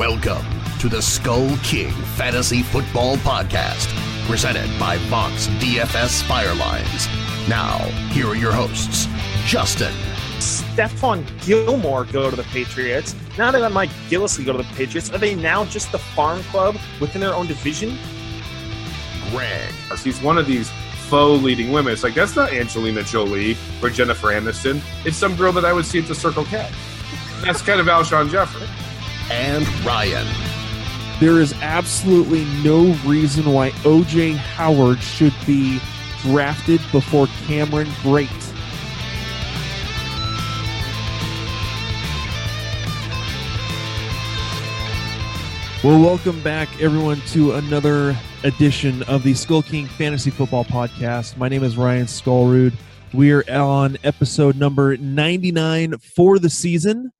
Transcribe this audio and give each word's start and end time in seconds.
Welcome 0.00 0.46
to 0.78 0.88
the 0.88 1.02
Skull 1.02 1.54
King 1.58 1.92
Fantasy 2.16 2.62
Football 2.62 3.16
Podcast, 3.18 3.86
presented 4.26 4.66
by 4.80 4.96
Voks 4.96 5.46
DFS 5.58 6.22
Firelines. 6.22 7.06
Now, 7.50 7.76
here 8.14 8.26
are 8.28 8.34
your 8.34 8.50
hosts, 8.50 9.06
Justin, 9.44 9.92
Stephon 10.38 11.26
Gilmore 11.44 12.06
go 12.06 12.30
to 12.30 12.34
the 12.34 12.44
Patriots. 12.44 13.14
Now 13.36 13.50
that 13.50 13.72
Mike 13.72 13.90
Gillislee 14.08 14.46
go 14.46 14.52
to 14.52 14.58
the 14.62 14.74
Patriots, 14.74 15.10
are 15.10 15.18
they 15.18 15.34
now 15.34 15.66
just 15.66 15.92
the 15.92 15.98
farm 15.98 16.42
club 16.44 16.78
within 16.98 17.20
their 17.20 17.34
own 17.34 17.46
division? 17.46 17.98
Greg, 19.30 19.70
He's 20.02 20.22
one 20.22 20.38
of 20.38 20.46
these 20.46 20.70
faux 21.10 21.42
leading 21.42 21.72
women. 21.72 21.92
It's 21.92 22.04
like 22.04 22.14
that's 22.14 22.36
not 22.36 22.54
Angelina 22.54 23.02
Jolie 23.02 23.54
or 23.82 23.90
Jennifer 23.90 24.28
Aniston. 24.28 24.80
It's 25.04 25.18
some 25.18 25.36
girl 25.36 25.52
that 25.52 25.66
I 25.66 25.74
would 25.74 25.84
see 25.84 25.98
at 25.98 26.08
the 26.08 26.14
Circle 26.14 26.46
K. 26.46 26.70
That's 27.44 27.60
kind 27.60 27.80
of 27.80 27.86
Alshon 27.86 28.30
Jeffery. 28.30 28.66
And 29.30 29.66
Ryan. 29.84 30.26
there 31.20 31.40
is 31.40 31.52
absolutely 31.62 32.44
no 32.64 32.92
reason 33.06 33.52
why 33.52 33.70
OJ 33.82 34.36
Howard 34.36 35.00
should 35.00 35.34
be 35.46 35.80
drafted 36.22 36.80
before 36.90 37.28
Cameron 37.46 37.86
Brate. 38.02 38.28
Well, 45.82 45.98
welcome 45.98 46.42
back, 46.42 46.68
everyone, 46.78 47.22
to 47.28 47.52
another 47.52 48.14
edition 48.44 49.02
of 49.04 49.22
the 49.22 49.32
Skull 49.32 49.62
King 49.62 49.86
Fantasy 49.86 50.30
Football 50.30 50.64
Podcast. 50.66 51.38
My 51.38 51.48
name 51.48 51.64
is 51.64 51.78
Ryan 51.78 52.04
Skullrood. 52.04 52.74
We 53.14 53.32
are 53.32 53.44
on 53.50 53.96
episode 54.04 54.56
number 54.56 54.98
99 54.98 55.96
for 55.98 56.38
the 56.38 56.50
season. 56.50 57.12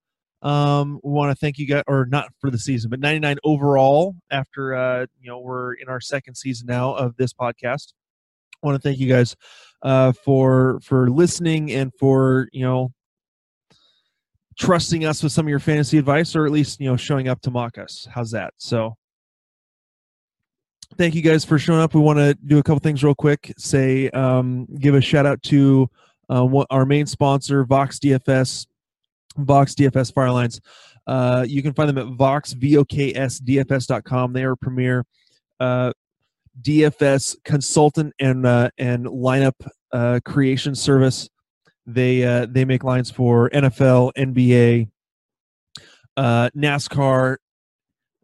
Um, 0.42 1.00
we 1.02 1.12
want 1.12 1.30
to 1.30 1.34
thank 1.34 1.58
you 1.58 1.66
guys, 1.66 1.82
or 1.86 2.06
not 2.06 2.32
for 2.40 2.50
the 2.50 2.58
season, 2.58 2.90
but 2.90 3.00
99 3.00 3.38
overall. 3.44 4.14
After 4.30 4.74
uh, 4.74 5.06
you 5.20 5.28
know, 5.28 5.40
we're 5.40 5.74
in 5.74 5.88
our 5.88 6.00
second 6.00 6.34
season 6.34 6.66
now 6.66 6.94
of 6.94 7.16
this 7.16 7.32
podcast. 7.32 7.92
I 8.62 8.66
want 8.66 8.80
to 8.80 8.88
thank 8.88 8.98
you 8.98 9.08
guys 9.08 9.36
uh, 9.82 10.12
for 10.12 10.80
for 10.82 11.10
listening 11.10 11.72
and 11.72 11.92
for 11.98 12.48
you 12.52 12.64
know 12.64 12.92
trusting 14.58 15.04
us 15.04 15.22
with 15.22 15.32
some 15.32 15.46
of 15.46 15.50
your 15.50 15.58
fantasy 15.58 15.98
advice, 15.98 16.34
or 16.34 16.46
at 16.46 16.52
least 16.52 16.80
you 16.80 16.88
know 16.88 16.96
showing 16.96 17.28
up 17.28 17.40
to 17.42 17.50
mock 17.50 17.78
us. 17.78 18.08
How's 18.10 18.30
that? 18.32 18.54
So. 18.58 18.96
Thank 20.98 21.14
you 21.14 21.22
guys 21.22 21.44
for 21.44 21.56
showing 21.56 21.80
up. 21.80 21.94
We 21.94 22.00
want 22.00 22.18
to 22.18 22.34
do 22.34 22.58
a 22.58 22.64
couple 22.64 22.80
things 22.80 23.04
real 23.04 23.14
quick. 23.14 23.54
Say, 23.56 24.10
um, 24.10 24.66
give 24.80 24.96
a 24.96 25.00
shout 25.00 25.24
out 25.24 25.40
to 25.44 25.88
uh, 26.28 26.64
our 26.68 26.84
main 26.84 27.06
sponsor, 27.06 27.64
Voks 27.64 27.98
DFS. 28.00 28.66
Voks 29.38 29.74
DFS 29.74 30.12
Firelines. 30.12 30.60
Uh, 31.06 31.44
you 31.48 31.62
can 31.62 31.72
find 31.72 31.88
them 31.88 31.98
at 31.98 32.06
Voks, 32.06 32.54
V-O-K-S-D-F-S.com. 32.54 34.32
They 34.32 34.44
are 34.44 34.56
premier 34.56 35.04
uh, 35.58 35.92
DFS 36.60 37.36
consultant 37.44 38.14
and 38.18 38.46
uh, 38.46 38.70
and 38.78 39.06
lineup 39.06 39.54
uh, 39.92 40.20
creation 40.24 40.74
service. 40.74 41.28
They 41.86 42.24
uh, 42.24 42.46
they 42.48 42.64
make 42.64 42.84
lines 42.84 43.10
for 43.10 43.50
NFL, 43.50 44.12
NBA, 44.16 44.88
uh, 46.16 46.50
NASCAR, 46.56 47.36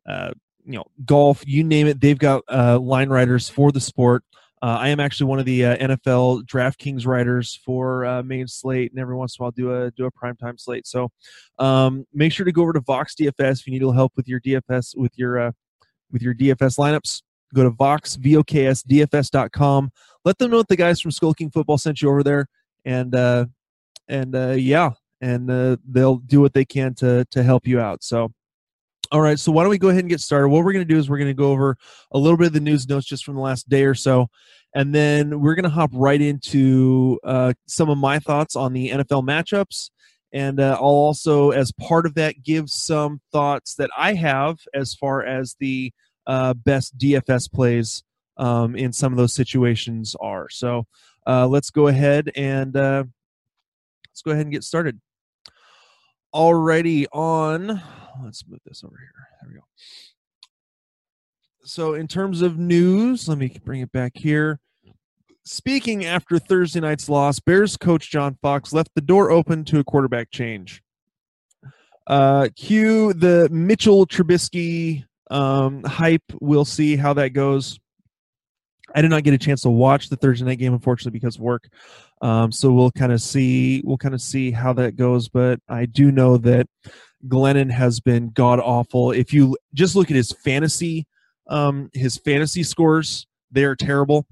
uh, 0.06 0.30
you 0.64 0.72
know, 0.72 0.84
golf, 1.04 1.42
you 1.46 1.64
name 1.64 1.86
it. 1.86 2.00
They've 2.00 2.18
got 2.18 2.42
uh, 2.48 2.78
line 2.78 3.08
writers 3.08 3.48
for 3.48 3.72
the 3.72 3.80
sport. 3.80 4.24
Uh, 4.62 4.78
I 4.80 4.88
am 4.88 5.00
actually 5.00 5.26
one 5.26 5.38
of 5.38 5.44
the 5.44 5.66
uh, 5.66 5.76
NFL 5.76 6.44
DraftKings 6.44 7.06
writers 7.06 7.60
for 7.64 8.06
uh, 8.06 8.22
main 8.22 8.48
slate, 8.48 8.90
and 8.90 8.98
every 8.98 9.14
once 9.14 9.36
in 9.36 9.42
a 9.42 9.44
while 9.44 9.50
do 9.50 9.74
a 9.74 9.90
do 9.90 10.06
a 10.06 10.10
primetime 10.10 10.58
slate. 10.58 10.86
So 10.86 11.10
um, 11.58 12.06
make 12.14 12.32
sure 12.32 12.46
to 12.46 12.52
go 12.52 12.62
over 12.62 12.72
to 12.72 12.80
Voks 12.80 13.14
DFS 13.20 13.60
if 13.60 13.66
you 13.66 13.72
need 13.72 13.82
a 13.82 13.86
little 13.86 13.98
help 13.98 14.12
with 14.16 14.26
your 14.26 14.40
DFS 14.40 14.96
with 14.96 15.12
your 15.16 15.38
uh, 15.38 15.52
with 16.10 16.22
your 16.22 16.34
DFS 16.34 16.78
lineups. 16.78 17.22
Go 17.54 17.64
to 17.64 17.70
Voks 17.70 18.16
VOKSDFS.com. 18.18 19.90
Let 20.24 20.38
them 20.38 20.50
know 20.50 20.58
that 20.58 20.68
the 20.68 20.76
guys 20.76 21.00
from 21.00 21.10
Skull 21.10 21.34
King 21.34 21.50
Football 21.50 21.78
sent 21.78 22.00
you 22.00 22.08
over 22.08 22.22
there, 22.22 22.46
and 22.86 23.14
uh, 23.14 23.44
and 24.08 24.34
uh, 24.34 24.52
yeah, 24.52 24.92
and 25.20 25.78
they'll 25.86 26.16
do 26.16 26.40
what 26.40 26.54
they 26.54 26.64
can 26.64 26.94
to 26.94 27.26
to 27.30 27.42
help 27.42 27.66
you 27.66 27.78
out. 27.78 28.02
So. 28.02 28.32
All 29.12 29.20
right, 29.20 29.38
so 29.38 29.52
why 29.52 29.62
don't 29.62 29.70
we 29.70 29.78
go 29.78 29.88
ahead 29.88 30.00
and 30.00 30.08
get 30.08 30.20
started? 30.20 30.48
What 30.48 30.64
we're 30.64 30.72
going 30.72 30.86
to 30.86 30.92
do 30.92 30.98
is 30.98 31.08
we're 31.08 31.18
going 31.18 31.30
to 31.30 31.34
go 31.34 31.52
over 31.52 31.76
a 32.10 32.18
little 32.18 32.36
bit 32.36 32.48
of 32.48 32.52
the 32.52 32.60
news 32.60 32.88
notes 32.88 33.06
just 33.06 33.24
from 33.24 33.36
the 33.36 33.40
last 33.40 33.68
day 33.68 33.84
or 33.84 33.94
so, 33.94 34.28
and 34.74 34.94
then 34.94 35.40
we're 35.40 35.54
going 35.54 35.64
to 35.64 35.70
hop 35.70 35.90
right 35.92 36.20
into 36.20 37.20
uh, 37.22 37.52
some 37.66 37.88
of 37.88 37.98
my 37.98 38.18
thoughts 38.18 38.56
on 38.56 38.72
the 38.72 38.90
NFL 38.90 39.24
matchups. 39.24 39.90
And 40.32 40.58
uh, 40.60 40.74
I'll 40.74 40.82
also, 40.82 41.50
as 41.50 41.72
part 41.72 42.04
of 42.04 42.14
that, 42.14 42.42
give 42.42 42.68
some 42.68 43.20
thoughts 43.32 43.76
that 43.76 43.90
I 43.96 44.14
have 44.14 44.58
as 44.74 44.94
far 44.94 45.24
as 45.24 45.56
the 45.60 45.92
uh, 46.26 46.54
best 46.54 46.98
DFS 46.98 47.50
plays 47.50 48.02
um, 48.36 48.74
in 48.76 48.92
some 48.92 49.12
of 49.12 49.16
those 49.16 49.34
situations 49.34 50.16
are. 50.20 50.48
So 50.50 50.86
uh, 51.26 51.46
let's 51.46 51.70
go 51.70 51.86
ahead 51.86 52.30
and 52.34 52.76
uh, 52.76 53.04
let's 54.10 54.22
go 54.22 54.32
ahead 54.32 54.46
and 54.46 54.52
get 54.52 54.64
started. 54.64 55.00
Alrighty, 56.34 57.06
on. 57.12 57.80
Let's 58.24 58.44
move 58.46 58.60
this 58.64 58.82
over 58.84 58.96
here. 58.98 59.28
There 59.40 59.50
we 59.50 59.54
go. 59.54 59.64
So, 61.64 61.94
in 61.94 62.06
terms 62.06 62.42
of 62.42 62.58
news, 62.58 63.28
let 63.28 63.38
me 63.38 63.56
bring 63.64 63.80
it 63.80 63.92
back 63.92 64.12
here. 64.14 64.60
Speaking 65.44 66.04
after 66.04 66.38
Thursday 66.38 66.80
night's 66.80 67.08
loss, 67.08 67.40
Bears 67.40 67.76
coach 67.76 68.10
John 68.10 68.36
Fox 68.42 68.72
left 68.72 68.90
the 68.94 69.00
door 69.00 69.30
open 69.30 69.64
to 69.66 69.78
a 69.78 69.84
quarterback 69.84 70.30
change. 70.30 70.82
Uh, 72.06 72.48
cue 72.54 73.12
the 73.12 73.48
Mitchell 73.50 74.06
Trubisky 74.06 75.04
um, 75.30 75.82
hype. 75.82 76.22
We'll 76.40 76.64
see 76.64 76.96
how 76.96 77.14
that 77.14 77.30
goes. 77.30 77.78
I 78.94 79.02
did 79.02 79.10
not 79.10 79.24
get 79.24 79.34
a 79.34 79.38
chance 79.38 79.62
to 79.62 79.70
watch 79.70 80.08
the 80.08 80.16
Thursday 80.16 80.46
night 80.46 80.58
game, 80.58 80.72
unfortunately, 80.72 81.18
because 81.18 81.36
of 81.36 81.42
work. 81.42 81.68
Um, 82.22 82.52
so 82.52 82.72
we'll 82.72 82.92
kind 82.92 83.12
of 83.12 83.20
see. 83.20 83.82
We'll 83.84 83.98
kind 83.98 84.14
of 84.14 84.22
see 84.22 84.52
how 84.52 84.72
that 84.74 84.96
goes. 84.96 85.28
But 85.28 85.60
I 85.68 85.86
do 85.86 86.12
know 86.12 86.38
that 86.38 86.66
Glennon 87.26 87.70
has 87.70 88.00
been 88.00 88.30
god 88.30 88.60
awful. 88.60 89.10
If 89.10 89.32
you 89.32 89.56
just 89.74 89.96
look 89.96 90.10
at 90.10 90.16
his 90.16 90.32
fantasy, 90.32 91.06
um, 91.48 91.90
his 91.92 92.16
fantasy 92.18 92.62
scores, 92.62 93.26
they 93.50 93.64
are 93.64 93.76
terrible. 93.76 94.26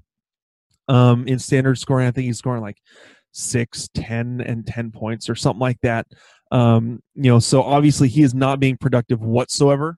Um, 0.87 1.27
in 1.27 1.39
standard 1.39 1.77
scoring, 1.79 2.07
I 2.07 2.11
think 2.11 2.25
he's 2.25 2.37
scoring 2.37 2.61
like 2.61 2.77
six, 3.31 3.89
ten, 3.93 4.41
and 4.41 4.65
ten 4.65 4.91
points 4.91 5.29
or 5.29 5.35
something 5.35 5.59
like 5.59 5.79
that. 5.81 6.07
Um, 6.51 7.01
you 7.15 7.31
know, 7.31 7.39
so 7.39 7.63
obviously 7.63 8.07
he 8.07 8.21
is 8.21 8.33
not 8.33 8.59
being 8.59 8.77
productive 8.77 9.21
whatsoever. 9.21 9.97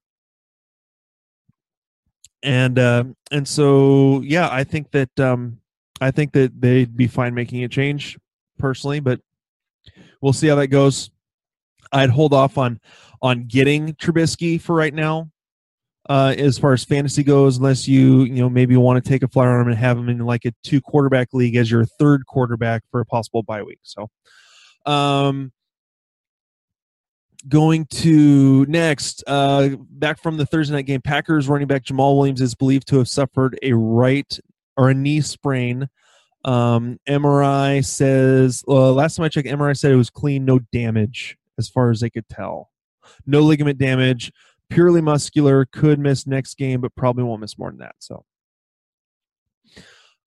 And 2.43 2.79
uh, 2.79 3.03
and 3.31 3.47
so 3.47 4.21
yeah, 4.21 4.47
I 4.49 4.63
think 4.63 4.91
that 4.91 5.19
um, 5.19 5.59
I 5.99 6.11
think 6.11 6.33
that 6.33 6.59
they'd 6.59 6.95
be 6.95 7.07
fine 7.07 7.33
making 7.33 7.63
a 7.63 7.67
change 7.67 8.17
personally, 8.57 8.99
but 8.99 9.19
we'll 10.21 10.33
see 10.33 10.47
how 10.47 10.55
that 10.55 10.67
goes. 10.67 11.09
I'd 11.91 12.09
hold 12.09 12.33
off 12.33 12.57
on 12.57 12.79
on 13.21 13.45
getting 13.45 13.93
Trubisky 13.95 14.59
for 14.59 14.75
right 14.75 14.93
now, 14.93 15.31
uh, 16.09 16.35
as 16.37 16.57
far 16.57 16.73
as 16.73 16.83
fantasy 16.83 17.23
goes, 17.23 17.57
unless 17.57 17.87
you 17.87 18.23
you 18.23 18.35
know 18.35 18.49
maybe 18.49 18.75
want 18.77 19.03
to 19.03 19.09
take 19.09 19.23
a 19.23 19.27
flyer 19.27 19.55
on 19.55 19.61
him 19.61 19.67
and 19.67 19.77
have 19.77 19.97
him 19.97 20.09
in 20.09 20.19
like 20.19 20.45
a 20.45 20.53
two 20.63 20.81
quarterback 20.81 21.33
league 21.33 21.55
as 21.55 21.69
your 21.69 21.85
third 21.85 22.25
quarterback 22.25 22.83
for 22.91 22.99
a 22.99 23.05
possible 23.05 23.43
bye 23.43 23.63
week. 23.63 23.79
So, 23.83 24.09
um, 24.85 25.51
going 27.47 27.85
to 27.85 28.65
next, 28.65 29.23
uh, 29.27 29.69
back 29.89 30.21
from 30.21 30.37
the 30.37 30.45
Thursday 30.45 30.75
night 30.75 30.85
game, 30.85 31.01
Packers 31.01 31.47
running 31.47 31.67
back 31.67 31.83
Jamaal 31.83 32.17
Williams 32.17 32.41
is 32.41 32.55
believed 32.55 32.87
to 32.89 32.97
have 32.97 33.09
suffered 33.09 33.57
a 33.61 33.73
right 33.73 34.39
or 34.75 34.89
a 34.89 34.93
knee 34.93 35.21
sprain. 35.21 35.89
Um, 36.45 36.99
MRI 37.09 37.83
says 37.83 38.63
uh, 38.67 38.93
last 38.93 39.15
time 39.15 39.25
I 39.25 39.29
checked, 39.29 39.47
MRI 39.47 39.77
said 39.77 39.91
it 39.91 39.95
was 39.95 40.09
clean, 40.09 40.45
no 40.45 40.59
damage 40.71 41.37
as 41.57 41.69
far 41.69 41.91
as 41.91 41.99
they 41.99 42.09
could 42.09 42.27
tell. 42.29 42.69
No 43.25 43.41
ligament 43.41 43.77
damage, 43.77 44.31
purely 44.69 45.01
muscular. 45.01 45.65
Could 45.65 45.99
miss 45.99 46.27
next 46.27 46.55
game, 46.55 46.81
but 46.81 46.95
probably 46.95 47.23
won't 47.23 47.41
miss 47.41 47.57
more 47.57 47.71
than 47.71 47.79
that. 47.79 47.95
So, 47.99 48.25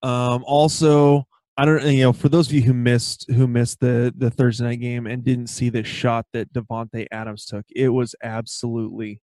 um, 0.02 0.44
also, 0.46 1.26
I 1.56 1.64
don't 1.66 1.84
you 1.84 2.04
know 2.04 2.12
for 2.12 2.28
those 2.28 2.48
of 2.48 2.54
you 2.54 2.62
who 2.62 2.72
missed 2.72 3.26
who 3.30 3.46
missed 3.46 3.80
the 3.80 4.14
the 4.16 4.30
Thursday 4.30 4.64
night 4.64 4.80
game 4.80 5.06
and 5.06 5.22
didn't 5.22 5.48
see 5.48 5.68
the 5.68 5.84
shot 5.84 6.26
that 6.32 6.52
Davante 6.52 7.06
Adams 7.12 7.44
took, 7.44 7.66
it 7.74 7.90
was 7.90 8.14
absolutely 8.22 9.20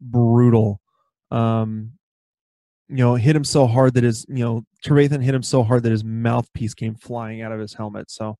brutal. 0.00 0.80
Um, 1.30 1.92
you 2.88 2.98
know, 2.98 3.14
hit 3.14 3.34
him 3.34 3.44
so 3.44 3.66
hard 3.66 3.94
that 3.94 4.04
his 4.04 4.26
you 4.28 4.44
know 4.44 4.62
Trevathan 4.84 5.22
hit 5.24 5.34
him 5.34 5.42
so 5.42 5.62
hard 5.64 5.82
that 5.82 5.90
his 5.90 6.04
mouthpiece 6.04 6.74
came 6.74 6.94
flying 6.94 7.42
out 7.42 7.52
of 7.52 7.58
his 7.58 7.74
helmet. 7.74 8.10
So 8.10 8.36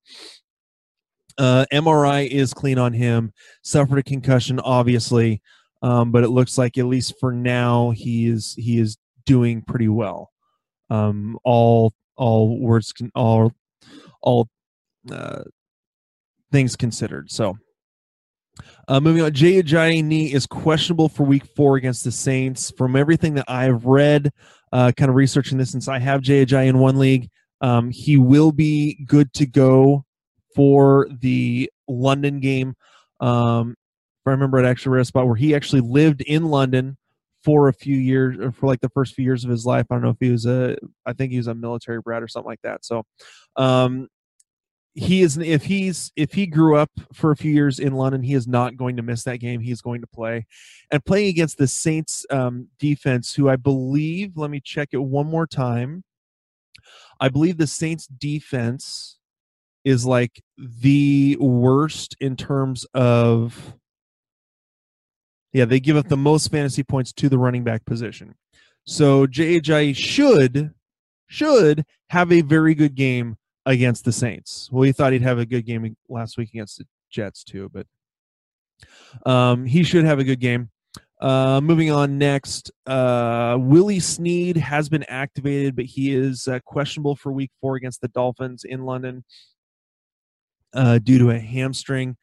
uh, 1.38 1.66
MRI 1.72 2.26
is 2.28 2.54
clean 2.54 2.78
on 2.78 2.92
him. 2.92 3.32
Suffered 3.62 3.98
a 3.98 4.02
concussion, 4.02 4.60
obviously, 4.60 5.42
um, 5.82 6.12
but 6.12 6.24
it 6.24 6.30
looks 6.30 6.58
like 6.58 6.78
at 6.78 6.86
least 6.86 7.14
for 7.20 7.32
now 7.32 7.90
he 7.90 8.26
is 8.26 8.54
he 8.56 8.78
is 8.78 8.96
doing 9.26 9.62
pretty 9.62 9.88
well. 9.88 10.30
Um, 10.90 11.38
all 11.44 11.92
all 12.16 12.58
words 12.58 12.92
can 12.92 13.10
all 13.14 13.52
all 14.20 14.48
uh, 15.10 15.42
things 16.50 16.76
considered. 16.76 17.30
So. 17.30 17.56
Uh, 18.86 19.00
moving 19.00 19.22
on, 19.22 19.32
Jay 19.32 19.62
Ajayi 19.62 20.04
knee 20.04 20.30
is 20.30 20.46
questionable 20.46 21.08
for 21.08 21.22
week 21.22 21.46
four 21.56 21.76
against 21.76 22.04
the 22.04 22.12
Saints. 22.12 22.70
From 22.76 22.96
everything 22.96 23.32
that 23.34 23.46
I've 23.48 23.86
read, 23.86 24.30
uh, 24.72 24.92
kind 24.94 25.08
of 25.08 25.14
researching 25.14 25.56
this, 25.56 25.70
since 25.70 25.88
I 25.88 25.98
have 25.98 26.20
Jay 26.20 26.44
Ajayi 26.44 26.66
in 26.66 26.78
one 26.78 26.98
league, 26.98 27.30
um, 27.62 27.90
he 27.90 28.18
will 28.18 28.52
be 28.52 29.04
good 29.06 29.32
to 29.34 29.46
go 29.46 30.04
for 30.54 31.08
the 31.20 31.70
London 31.88 32.40
game. 32.40 32.74
Um, 33.20 33.70
if 34.22 34.28
I 34.28 34.30
remember, 34.30 34.58
it 34.58 34.66
actually 34.66 34.92
read 34.92 35.02
a 35.02 35.06
spot 35.06 35.26
where 35.26 35.36
he 35.36 35.54
actually 35.54 35.80
lived 35.80 36.20
in 36.22 36.44
London 36.44 36.96
for 37.42 37.68
a 37.68 37.72
few 37.72 37.96
years, 37.96 38.38
or 38.38 38.52
for 38.52 38.66
like 38.66 38.80
the 38.80 38.88
first 38.88 39.14
few 39.14 39.24
years 39.24 39.44
of 39.44 39.50
his 39.50 39.66
life. 39.66 39.86
I 39.90 39.94
don't 39.94 40.02
know 40.02 40.10
if 40.10 40.16
he 40.20 40.30
was 40.30 40.46
a, 40.46 40.76
I 41.04 41.12
think 41.12 41.32
he 41.32 41.38
was 41.38 41.48
a 41.48 41.54
military 41.54 42.00
brat 42.00 42.22
or 42.22 42.28
something 42.28 42.48
like 42.48 42.62
that. 42.62 42.84
So, 42.84 43.04
um, 43.56 44.08
he 44.94 45.22
is 45.22 45.38
if 45.38 45.64
he's 45.64 46.12
if 46.16 46.34
he 46.34 46.46
grew 46.46 46.76
up 46.76 46.90
for 47.14 47.30
a 47.30 47.36
few 47.36 47.50
years 47.50 47.78
in 47.78 47.94
London, 47.94 48.22
he 48.22 48.34
is 48.34 48.46
not 48.46 48.76
going 48.76 48.96
to 48.96 49.02
miss 49.02 49.24
that 49.24 49.38
game. 49.38 49.60
He's 49.60 49.80
going 49.80 50.02
to 50.02 50.06
play, 50.06 50.46
and 50.90 51.04
playing 51.04 51.28
against 51.28 51.58
the 51.58 51.66
Saints 51.66 52.26
um, 52.30 52.68
defense, 52.78 53.34
who 53.34 53.48
I 53.48 53.56
believe. 53.56 54.36
Let 54.36 54.50
me 54.50 54.60
check 54.62 54.90
it 54.92 54.98
one 54.98 55.26
more 55.26 55.46
time. 55.46 56.04
I 57.18 57.28
believe 57.28 57.56
the 57.56 57.66
Saints 57.66 58.06
defense 58.06 59.18
is 59.84 60.06
like 60.06 60.42
the 60.58 61.36
worst 61.40 62.16
in 62.20 62.36
terms 62.36 62.86
of 62.94 63.74
yeah, 65.52 65.66
they 65.66 65.80
give 65.80 65.96
up 65.96 66.08
the 66.08 66.16
most 66.16 66.50
fantasy 66.50 66.82
points 66.82 67.12
to 67.12 67.28
the 67.28 67.38
running 67.38 67.62
back 67.62 67.84
position. 67.84 68.34
So 68.86 69.26
Ajayi 69.26 69.94
should 69.94 70.72
should 71.26 71.84
have 72.10 72.32
a 72.32 72.40
very 72.40 72.74
good 72.74 72.94
game 72.94 73.36
against 73.64 74.04
the 74.04 74.12
Saints. 74.12 74.68
Well, 74.72 74.82
he 74.82 74.92
thought 74.92 75.12
he'd 75.12 75.22
have 75.22 75.38
a 75.38 75.46
good 75.46 75.66
game 75.66 75.96
last 76.08 76.36
week 76.36 76.50
against 76.50 76.78
the 76.78 76.86
Jets 77.10 77.44
too, 77.44 77.70
but 77.72 77.86
um, 79.30 79.66
he 79.66 79.82
should 79.82 80.04
have 80.04 80.18
a 80.18 80.24
good 80.24 80.40
game. 80.40 80.70
Uh, 81.20 81.60
moving 81.62 81.92
on 81.92 82.18
next, 82.18 82.72
uh, 82.86 83.56
Willie 83.60 84.00
Snead 84.00 84.56
has 84.56 84.88
been 84.88 85.04
activated, 85.04 85.76
but 85.76 85.84
he 85.84 86.12
is 86.12 86.48
uh, 86.48 86.58
questionable 86.64 87.14
for 87.14 87.30
Week 87.30 87.52
Four 87.60 87.76
against 87.76 88.00
the 88.00 88.08
Dolphins 88.08 88.64
in 88.64 88.84
London 88.84 89.24
uh, 90.74 90.98
due 90.98 91.18
to 91.18 91.30
a 91.30 91.38
hamstring. 91.38 92.16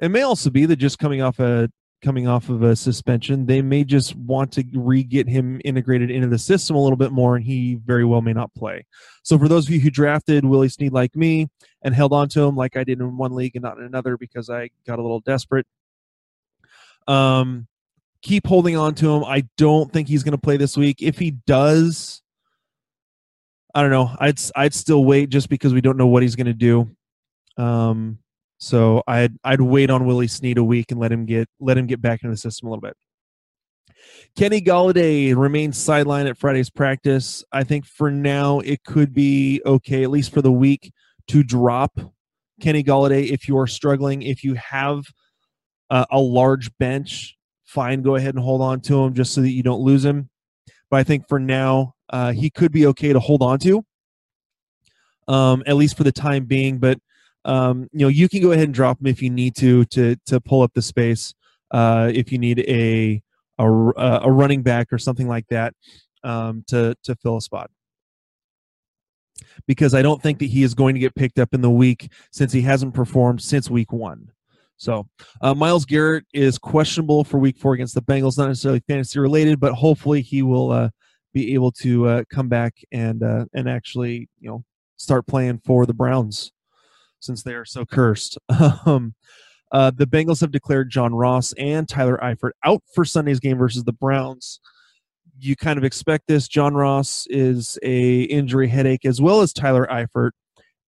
It 0.00 0.10
may 0.10 0.22
also 0.22 0.50
be 0.50 0.66
that 0.66 0.76
just 0.76 0.98
coming 0.98 1.22
off 1.22 1.38
a 1.38 1.70
coming 2.04 2.28
off 2.28 2.50
of 2.50 2.62
a 2.62 2.76
suspension, 2.76 3.46
they 3.46 3.62
may 3.62 3.82
just 3.82 4.14
want 4.14 4.52
to 4.52 4.62
re-get 4.74 5.26
him 5.26 5.60
integrated 5.64 6.10
into 6.10 6.28
the 6.28 6.38
system 6.38 6.76
a 6.76 6.82
little 6.82 6.98
bit 6.98 7.10
more, 7.10 7.34
and 7.34 7.44
he 7.44 7.76
very 7.76 8.04
well 8.04 8.20
may 8.20 8.34
not 8.34 8.52
play. 8.54 8.84
So 9.22 9.38
for 9.38 9.48
those 9.48 9.66
of 9.66 9.72
you 9.72 9.80
who 9.80 9.90
drafted 9.90 10.44
Willie 10.44 10.68
Snead 10.68 10.92
like 10.92 11.16
me 11.16 11.48
and 11.82 11.94
held 11.94 12.12
on 12.12 12.28
to 12.30 12.42
him 12.42 12.56
like 12.56 12.76
I 12.76 12.84
did 12.84 13.00
in 13.00 13.16
one 13.16 13.34
league 13.34 13.56
and 13.56 13.62
not 13.62 13.78
in 13.78 13.84
another 13.84 14.18
because 14.18 14.50
I 14.50 14.68
got 14.86 14.98
a 14.98 15.02
little 15.02 15.20
desperate, 15.20 15.66
um, 17.08 17.66
keep 18.20 18.46
holding 18.46 18.76
on 18.76 18.94
to 18.96 19.10
him. 19.10 19.24
I 19.24 19.44
don't 19.56 19.90
think 19.90 20.08
he's 20.08 20.22
going 20.22 20.32
to 20.32 20.38
play 20.38 20.58
this 20.58 20.76
week. 20.76 21.00
If 21.00 21.18
he 21.18 21.30
does, 21.30 22.22
I 23.74 23.82
don't 23.82 23.90
know. 23.90 24.14
I'd 24.20 24.38
I'd 24.54 24.74
still 24.74 25.04
wait 25.04 25.30
just 25.30 25.48
because 25.48 25.72
we 25.72 25.80
don't 25.80 25.96
know 25.96 26.06
what 26.06 26.22
he's 26.22 26.36
going 26.36 26.46
to 26.46 26.52
do. 26.52 26.94
Um, 27.56 28.18
so 28.58 29.02
I'd 29.06 29.36
I'd 29.44 29.60
wait 29.60 29.90
on 29.90 30.06
Willie 30.06 30.26
Snead 30.26 30.58
a 30.58 30.64
week 30.64 30.90
and 30.90 31.00
let 31.00 31.12
him 31.12 31.26
get 31.26 31.48
let 31.60 31.76
him 31.76 31.86
get 31.86 32.00
back 32.00 32.22
into 32.22 32.32
the 32.32 32.38
system 32.38 32.68
a 32.68 32.70
little 32.70 32.80
bit. 32.80 32.96
Kenny 34.36 34.60
Golladay 34.60 35.36
remains 35.36 35.78
sidelined 35.78 36.28
at 36.28 36.38
Friday's 36.38 36.70
practice. 36.70 37.44
I 37.52 37.64
think 37.64 37.86
for 37.86 38.10
now 38.10 38.60
it 38.60 38.82
could 38.84 39.14
be 39.14 39.60
okay, 39.64 40.02
at 40.02 40.10
least 40.10 40.32
for 40.32 40.42
the 40.42 40.52
week, 40.52 40.92
to 41.28 41.42
drop 41.42 41.98
Kenny 42.60 42.82
Golladay 42.82 43.30
if 43.30 43.48
you 43.48 43.58
are 43.58 43.66
struggling. 43.66 44.22
If 44.22 44.44
you 44.44 44.54
have 44.54 45.04
uh, 45.90 46.06
a 46.10 46.20
large 46.20 46.76
bench, 46.78 47.36
fine, 47.64 48.02
go 48.02 48.16
ahead 48.16 48.34
and 48.34 48.42
hold 48.42 48.60
on 48.60 48.80
to 48.82 49.04
him 49.04 49.14
just 49.14 49.34
so 49.34 49.40
that 49.40 49.50
you 49.50 49.62
don't 49.62 49.80
lose 49.80 50.04
him. 50.04 50.28
But 50.90 50.98
I 50.98 51.04
think 51.04 51.28
for 51.28 51.38
now, 51.38 51.94
uh, 52.10 52.32
he 52.32 52.50
could 52.50 52.72
be 52.72 52.86
okay 52.86 53.12
to 53.12 53.20
hold 53.20 53.42
on 53.42 53.58
to, 53.60 53.84
um, 55.28 55.62
at 55.66 55.76
least 55.76 55.96
for 55.96 56.04
the 56.04 56.12
time 56.12 56.44
being. 56.44 56.78
But 56.78 56.98
um, 57.44 57.88
you 57.92 58.00
know, 58.00 58.08
you 58.08 58.28
can 58.28 58.40
go 58.40 58.52
ahead 58.52 58.64
and 58.64 58.74
drop 58.74 58.98
them 58.98 59.06
if 59.06 59.22
you 59.22 59.30
need 59.30 59.54
to 59.56 59.84
to 59.86 60.16
to 60.26 60.40
pull 60.40 60.62
up 60.62 60.72
the 60.74 60.82
space. 60.82 61.34
Uh, 61.70 62.10
if 62.14 62.30
you 62.30 62.38
need 62.38 62.60
a, 62.60 63.22
a 63.58 63.64
a 64.24 64.30
running 64.30 64.62
back 64.62 64.92
or 64.92 64.98
something 64.98 65.28
like 65.28 65.46
that 65.48 65.74
um, 66.22 66.64
to 66.68 66.94
to 67.02 67.14
fill 67.16 67.36
a 67.36 67.40
spot, 67.40 67.70
because 69.66 69.94
I 69.94 70.02
don't 70.02 70.22
think 70.22 70.38
that 70.38 70.46
he 70.46 70.62
is 70.62 70.74
going 70.74 70.94
to 70.94 71.00
get 71.00 71.14
picked 71.14 71.38
up 71.38 71.54
in 71.54 71.60
the 71.60 71.70
week 71.70 72.10
since 72.32 72.52
he 72.52 72.62
hasn't 72.62 72.94
performed 72.94 73.42
since 73.42 73.70
week 73.70 73.92
one. 73.92 74.30
So 74.76 75.06
uh, 75.40 75.54
Myles 75.54 75.84
Garrett 75.84 76.24
is 76.32 76.58
questionable 76.58 77.24
for 77.24 77.38
week 77.38 77.58
four 77.58 77.74
against 77.74 77.94
the 77.94 78.02
Bengals, 78.02 78.36
not 78.36 78.48
necessarily 78.48 78.82
fantasy 78.88 79.18
related, 79.18 79.60
but 79.60 79.72
hopefully 79.72 80.20
he 80.20 80.42
will 80.42 80.72
uh, 80.72 80.90
be 81.32 81.54
able 81.54 81.70
to 81.72 82.08
uh, 82.08 82.24
come 82.30 82.48
back 82.48 82.74
and 82.92 83.22
uh, 83.22 83.44
and 83.54 83.68
actually 83.68 84.28
you 84.40 84.48
know 84.48 84.64
start 84.96 85.26
playing 85.26 85.60
for 85.64 85.86
the 85.86 85.94
Browns 85.94 86.52
since 87.24 87.42
they 87.42 87.54
are 87.54 87.64
so 87.64 87.84
cursed. 87.84 88.38
Um, 88.86 89.14
uh, 89.72 89.90
the 89.90 90.06
Bengals 90.06 90.40
have 90.40 90.52
declared 90.52 90.88
John 90.88 91.14
Ross 91.14 91.52
and 91.58 91.88
Tyler 91.88 92.18
Eifert 92.22 92.52
out 92.64 92.82
for 92.94 93.04
Sunday's 93.04 93.40
game 93.40 93.58
versus 93.58 93.82
the 93.82 93.92
Browns. 93.92 94.60
You 95.40 95.56
kind 95.56 95.78
of 95.78 95.84
expect 95.84 96.28
this. 96.28 96.46
John 96.46 96.74
Ross 96.74 97.26
is 97.28 97.76
a 97.82 98.22
injury 98.22 98.68
headache 98.68 99.04
as 99.04 99.20
well 99.20 99.40
as 99.40 99.52
Tyler 99.52 99.88
Eifert, 99.90 100.30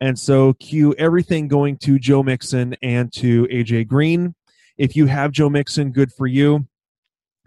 and 0.00 0.16
so 0.16 0.52
cue 0.54 0.94
everything 0.98 1.48
going 1.48 1.78
to 1.78 1.98
Joe 1.98 2.22
Mixon 2.22 2.76
and 2.80 3.12
to 3.14 3.46
AJ 3.46 3.88
Green. 3.88 4.36
If 4.78 4.94
you 4.94 5.06
have 5.06 5.32
Joe 5.32 5.50
Mixon, 5.50 5.90
good 5.90 6.12
for 6.12 6.28
you. 6.28 6.68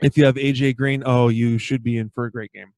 If 0.01 0.17
you 0.17 0.25
have 0.25 0.35
AJ 0.35 0.75
Green, 0.75 1.03
oh, 1.05 1.29
you 1.29 1.57
should 1.57 1.83
be 1.83 1.97
in 1.97 2.09
for 2.09 2.25
a 2.25 2.31
great 2.31 2.51
game. 2.51 2.73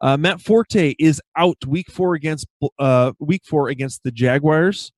Uh, 0.00 0.16
Matt 0.16 0.40
Forte 0.40 0.94
is 0.98 1.20
out 1.36 1.64
week 1.66 1.90
four 1.90 2.14
against 2.14 2.46
uh, 2.78 3.12
week 3.18 3.42
four 3.46 3.68
against 3.68 4.02
the 4.02 4.10
Jaguars. 4.10 4.92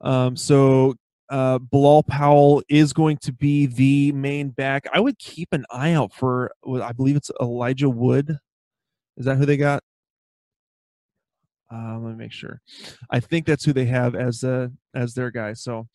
Um, 0.00 0.36
so 0.36 0.94
uh, 1.30 1.58
Bilal 1.58 2.04
Powell 2.04 2.62
is 2.68 2.92
going 2.92 3.18
to 3.18 3.32
be 3.32 3.66
the 3.66 4.12
main 4.12 4.50
back. 4.50 4.86
I 4.92 5.00
would 5.00 5.18
keep 5.18 5.48
an 5.52 5.64
eye 5.70 5.92
out 5.92 6.12
for, 6.12 6.52
I 6.82 6.92
believe 6.92 7.16
it's 7.16 7.30
Elijah 7.40 7.90
Wood. 7.90 8.38
Is 9.16 9.26
that 9.26 9.36
who 9.36 9.46
they 9.46 9.56
got? 9.56 9.82
Uh, 11.72 11.98
let 11.98 12.12
me 12.12 12.16
make 12.16 12.32
sure. 12.32 12.60
I 13.10 13.20
think 13.20 13.44
that's 13.44 13.64
who 13.64 13.72
they 13.72 13.84
have 13.86 14.14
as 14.14 14.42
uh, 14.42 14.68
as 14.94 15.12
their 15.12 15.30
guy. 15.30 15.52
So, 15.52 15.86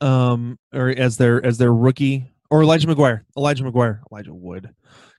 um, 0.00 0.58
or 0.72 0.90
as 0.90 1.16
their 1.16 1.44
as 1.44 1.58
their 1.58 1.74
rookie 1.74 2.32
or 2.50 2.62
Elijah 2.62 2.86
McGuire. 2.86 3.22
Elijah 3.36 3.64
McGuire. 3.64 4.00
Elijah 4.12 4.34
Wood. 4.34 4.70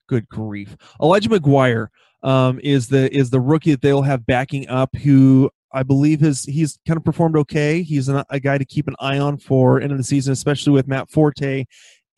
Good 0.08 0.30
grief. 0.30 0.78
Elijah 1.02 1.30
McGuire 1.30 1.88
um, 2.24 2.62
is 2.64 2.88
the 2.88 3.14
is 3.14 3.30
the 3.30 3.42
rookie 3.42 3.72
that 3.72 3.82
they'll 3.82 4.04
have 4.04 4.26
backing 4.26 4.70
up 4.70 4.96
who 4.96 5.50
I 5.74 5.84
believe 5.84 6.20
his 6.20 6.44
he's 6.44 6.80
kind 6.88 6.98
of 6.98 7.04
performed 7.04 7.36
okay. 7.38 7.82
He's 7.84 8.08
an, 8.08 8.24
a 8.30 8.40
guy 8.40 8.58
to 8.58 8.66
keep 8.66 8.88
an 8.88 8.96
eye 9.00 9.20
on 9.20 9.38
for 9.38 9.82
end 9.82 9.92
of 9.92 9.98
the 9.98 10.04
season, 10.04 10.34
especially 10.34 10.74
with 10.74 10.88
Matt 10.88 11.10
Forte 11.10 11.66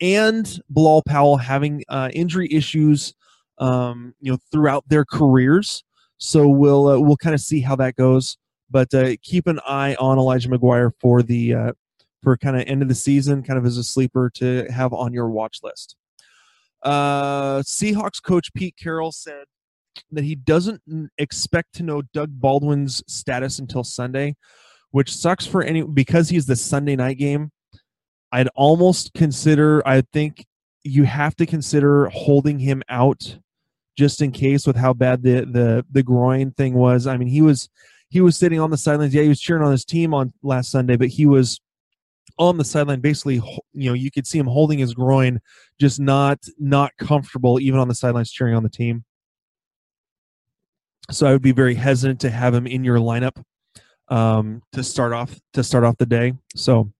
and 0.00 0.60
Bilal 0.70 1.02
Powell 1.02 1.36
having 1.36 1.84
uh, 1.88 2.10
injury 2.12 2.48
issues, 2.50 3.14
um, 3.58 4.14
you 4.20 4.32
know, 4.32 4.38
throughout 4.50 4.88
their 4.88 5.04
careers. 5.04 5.84
So 6.18 6.48
we'll 6.48 6.88
uh, 6.88 6.98
we'll 6.98 7.16
kind 7.16 7.34
of 7.34 7.40
see 7.40 7.60
how 7.60 7.76
that 7.76 7.96
goes. 7.96 8.36
But 8.70 8.92
uh, 8.94 9.16
keep 9.22 9.46
an 9.46 9.58
eye 9.66 9.96
on 9.98 10.18
Elijah 10.18 10.48
McGuire 10.48 10.92
for 11.00 11.22
the 11.22 11.54
uh, 11.54 11.72
for 12.22 12.36
kind 12.36 12.56
of 12.56 12.64
end 12.66 12.82
of 12.82 12.88
the 12.88 12.94
season, 12.94 13.42
kind 13.42 13.58
of 13.58 13.66
as 13.66 13.76
a 13.76 13.84
sleeper 13.84 14.30
to 14.34 14.66
have 14.70 14.92
on 14.92 15.12
your 15.12 15.28
watch 15.28 15.58
list. 15.62 15.96
Uh, 16.82 17.58
Seahawks 17.60 18.22
coach 18.22 18.52
Pete 18.54 18.76
Carroll 18.76 19.12
said 19.12 19.44
that 20.12 20.24
he 20.24 20.34
doesn't 20.34 20.82
expect 21.18 21.74
to 21.74 21.82
know 21.82 22.02
Doug 22.12 22.30
Baldwin's 22.40 23.02
status 23.06 23.58
until 23.58 23.84
Sunday, 23.84 24.36
which 24.90 25.14
sucks 25.14 25.46
for 25.46 25.62
any 25.62 25.82
because 25.82 26.28
he's 26.28 26.46
the 26.46 26.56
Sunday 26.56 26.96
night 26.96 27.18
game. 27.18 27.50
I'd 28.32 28.48
almost 28.54 29.12
consider. 29.14 29.86
I 29.86 30.02
think 30.12 30.46
you 30.84 31.04
have 31.04 31.36
to 31.36 31.46
consider 31.46 32.08
holding 32.08 32.58
him 32.58 32.82
out 32.88 33.38
just 33.98 34.22
in 34.22 34.32
case 34.32 34.66
with 34.66 34.76
how 34.76 34.92
bad 34.92 35.22
the 35.22 35.44
the 35.44 35.84
the 35.90 36.02
groin 36.02 36.52
thing 36.52 36.74
was. 36.74 37.06
I 37.06 37.16
mean, 37.16 37.28
he 37.28 37.42
was 37.42 37.68
he 38.08 38.20
was 38.20 38.36
sitting 38.36 38.60
on 38.60 38.70
the 38.70 38.78
sidelines. 38.78 39.14
Yeah, 39.14 39.22
he 39.22 39.28
was 39.28 39.40
cheering 39.40 39.62
on 39.62 39.72
his 39.72 39.84
team 39.84 40.14
on 40.14 40.32
last 40.42 40.70
Sunday, 40.70 40.96
but 40.96 41.08
he 41.08 41.26
was 41.26 41.60
on 42.38 42.56
the 42.56 42.64
sideline 42.64 43.00
basically 43.00 43.34
you 43.74 43.90
know 43.90 43.92
you 43.92 44.10
could 44.10 44.26
see 44.26 44.38
him 44.38 44.46
holding 44.46 44.78
his 44.78 44.94
groin 44.94 45.38
just 45.78 46.00
not 46.00 46.38
not 46.58 46.90
comfortable 46.96 47.60
even 47.60 47.78
on 47.78 47.86
the 47.86 47.94
sidelines 47.94 48.30
cheering 48.30 48.54
on 48.54 48.62
the 48.62 48.68
team 48.68 49.04
so 51.10 51.26
i 51.26 51.32
would 51.32 51.42
be 51.42 51.52
very 51.52 51.74
hesitant 51.74 52.20
to 52.20 52.30
have 52.30 52.54
him 52.54 52.66
in 52.66 52.84
your 52.84 52.98
lineup 52.98 53.42
um, 54.08 54.60
to 54.72 54.82
start 54.82 55.12
off 55.12 55.38
to 55.52 55.62
start 55.62 55.84
off 55.84 55.96
the 55.98 56.06
day 56.06 56.32
so 56.54 56.90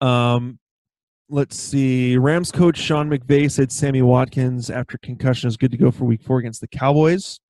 um, 0.00 0.58
let's 1.28 1.58
see 1.58 2.16
rams 2.16 2.52
coach 2.52 2.78
sean 2.78 3.08
mcvay 3.08 3.50
said 3.50 3.72
sammy 3.72 4.02
watkins 4.02 4.70
after 4.70 4.98
concussion 4.98 5.48
is 5.48 5.56
good 5.56 5.70
to 5.70 5.76
go 5.76 5.90
for 5.90 6.04
week 6.04 6.22
four 6.22 6.38
against 6.38 6.60
the 6.60 6.68
cowboys 6.68 7.40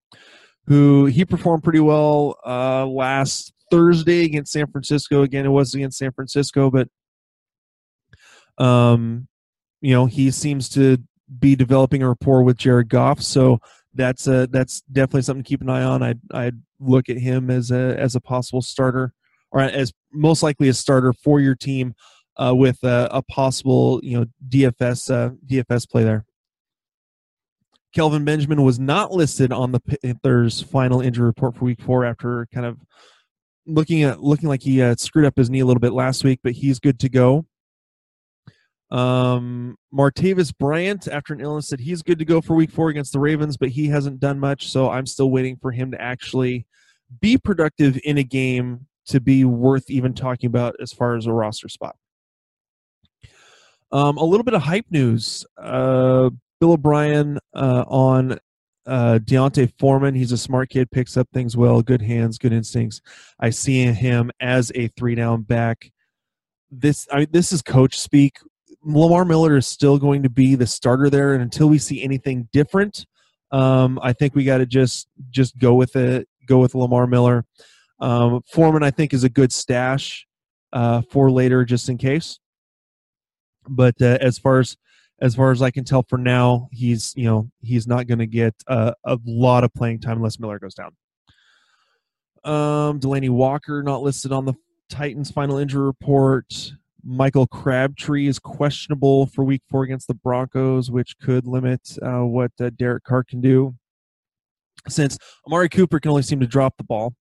who 0.67 1.07
he 1.07 1.25
performed 1.25 1.63
pretty 1.63 1.81
well 1.81 2.37
uh, 2.47 2.87
last 2.87 3.53
Thursday 3.71 4.25
against 4.25 4.53
San 4.53 4.67
Francisco. 4.67 5.23
Again, 5.23 5.45
it 5.45 5.51
was 5.51 5.75
against 5.75 5.99
San 5.99 6.13
Francisco, 6.13 6.71
but 6.71 6.89
um, 8.63 9.27
you 9.81 9.93
know, 9.93 10.07
he 10.07 10.31
seems 10.31 10.69
to 10.71 10.99
be 11.39 11.57
developing 11.57 12.03
a 12.03 12.09
rapport 12.09 12.43
with 12.43 12.57
Jared 12.57 12.89
Goff. 12.89 13.21
So 13.21 13.59
that's 13.95 14.27
a, 14.27 14.47
that's 14.49 14.83
definitely 14.93 15.23
something 15.23 15.43
to 15.43 15.49
keep 15.49 15.63
an 15.63 15.71
eye 15.71 15.83
on. 15.83 16.03
I'd 16.03 16.21
I'd 16.33 16.61
look 16.81 17.09
at 17.09 17.19
him 17.19 17.51
as 17.51 17.71
a 17.71 17.99
as 17.99 18.15
a 18.15 18.21
possible 18.21 18.63
starter, 18.63 19.13
or 19.51 19.61
as 19.61 19.93
most 20.13 20.43
likely 20.43 20.69
a 20.69 20.75
starter 20.75 21.13
for 21.13 21.41
your 21.41 21.55
team, 21.55 21.95
uh, 22.37 22.55
with 22.55 22.83
a, 22.83 23.09
a, 23.11 23.23
possible 23.23 24.01
you 24.03 24.19
know 24.19 24.27
DFS 24.49 25.11
uh, 25.11 25.31
DFS 25.47 25.89
play 25.89 26.05
there. 26.05 26.25
Kelvin 27.95 28.25
Benjamin 28.25 28.63
was 28.63 28.81
not 28.81 29.13
listed 29.13 29.53
on 29.53 29.71
the 29.71 29.81
Panthers' 29.81 30.61
final 30.61 31.01
injury 31.01 31.27
report 31.27 31.57
for 31.57 31.65
Week 31.65 31.81
Four 31.81 32.05
after 32.05 32.47
kind 32.53 32.67
of 32.67 32.79
looking 33.67 34.03
at 34.03 34.21
looking 34.21 34.49
like 34.49 34.63
he 34.63 34.83
uh, 34.83 34.97
screwed 34.97 35.27
up 35.27 35.37
his 35.37 35.49
knee 35.49 35.61
a 35.61 35.67
little 35.67 35.81
bit 35.81 35.93
last 35.93 36.25
week, 36.25 36.41
but 36.43 36.53
he's 36.53 36.81
good 36.81 36.99
to 37.01 37.09
go. 37.09 37.47
Um, 38.95 39.77
Martavis 39.93 40.57
Bryant, 40.57 41.09
after 41.09 41.35
an 41.35 41.41
illness, 41.41 41.67
said 41.67 41.81
he's 41.81 42.01
good 42.01 42.21
to 42.21 42.25
go 42.25 42.41
for 42.41 42.55
Week 42.55 42.71
Four 42.71 42.91
against 42.91 43.13
the 43.13 43.19
Ravens, 43.19 43.57
but 43.57 43.71
he 43.71 43.89
hasn't 43.89 44.21
done 44.21 44.39
much, 44.39 44.71
so 44.71 44.89
I'm 44.89 45.05
still 45.05 45.33
waiting 45.33 45.57
for 45.57 45.73
him 45.73 45.91
to 45.91 46.01
actually 46.01 46.65
be 47.21 47.37
productive 47.37 47.99
in 48.05 48.19
a 48.19 48.23
game 48.23 48.87
to 49.07 49.21
be 49.21 49.45
worth 49.45 49.91
even 49.91 50.15
talking 50.15 50.47
about 50.47 50.77
as 50.81 50.93
far 50.93 51.17
as 51.17 51.27
a 51.27 51.33
roster 51.33 51.69
spot. 51.69 51.97
Um, 53.91 54.17
a 54.17 54.25
little 54.25 54.45
bit 54.45 54.55
of 54.55 54.63
hype 54.63 54.87
news. 54.91 55.45
Uh, 55.59 56.31
Bill 56.61 56.73
O'Brien 56.73 57.41
uh, 57.53 57.85
on 57.89 58.39
uh, 58.87 59.19
D'Onta 59.19 59.73
Foreman. 59.77 60.15
He's 60.15 60.31
a 60.31 60.39
smart 60.39 60.71
kid, 60.71 60.89
picks 60.93 61.17
up 61.17 61.29
things 61.35 61.57
well, 61.57 61.83
good 61.83 62.01
hands, 62.01 62.39
good 62.39 62.53
instincts. 62.53 63.01
I 63.41 63.51
see 63.51 63.83
him 63.83 64.31
as 64.39 64.71
a 64.77 64.87
three 64.89 65.17
down 65.17 65.43
back. 65.43 65.91
This, 66.71 67.09
I 67.11 67.19
mean, 67.19 67.29
this 67.33 67.53
is 67.53 67.61
coach 67.61 67.99
speak. 67.99 68.37
Lamar 68.85 69.25
Miller 69.25 69.57
is 69.57 69.67
still 69.67 69.99
going 69.99 70.23
to 70.23 70.29
be 70.29 70.55
the 70.55 70.67
starter 70.67 71.11
there, 71.11 71.35
and 71.35 71.43
until 71.43 71.69
we 71.69 71.79
see 71.79 72.03
anything 72.03 72.49
different, 72.53 73.07
um, 73.51 73.99
I 74.03 74.13
think 74.13 74.35
we 74.35 74.45
got 74.45 74.59
to 74.59 74.67
just 74.67 75.09
just 75.31 75.59
go 75.59 75.75
with 75.75 75.97
it. 75.97 76.29
Go 76.47 76.59
with 76.59 76.75
Lamar 76.75 77.07
Miller. 77.07 77.45
Um, 78.01 78.43
Foreman, 78.53 78.83
I 78.83 78.91
think, 78.91 79.15
is 79.15 79.25
a 79.25 79.29
good 79.29 79.53
stash 79.53 80.27
uh, 80.73 81.03
for 81.11 81.31
later, 81.31 81.65
just 81.65 81.89
in 81.89 81.97
case. 81.97 82.39
But 83.67 83.95
uh, 84.03 84.19
as 84.21 84.39
far 84.39 84.61
as 84.61 84.77
as 85.21 85.35
far 85.35 85.53
as 85.53 85.63
I 85.63 85.71
can 85.71 85.85
tell 85.85 86.03
for 86.03 86.19
now, 86.19 86.69
he's 86.73 87.15
you 87.17 87.25
know 87.25 87.51
he's 87.63 87.87
not 87.87 88.07
going 88.07 88.19
to 88.19 88.27
get 88.27 88.55
a, 88.67 88.95
a, 89.05 89.19
lot 89.25 89.65
of 89.65 89.73
playing 89.73 90.01
time 90.01 90.19
unless 90.19 90.39
Miller 90.39 90.59
goes 90.59 90.75
down. 90.75 90.95
Um, 92.45 93.01
Delanie 93.01 93.31
Walker 93.31 93.83
not 93.83 94.03
listed 94.03 94.33
on 94.33 94.45
the 94.45 94.55
Titans' 94.91 95.31
final 95.31 95.57
injury 95.57 95.87
report. 95.87 96.73
Michael 97.05 97.47
Crabtree 97.47 98.27
is 98.27 98.39
questionable 98.39 99.27
for 99.27 99.45
Week 99.45 99.63
Four 99.69 99.85
against 99.85 100.09
the 100.09 100.15
Broncos, 100.15 100.91
which 100.91 101.19
could 101.19 101.47
limit 101.47 101.99
uh, 102.03 102.25
what 102.25 102.53
uh, 102.61 102.71
Derek 102.71 103.05
Carr 103.05 103.25
can 103.25 103.41
do. 103.41 103.75
Since 104.89 105.19
Amari 105.47 105.69
Cooper 105.69 106.01
can 106.01 106.11
only 106.11 106.23
seem 106.23 106.41
to 106.41 106.47
drop 106.47 106.77
the 106.77 106.85
ball, 106.85 107.15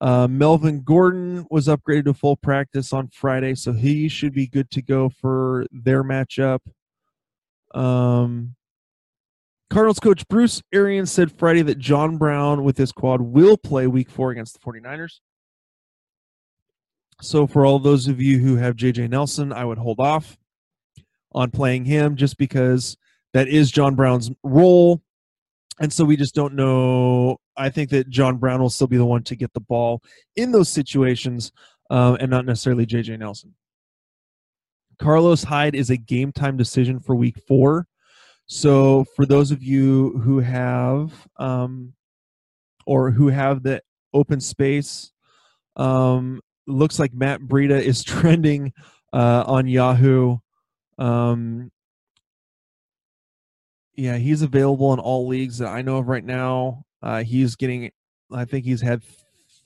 uh, 0.00 0.28
Melvin 0.28 0.82
Gordon 0.82 1.46
was 1.50 1.66
upgraded 1.66 2.04
to 2.04 2.14
full 2.14 2.36
practice 2.36 2.92
on 2.92 3.08
Friday, 3.08 3.54
so 3.54 3.72
he 3.72 4.08
should 4.08 4.32
be 4.32 4.46
good 4.46 4.70
to 4.70 4.82
go 4.82 5.08
for 5.08 5.66
their 5.72 6.04
matchup. 6.04 6.60
Um, 7.74 8.54
Cardinals 9.70 10.00
coach 10.00 10.26
Bruce 10.28 10.62
Arians 10.72 11.10
said 11.10 11.32
Friday 11.32 11.62
that 11.62 11.78
John 11.78 12.16
Brown 12.16 12.64
with 12.64 12.78
his 12.78 12.92
quad 12.92 13.20
will 13.20 13.56
play 13.56 13.86
week 13.86 14.10
four 14.10 14.30
against 14.30 14.54
the 14.54 14.60
49ers. 14.60 15.20
So, 17.20 17.46
for 17.46 17.66
all 17.66 17.78
those 17.78 18.06
of 18.06 18.20
you 18.20 18.38
who 18.38 18.56
have 18.56 18.76
JJ 18.76 19.10
Nelson, 19.10 19.52
I 19.52 19.64
would 19.64 19.78
hold 19.78 20.00
off 20.00 20.38
on 21.32 21.50
playing 21.50 21.84
him 21.84 22.16
just 22.16 22.38
because 22.38 22.96
that 23.32 23.48
is 23.48 23.70
John 23.70 23.94
Brown's 23.94 24.30
role. 24.42 25.02
And 25.80 25.92
so 25.92 26.04
we 26.04 26.16
just 26.16 26.34
don't 26.34 26.54
know. 26.54 27.38
I 27.56 27.70
think 27.70 27.90
that 27.90 28.08
John 28.08 28.36
Brown 28.36 28.60
will 28.60 28.70
still 28.70 28.86
be 28.86 28.96
the 28.96 29.04
one 29.04 29.22
to 29.24 29.36
get 29.36 29.52
the 29.52 29.60
ball 29.60 30.02
in 30.36 30.50
those 30.50 30.68
situations 30.68 31.52
um, 31.90 32.16
and 32.20 32.30
not 32.30 32.44
necessarily 32.44 32.86
JJ 32.86 33.18
Nelson. 33.18 33.54
Carlos 34.98 35.44
Hyde 35.44 35.76
is 35.76 35.90
a 35.90 35.96
game 35.96 36.32
time 36.32 36.56
decision 36.56 36.98
for 36.98 37.14
week 37.14 37.38
four. 37.46 37.86
So 38.46 39.04
for 39.14 39.26
those 39.26 39.50
of 39.50 39.62
you 39.62 40.18
who 40.24 40.40
have 40.40 41.12
um, 41.36 41.92
or 42.86 43.10
who 43.10 43.28
have 43.28 43.62
the 43.62 43.82
open 44.12 44.40
space, 44.40 45.12
um, 45.76 46.40
looks 46.68 46.98
like 46.98 47.12
Matt 47.12 47.40
Breida 47.40 47.80
is 47.80 48.04
trending 48.04 48.72
uh, 49.12 49.44
on 49.46 49.66
Yahoo. 49.66 50.38
Um, 50.98 51.70
yeah, 53.94 54.16
he's 54.16 54.42
available 54.42 54.92
in 54.92 55.00
all 55.00 55.26
leagues 55.26 55.58
that 55.58 55.68
I 55.68 55.82
know 55.82 55.98
of 55.98 56.08
right 56.08 56.24
now. 56.24 56.84
Uh, 57.02 57.24
he's 57.24 57.56
getting, 57.56 57.90
I 58.32 58.44
think 58.44 58.64
he's 58.64 58.80
had 58.80 59.02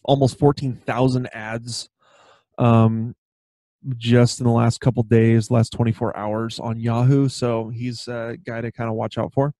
almost 0.05 0.39
14,000 0.39 1.29
adds 1.35 1.89
um, 2.59 3.15
just 3.97 4.41
in 4.41 4.47
the 4.47 4.53
last 4.53 4.81
couple 4.81 5.03
days, 5.03 5.51
last 5.51 5.73
24 5.73 6.17
hours 6.17 6.61
on 6.61 6.81
Yahoo. 6.81 7.29
So 7.29 7.69
he's 7.69 8.09
a 8.09 8.37
guy 8.45 8.61
to 8.61 8.73
kind 8.73 8.89
of 8.89 8.97
watch 8.97 9.19
out 9.19 9.33
for. 9.33 9.53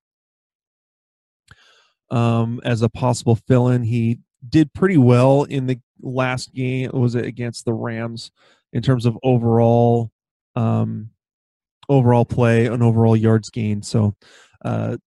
Um, 2.09 2.61
as 2.63 2.81
a 2.81 2.89
possible 2.89 3.35
fill 3.35 3.69
in, 3.69 3.83
he 3.83 4.19
did 4.47 4.73
pretty 4.73 4.97
well 4.97 5.43
in 5.43 5.65
the 5.65 5.79
last 6.01 6.53
game. 6.53 6.91
Was 6.93 7.15
it 7.15 7.25
against 7.25 7.65
the 7.65 7.73
Rams 7.73 8.31
in 8.71 8.81
terms 8.81 9.05
of 9.05 9.17
overall 9.23 10.11
um, 10.55 11.09
overall 11.89 12.25
play 12.25 12.67
and 12.67 12.83
overall 12.83 13.15
yards 13.15 13.49
gained? 13.49 13.85
So 13.85 14.15
uh, 14.63 14.97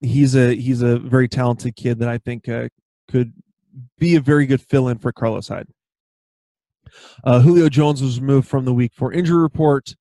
he's 0.00 0.34
a 0.34 0.54
he's 0.54 0.82
a 0.82 0.98
very 0.98 1.28
talented 1.28 1.76
kid 1.76 1.98
that 1.98 2.08
I 2.08 2.18
think 2.18 2.48
uh, 2.48 2.68
could 3.10 3.32
be 3.98 4.16
a 4.16 4.20
very 4.20 4.46
good 4.46 4.60
fill 4.60 4.88
in 4.88 4.98
for 4.98 5.12
Carlos 5.12 5.48
Hyde. 5.48 5.68
Uh, 7.24 7.40
Julio 7.40 7.68
Jones 7.68 8.02
was 8.02 8.20
removed 8.20 8.48
from 8.48 8.64
the 8.64 8.74
Week 8.74 8.92
Four 8.94 9.12
injury 9.12 9.42
report, 9.42 9.94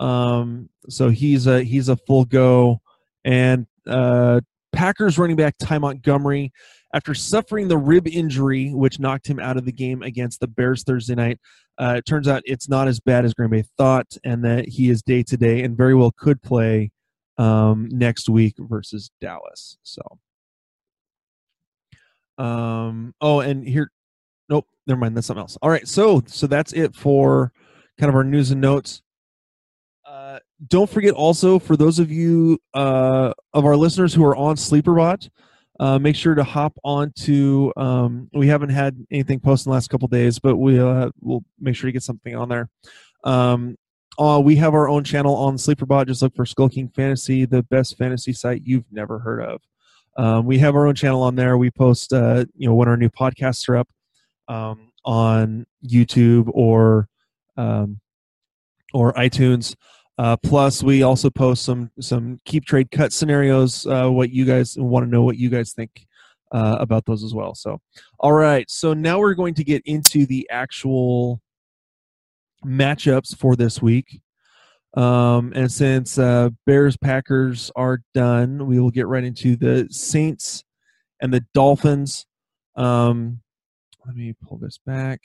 um, 0.00 0.68
so 0.88 1.10
he's 1.10 1.46
a 1.46 1.62
he's 1.62 1.88
a 1.88 1.96
full 1.96 2.24
go. 2.24 2.80
And 3.24 3.66
uh, 3.86 4.40
Packers 4.72 5.18
running 5.18 5.36
back 5.36 5.54
Ty 5.58 5.78
Montgomery, 5.78 6.52
after 6.92 7.14
suffering 7.14 7.68
the 7.68 7.78
rib 7.78 8.06
injury, 8.06 8.72
which 8.72 8.98
knocked 8.98 9.26
him 9.26 9.40
out 9.40 9.56
of 9.56 9.64
the 9.64 9.72
game 9.72 10.02
against 10.02 10.40
the 10.40 10.46
Bears 10.46 10.82
Thursday 10.82 11.14
night, 11.14 11.38
uh, 11.78 11.94
it 11.98 12.06
turns 12.06 12.28
out 12.28 12.42
it's 12.44 12.68
not 12.68 12.88
as 12.88 13.00
bad 13.00 13.24
as 13.24 13.34
Green 13.34 13.50
Bay 13.50 13.64
thought, 13.78 14.16
and 14.24 14.44
that 14.44 14.68
he 14.68 14.90
is 14.90 15.02
day 15.02 15.22
to 15.22 15.36
day 15.36 15.62
and 15.62 15.76
very 15.76 15.94
well 15.94 16.12
could 16.16 16.42
play 16.42 16.90
um, 17.38 17.88
next 17.90 18.28
week 18.28 18.54
versus 18.58 19.10
Dallas. 19.20 19.78
So. 19.82 20.02
Um, 22.38 23.14
oh, 23.20 23.40
and 23.40 23.66
here 23.66 23.90
Nope, 24.52 24.66
never 24.86 25.00
mind. 25.00 25.16
That's 25.16 25.26
something 25.26 25.40
else. 25.40 25.56
All 25.62 25.70
right, 25.70 25.88
so 25.88 26.22
so 26.26 26.46
that's 26.46 26.74
it 26.74 26.94
for 26.94 27.52
kind 27.98 28.10
of 28.10 28.14
our 28.14 28.22
news 28.22 28.50
and 28.50 28.60
notes. 28.60 29.02
Uh, 30.06 30.40
don't 30.68 30.90
forget 30.90 31.14
also 31.14 31.58
for 31.58 31.74
those 31.74 31.98
of 31.98 32.12
you 32.12 32.58
uh, 32.74 33.32
of 33.54 33.64
our 33.64 33.76
listeners 33.76 34.12
who 34.12 34.22
are 34.26 34.36
on 34.36 34.56
SleeperBot, 34.56 35.30
uh, 35.82 35.98
make 35.98 36.14
sure 36.14 36.36
to 36.36 36.44
hop 36.44 36.78
on 36.84 37.10
to. 37.10 37.72
Um, 37.76 38.30
we 38.32 38.46
haven't 38.46 38.68
had 38.68 39.04
anything 39.10 39.40
posted 39.40 39.66
in 39.66 39.70
the 39.70 39.74
last 39.74 39.90
couple 39.90 40.06
days, 40.06 40.38
but 40.38 40.54
we 40.54 40.78
uh, 40.78 41.10
will 41.20 41.42
make 41.58 41.74
sure 41.74 41.88
to 41.88 41.92
get 41.92 42.04
something 42.04 42.36
on 42.36 42.48
there. 42.48 42.70
Um, 43.24 43.74
uh, 44.16 44.40
we 44.44 44.54
have 44.56 44.74
our 44.74 44.88
own 44.88 45.02
channel 45.02 45.34
on 45.34 45.56
SleeperBot. 45.56 46.06
Just 46.06 46.22
look 46.22 46.36
for 46.36 46.46
Skulking 46.46 46.88
Fantasy, 46.90 47.46
the 47.46 47.64
best 47.64 47.98
fantasy 47.98 48.32
site 48.32 48.62
you've 48.64 48.84
never 48.92 49.18
heard 49.18 49.42
of. 49.42 49.60
Um, 50.16 50.46
we 50.46 50.58
have 50.58 50.76
our 50.76 50.86
own 50.86 50.94
channel 50.94 51.20
on 51.24 51.34
there. 51.34 51.58
We 51.58 51.72
post, 51.72 52.12
uh, 52.12 52.44
you 52.56 52.68
know, 52.68 52.74
when 52.76 52.86
our 52.86 52.96
new 52.96 53.10
podcasts 53.10 53.68
are 53.68 53.78
up 53.78 53.88
um, 54.46 54.92
on 55.04 55.66
YouTube 55.84 56.48
or 56.54 57.08
um, 57.56 57.98
or 58.94 59.14
iTunes. 59.14 59.74
Uh, 60.18 60.36
plus, 60.36 60.82
we 60.82 61.02
also 61.02 61.30
post 61.30 61.64
some 61.64 61.90
some 62.00 62.38
keep 62.44 62.64
trade 62.64 62.90
cut 62.90 63.12
scenarios. 63.12 63.86
Uh, 63.86 64.08
what 64.08 64.30
you 64.30 64.44
guys 64.44 64.76
want 64.78 65.04
to 65.04 65.10
know? 65.10 65.22
What 65.22 65.38
you 65.38 65.48
guys 65.48 65.72
think 65.72 66.06
uh, 66.52 66.76
about 66.78 67.04
those 67.06 67.24
as 67.24 67.34
well. 67.34 67.54
So, 67.54 67.80
all 68.20 68.32
right. 68.32 68.70
So 68.70 68.92
now 68.92 69.18
we're 69.18 69.34
going 69.34 69.54
to 69.54 69.64
get 69.64 69.82
into 69.86 70.26
the 70.26 70.46
actual 70.50 71.40
matchups 72.64 73.36
for 73.36 73.56
this 73.56 73.80
week. 73.80 74.20
Um, 74.94 75.52
and 75.56 75.72
since 75.72 76.18
uh, 76.18 76.50
Bears 76.66 76.96
Packers 76.98 77.70
are 77.76 78.02
done, 78.12 78.66
we 78.66 78.78
will 78.78 78.90
get 78.90 79.06
right 79.06 79.24
into 79.24 79.56
the 79.56 79.88
Saints 79.90 80.62
and 81.20 81.32
the 81.32 81.44
Dolphins. 81.54 82.26
Um, 82.76 83.40
let 84.06 84.14
me 84.14 84.34
pull 84.46 84.58
this 84.58 84.78
back. 84.84 85.22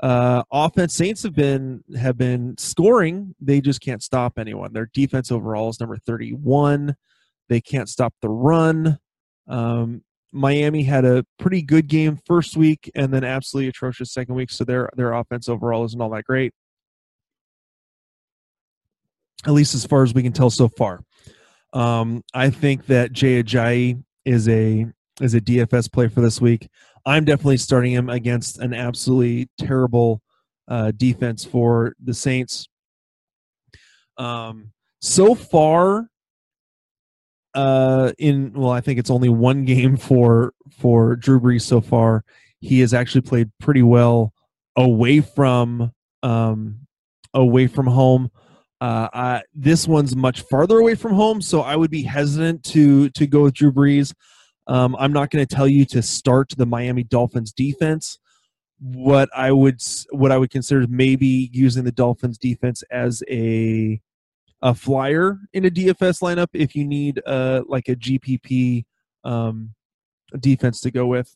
Uh, 0.00 0.42
offense 0.52 0.94
Saints 0.94 1.22
have 1.24 1.34
been 1.34 1.82
have 1.96 2.16
been 2.16 2.56
scoring. 2.58 3.34
They 3.40 3.60
just 3.60 3.80
can't 3.80 4.02
stop 4.02 4.38
anyone. 4.38 4.72
Their 4.72 4.90
defense 4.92 5.32
overall 5.32 5.70
is 5.70 5.80
number 5.80 5.96
thirty 5.96 6.32
one. 6.32 6.94
They 7.48 7.60
can't 7.60 7.88
stop 7.88 8.14
the 8.22 8.28
run. 8.28 8.98
Um, 9.48 10.02
Miami 10.32 10.82
had 10.84 11.04
a 11.04 11.24
pretty 11.38 11.62
good 11.62 11.88
game 11.88 12.18
first 12.26 12.56
week 12.56 12.90
and 12.94 13.12
then 13.12 13.24
absolutely 13.24 13.68
atrocious 13.68 14.12
second 14.12 14.34
week. 14.34 14.50
So 14.50 14.64
their 14.64 14.90
their 14.96 15.12
offense 15.12 15.48
overall 15.48 15.84
isn't 15.84 16.00
all 16.00 16.10
that 16.10 16.24
great 16.24 16.52
at 19.46 19.52
least 19.52 19.74
as 19.74 19.84
far 19.84 20.02
as 20.02 20.14
we 20.14 20.22
can 20.22 20.32
tell 20.32 20.50
so 20.50 20.68
far. 20.68 21.00
Um, 21.72 22.22
I 22.34 22.50
think 22.50 22.86
that 22.86 23.12
Jay 23.12 23.42
Ajayi 23.42 24.02
is 24.24 24.48
a 24.48 24.86
is 25.20 25.34
a 25.34 25.40
DFS 25.40 25.92
play 25.92 26.08
for 26.08 26.20
this 26.20 26.40
week. 26.40 26.68
I'm 27.06 27.24
definitely 27.24 27.58
starting 27.58 27.92
him 27.92 28.08
against 28.08 28.58
an 28.58 28.74
absolutely 28.74 29.48
terrible 29.58 30.22
uh, 30.68 30.92
defense 30.96 31.44
for 31.44 31.94
the 32.02 32.14
Saints. 32.14 32.68
Um, 34.16 34.72
so 35.00 35.34
far, 35.34 36.08
uh, 37.54 38.12
in 38.18 38.52
well, 38.52 38.70
I 38.70 38.80
think 38.80 38.98
it's 38.98 39.10
only 39.10 39.28
one 39.28 39.64
game 39.64 39.96
for 39.96 40.52
for 40.70 41.16
Drew 41.16 41.40
Brees 41.40 41.62
so 41.62 41.80
far. 41.80 42.24
He 42.60 42.80
has 42.80 42.92
actually 42.92 43.22
played 43.22 43.50
pretty 43.60 43.82
well 43.82 44.32
away 44.76 45.20
from 45.20 45.92
um, 46.22 46.86
away 47.34 47.66
from 47.66 47.86
home. 47.86 48.30
Uh, 48.80 49.08
I, 49.12 49.42
this 49.54 49.88
one's 49.88 50.14
much 50.14 50.42
farther 50.42 50.78
away 50.78 50.94
from 50.94 51.12
home, 51.12 51.40
so 51.42 51.62
I 51.62 51.74
would 51.74 51.90
be 51.90 52.02
hesitant 52.02 52.64
to 52.64 53.10
to 53.10 53.26
go 53.26 53.42
with 53.44 53.54
Drew 53.54 53.72
Brees. 53.72 54.12
Um, 54.68 54.94
I'm 54.98 55.12
not 55.12 55.30
going 55.30 55.44
to 55.44 55.54
tell 55.54 55.66
you 55.66 55.84
to 55.86 56.02
start 56.02 56.52
the 56.56 56.66
Miami 56.66 57.02
Dolphins 57.02 57.52
defense. 57.52 58.18
What 58.80 59.28
I 59.34 59.50
would 59.50 59.80
what 60.10 60.30
I 60.30 60.38
would 60.38 60.50
consider 60.50 60.86
maybe 60.88 61.50
using 61.52 61.82
the 61.82 61.90
Dolphins 61.90 62.38
defense 62.38 62.84
as 62.92 63.24
a 63.28 64.00
a 64.62 64.74
flyer 64.74 65.38
in 65.52 65.64
a 65.64 65.70
DFS 65.70 66.20
lineup 66.20 66.48
if 66.52 66.76
you 66.76 66.84
need 66.84 67.20
uh 67.26 67.62
like 67.66 67.88
a 67.88 67.96
GPP 67.96 68.84
um, 69.24 69.74
defense 70.38 70.80
to 70.82 70.90
go 70.90 71.06
with. 71.06 71.34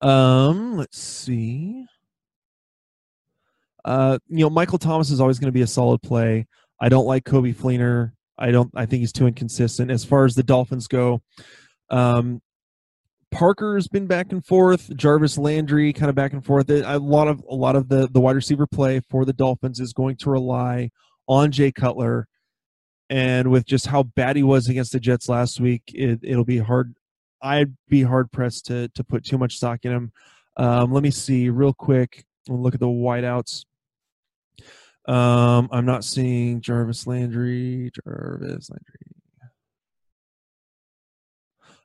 Um, 0.00 0.76
let's 0.76 0.98
see. 0.98 1.86
Uh, 3.84 4.18
you 4.28 4.40
know, 4.40 4.50
Michael 4.50 4.78
Thomas 4.78 5.10
is 5.10 5.20
always 5.20 5.38
going 5.38 5.48
to 5.48 5.52
be 5.52 5.62
a 5.62 5.66
solid 5.66 6.02
play. 6.02 6.46
I 6.80 6.88
don't 6.88 7.06
like 7.06 7.24
Coby 7.24 7.54
Fleener. 7.54 8.12
I 8.38 8.50
don't. 8.50 8.70
I 8.74 8.84
think 8.84 9.00
he's 9.00 9.12
too 9.12 9.26
inconsistent. 9.26 9.90
As 9.90 10.04
far 10.04 10.24
as 10.24 10.34
the 10.34 10.42
Dolphins 10.42 10.88
go, 10.88 11.22
um, 11.90 12.40
Parker's 13.30 13.88
been 13.88 14.06
back 14.06 14.32
and 14.32 14.44
forth. 14.44 14.94
Jarvis 14.96 15.36
Landry 15.36 15.92
kind 15.92 16.08
of 16.08 16.14
back 16.14 16.32
and 16.32 16.44
forth. 16.44 16.70
A 16.70 16.98
lot 16.98 17.28
of 17.28 17.44
a 17.48 17.54
lot 17.54 17.76
of 17.76 17.88
the 17.88 18.08
the 18.08 18.20
wide 18.20 18.36
receiver 18.36 18.66
play 18.66 19.00
for 19.00 19.24
the 19.24 19.32
Dolphins 19.32 19.80
is 19.80 19.92
going 19.92 20.16
to 20.18 20.30
rely 20.30 20.90
on 21.28 21.50
Jay 21.52 21.72
Cutler, 21.72 22.28
and 23.10 23.50
with 23.50 23.66
just 23.66 23.88
how 23.88 24.04
bad 24.04 24.36
he 24.36 24.42
was 24.42 24.68
against 24.68 24.92
the 24.92 25.00
Jets 25.00 25.28
last 25.28 25.60
week, 25.60 25.82
it, 25.88 26.20
it'll 26.22 26.44
be 26.44 26.58
hard. 26.58 26.94
I'd 27.42 27.76
be 27.88 28.02
hard 28.02 28.32
pressed 28.32 28.66
to 28.66 28.88
to 28.88 29.04
put 29.04 29.24
too 29.24 29.38
much 29.38 29.56
stock 29.56 29.80
in 29.84 29.92
him. 29.92 30.12
Um, 30.56 30.92
let 30.92 31.02
me 31.02 31.10
see 31.10 31.50
real 31.50 31.74
quick. 31.74 32.24
We'll 32.48 32.62
look 32.62 32.74
at 32.74 32.80
the 32.80 32.86
wideouts. 32.86 33.64
Um, 35.06 35.68
I'm 35.70 35.84
not 35.84 36.04
seeing 36.04 36.60
Jarvis 36.60 37.06
Landry. 37.06 37.90
Jarvis 38.04 38.70
Landry. 38.70 39.15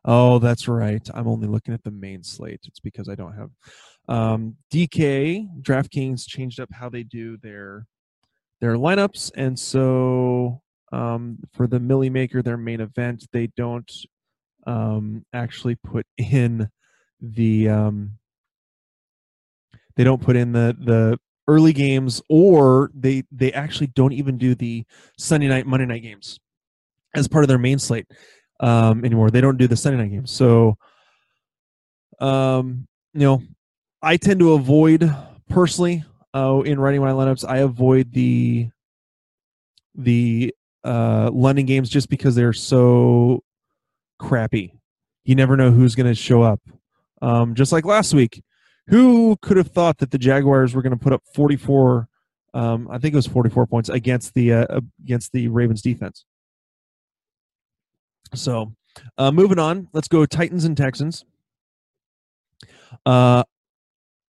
Oh, 0.04 0.40
that's 0.40 0.68
right. 0.68 1.08
I'm 1.14 1.28
only 1.28 1.48
looking 1.48 1.74
at 1.74 1.84
the 1.84 1.92
main 1.92 2.24
slate. 2.24 2.62
It's 2.66 2.80
because 2.80 3.08
I 3.08 3.16
don't 3.16 3.36
have 3.36 3.50
um, 4.08 4.56
DK. 4.74 5.62
DraftKings 5.62 6.28
changed 6.28 6.60
up 6.60 6.70
how 6.74 6.90
they 6.90 7.04
do 7.04 7.38
their 7.38 7.86
their 8.60 8.76
lineups, 8.76 9.32
and 9.36 9.58
so 9.58 10.62
um, 10.92 11.38
for 11.54 11.68
the 11.68 11.80
Milly 11.80 12.10
Maker, 12.10 12.42
their 12.42 12.58
main 12.58 12.82
event, 12.82 13.28
they 13.32 13.48
don't 13.56 13.92
um, 14.66 15.26
actually 15.34 15.76
put 15.76 16.06
in 16.18 16.70
the 17.22 17.70
um, 17.70 18.18
they 19.96 20.04
don't 20.04 20.22
put 20.22 20.36
in 20.36 20.52
the 20.52 20.76
the 20.80 21.20
early 21.48 21.74
games 21.74 22.22
or 22.30 22.92
they 22.94 23.24
they 23.32 23.52
actually 23.54 23.88
don't 23.88 24.14
even 24.14 24.38
do 24.38 24.56
the 24.56 24.86
Sunday 25.18 25.48
night 25.48 25.68
Monday 25.68 25.86
night 25.86 26.04
games 26.04 26.40
as 27.14 27.28
part 27.28 27.44
of 27.44 27.48
their 27.48 27.58
main 27.58 27.78
slate 27.78 28.08
um, 28.62 29.04
anymore. 29.04 29.30
They 29.30 29.42
don't 29.42 29.58
do 29.58 29.68
the 29.68 29.76
Sunday 29.76 29.98
night 29.98 30.12
games. 30.12 30.32
So 30.32 30.78
um, 32.22 32.88
you 33.14 33.22
know, 33.22 33.42
I 34.02 34.16
tend 34.16 34.40
to 34.40 34.54
avoid 34.54 35.14
personally 35.50 36.06
uh, 36.34 36.62
in 36.66 36.80
writing 36.80 37.02
my 37.02 37.12
lineups. 37.12 37.48
I 37.48 37.58
avoid 37.58 38.14
the 38.14 38.70
the 39.96 40.56
uh, 40.84 41.30
London 41.34 41.66
games 41.66 41.90
just 41.90 42.10
because 42.10 42.36
they're 42.36 42.54
so 42.54 43.44
crappy. 44.20 44.74
You 45.26 45.36
never 45.36 45.58
know 45.58 45.72
who's 45.72 45.96
going 45.96 46.08
to 46.08 46.16
show 46.16 46.42
up. 46.42 46.62
Um, 47.22 47.54
just 47.54 47.72
like 47.72 47.86
last 47.86 48.14
week, 48.14 48.42
who 48.88 49.36
could 49.42 49.58
have 49.58 49.68
thought 49.68 49.98
that 50.00 50.12
the 50.12 50.18
Jaguars 50.18 50.74
were 50.74 50.82
going 50.82 50.98
to 50.98 51.04
put 51.04 51.14
up 51.14 51.22
44? 51.36 52.08
Um, 52.54 52.88
I 52.90 52.98
think 52.98 53.14
it 53.14 53.18
was 53.18 53.28
44 53.28 53.68
points 53.68 53.90
against 53.90 54.34
the 54.34 54.54
uh, 54.54 54.80
against 55.04 55.32
the 55.32 55.48
Ravens 55.48 55.82
defense. 55.82 56.26
So, 58.34 58.74
uh, 59.18 59.32
moving 59.32 59.60
on, 59.60 59.88
let's 59.94 60.08
go 60.08 60.26
Titans 60.26 60.66
and 60.66 60.76
Texans. 60.76 61.26
Uh, 63.06 63.44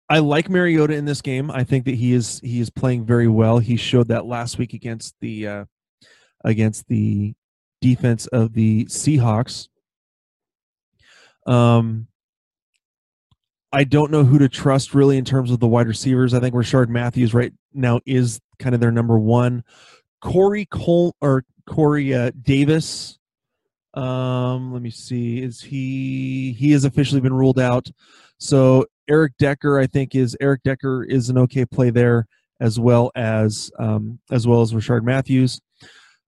I 0.10 0.19
like 0.19 0.49
Mariota 0.49 0.93
in 0.93 1.06
this 1.06 1.21
game. 1.21 1.49
I 1.49 1.63
think 1.63 1.86
that 1.86 1.95
he 1.95 2.13
is 2.13 2.39
he 2.43 2.60
is 2.60 2.69
playing 2.69 3.06
very 3.06 3.27
well. 3.27 3.60
He 3.60 3.77
showed 3.77 4.10
that 4.10 4.25
last 4.25 4.58
week 4.58 4.73
against 4.73 5.15
the 5.21 5.47
uh, 5.47 5.65
against 6.43 6.88
the 6.88 7.34
defense 7.82 8.27
of 8.27 8.53
the 8.53 8.86
Seahawks. 8.86 9.69
Um, 11.45 12.08
I 13.71 13.84
don't 13.86 14.12
know 14.12 14.23
who 14.23 14.38
to 14.39 14.49
trust 14.49 14.93
really 14.93 15.17
in 15.17 15.25
terms 15.25 15.49
of 15.49 15.60
the 15.60 15.67
wide 15.67 15.88
receivers. 15.88 16.34
I 16.34 16.39
think 16.39 16.53
Rishard 16.53 16.89
Matthews 16.89 17.34
right 17.34 17.51
now 17.73 17.99
is 18.06 18.39
kind 18.60 18.75
of 18.75 18.82
their 18.82 18.91
number 18.91 19.17
one. 19.17 19.63
Corey 20.21 20.65
Cole 20.65 21.15
or 21.21 21.43
Corey 21.65 22.13
uh, 22.13 22.32
Davis. 22.41 23.17
Um, 23.93 24.73
let 24.73 24.82
me 24.82 24.89
see. 24.89 25.41
Is 25.41 25.62
he 25.62 26.56
he 26.58 26.71
has 26.71 26.86
officially 26.86 27.21
been 27.21 27.34
ruled 27.34 27.60
out? 27.60 27.89
So 28.39 28.86
Eric 29.10 29.34
Decker, 29.38 29.79
I 29.79 29.88
think, 29.88 30.15
is 30.15 30.36
Eric 30.41 30.63
Decker 30.63 31.03
is 31.03 31.29
an 31.29 31.38
okay 31.39 31.65
play 31.65 31.89
there 31.89 32.27
as 32.60 32.79
well 32.79 33.12
as 33.15 33.71
um, 33.79 34.19
as 34.32 34.47
well 34.47 34.62
as 34.62 34.73
Rishard 34.73 35.03
Matthews. 35.03 35.60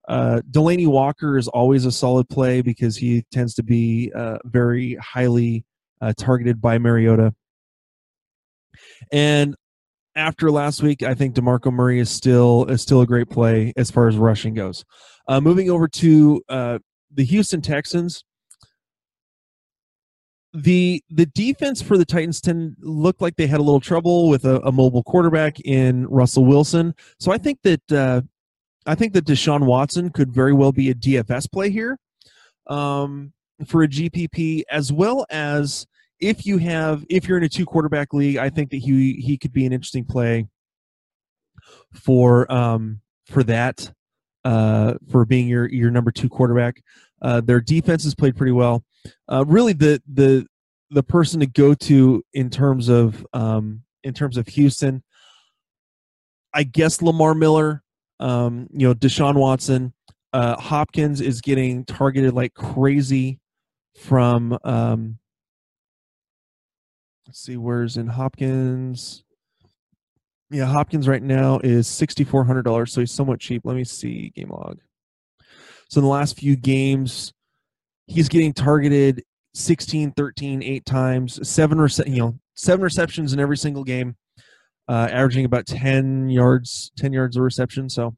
Uh, 0.08 0.42
Delanie 0.52 0.88
Walker 0.88 1.38
is 1.38 1.48
always 1.48 1.86
a 1.86 1.92
solid 1.92 2.30
play 2.30 2.62
because 2.62 2.96
he 2.98 3.24
tends 3.32 3.56
to 3.56 3.64
be 3.64 4.12
uh, 4.16 4.38
very 4.46 4.96
highly 4.96 5.66
uh, 6.02 6.14
targeted 6.18 6.62
by 6.62 6.78
Mariota. 6.78 7.34
And 9.12 9.56
after 10.16 10.52
last 10.52 10.84
week, 10.84 11.04
I 11.04 11.14
think 11.14 11.36
Demarco 11.36 11.72
Murray 11.74 12.00
is 12.00 12.10
still 12.10 12.66
is 12.66 12.82
still 12.82 13.02
a 13.02 13.08
great 13.08 13.30
play 13.30 13.74
as 13.78 13.90
far 13.90 14.08
as 14.08 14.18
rushing 14.18 14.54
goes. 14.54 14.86
Uh, 15.28 15.42
moving 15.42 15.70
over 15.72 15.88
to 15.88 16.42
uh, 16.50 16.80
the 17.16 17.26
Houston 17.26 17.62
Texans, 17.62 18.24
the 20.54 21.04
the 21.10 21.26
defense 21.26 21.82
for 21.82 21.98
the 21.98 22.06
Titans 22.06 22.40
tend 22.40 22.76
looked 22.80 23.22
like 23.22 23.36
they 23.36 23.48
had 23.48 23.60
a 23.60 23.64
little 23.64 23.82
trouble 23.82 24.30
with 24.30 24.46
a, 24.46 24.62
a 24.62 24.72
mobile 24.72 25.04
quarterback 25.04 25.60
in 25.62 26.08
Russell 26.08 26.46
Wilson. 26.46 26.94
So 27.20 27.32
I 27.32 27.38
think 27.38 27.60
that 27.64 27.92
uh, 27.92 28.22
I 28.86 28.96
think 28.96 29.14
that 29.14 29.26
Deshaun 29.26 29.66
Watson 29.66 30.12
could 30.12 30.34
very 30.34 30.54
well 30.54 30.72
be 30.72 30.90
a 30.90 30.96
DFS 30.96 31.52
play 31.52 31.70
here. 31.70 32.00
Um, 32.68 33.34
for 33.66 33.84
a 33.84 33.88
GPP 33.88 34.64
as 34.70 34.92
well 34.92 35.26
as 35.30 35.88
if 36.20 36.46
you 36.46 36.58
have 36.58 37.06
if 37.10 37.28
you're 37.28 37.38
in 37.38 37.44
a 37.44 37.50
two 37.50 37.66
quarterback 37.66 38.14
league, 38.14 38.38
I 38.38 38.50
think 38.50 38.72
that 38.72 38.78
he 38.78 39.14
he 39.14 39.38
could 39.38 39.54
be 39.54 39.66
an 39.66 39.74
interesting 39.74 40.06
play 40.06 40.48
for 41.94 42.52
um 42.52 43.02
for 43.28 43.44
that 43.44 43.92
uh 44.44 44.96
for 45.12 45.26
being 45.26 45.48
your 45.48 45.70
your 45.70 45.92
number 45.92 46.12
two 46.12 46.30
quarterback. 46.30 46.82
Uh, 47.22 47.42
their 47.42 47.62
defense 47.62 48.04
has 48.04 48.16
played 48.16 48.36
pretty 48.36 48.52
well. 48.52 48.84
Uh, 49.32 49.44
really, 49.48 49.74
the 49.74 50.02
the 50.12 50.46
the 50.92 51.04
person 51.04 51.40
to 51.40 51.48
go 51.48 51.74
to 51.74 52.24
in 52.34 52.50
terms 52.50 52.90
of 52.90 53.26
um 53.34 53.82
in 54.04 54.14
terms 54.14 54.38
of 54.38 54.48
Houston, 54.48 55.04
I 56.54 56.64
guess 56.64 57.02
Lamar 57.02 57.34
Miller. 57.36 57.82
Um, 58.20 58.68
you 58.72 58.88
know, 58.88 58.94
Deshaun 58.94 59.36
Watson, 59.36 59.94
uh, 60.32 60.56
Hopkins 60.56 61.20
is 61.20 61.42
getting 61.42 61.84
targeted 61.86 62.34
like 62.34 62.54
crazy 62.54 63.40
from. 64.00 64.58
Um, 64.64 65.20
let's 67.28 67.42
see, 67.42 67.58
where's 67.58 67.98
in 67.98 68.08
Hopkins? 68.08 69.24
Yeah, 70.50 70.66
Hopkins 70.66 71.08
right 71.08 71.24
now 71.24 71.60
is 71.64 71.88
sixty 71.88 72.24
four 72.24 72.46
hundred 72.46 72.64
dollars, 72.64 72.94
so 72.94 73.02
he's 73.02 73.12
somewhat 73.12 73.40
cheap. 73.40 73.64
Let 73.66 73.76
me 73.76 73.84
see 73.84 74.32
game 74.36 74.50
log. 74.50 74.80
So 75.90 76.00
in 76.00 76.04
the 76.04 76.10
last 76.10 76.38
few 76.38 76.56
games, 76.56 77.34
he's 78.08 78.30
getting 78.30 78.54
targeted 78.54 79.24
16, 79.54 80.12
13, 80.12 80.64
eight 80.64 80.86
times, 80.86 81.48
seven 81.48 81.78
rece- 81.78 82.08
you 82.08 82.20
know, 82.20 82.40
seven 82.56 82.84
receptions 82.84 83.34
in 83.34 83.40
every 83.40 83.58
single 83.58 83.84
game, 83.84 84.16
uh, 84.90 85.08
averaging 85.12 85.46
about 85.46 85.66
ten 85.66 86.30
yards, 86.30 86.92
ten 86.98 87.14
yards 87.14 87.38
of 87.38 87.44
reception. 87.44 87.90
So, 87.90 88.16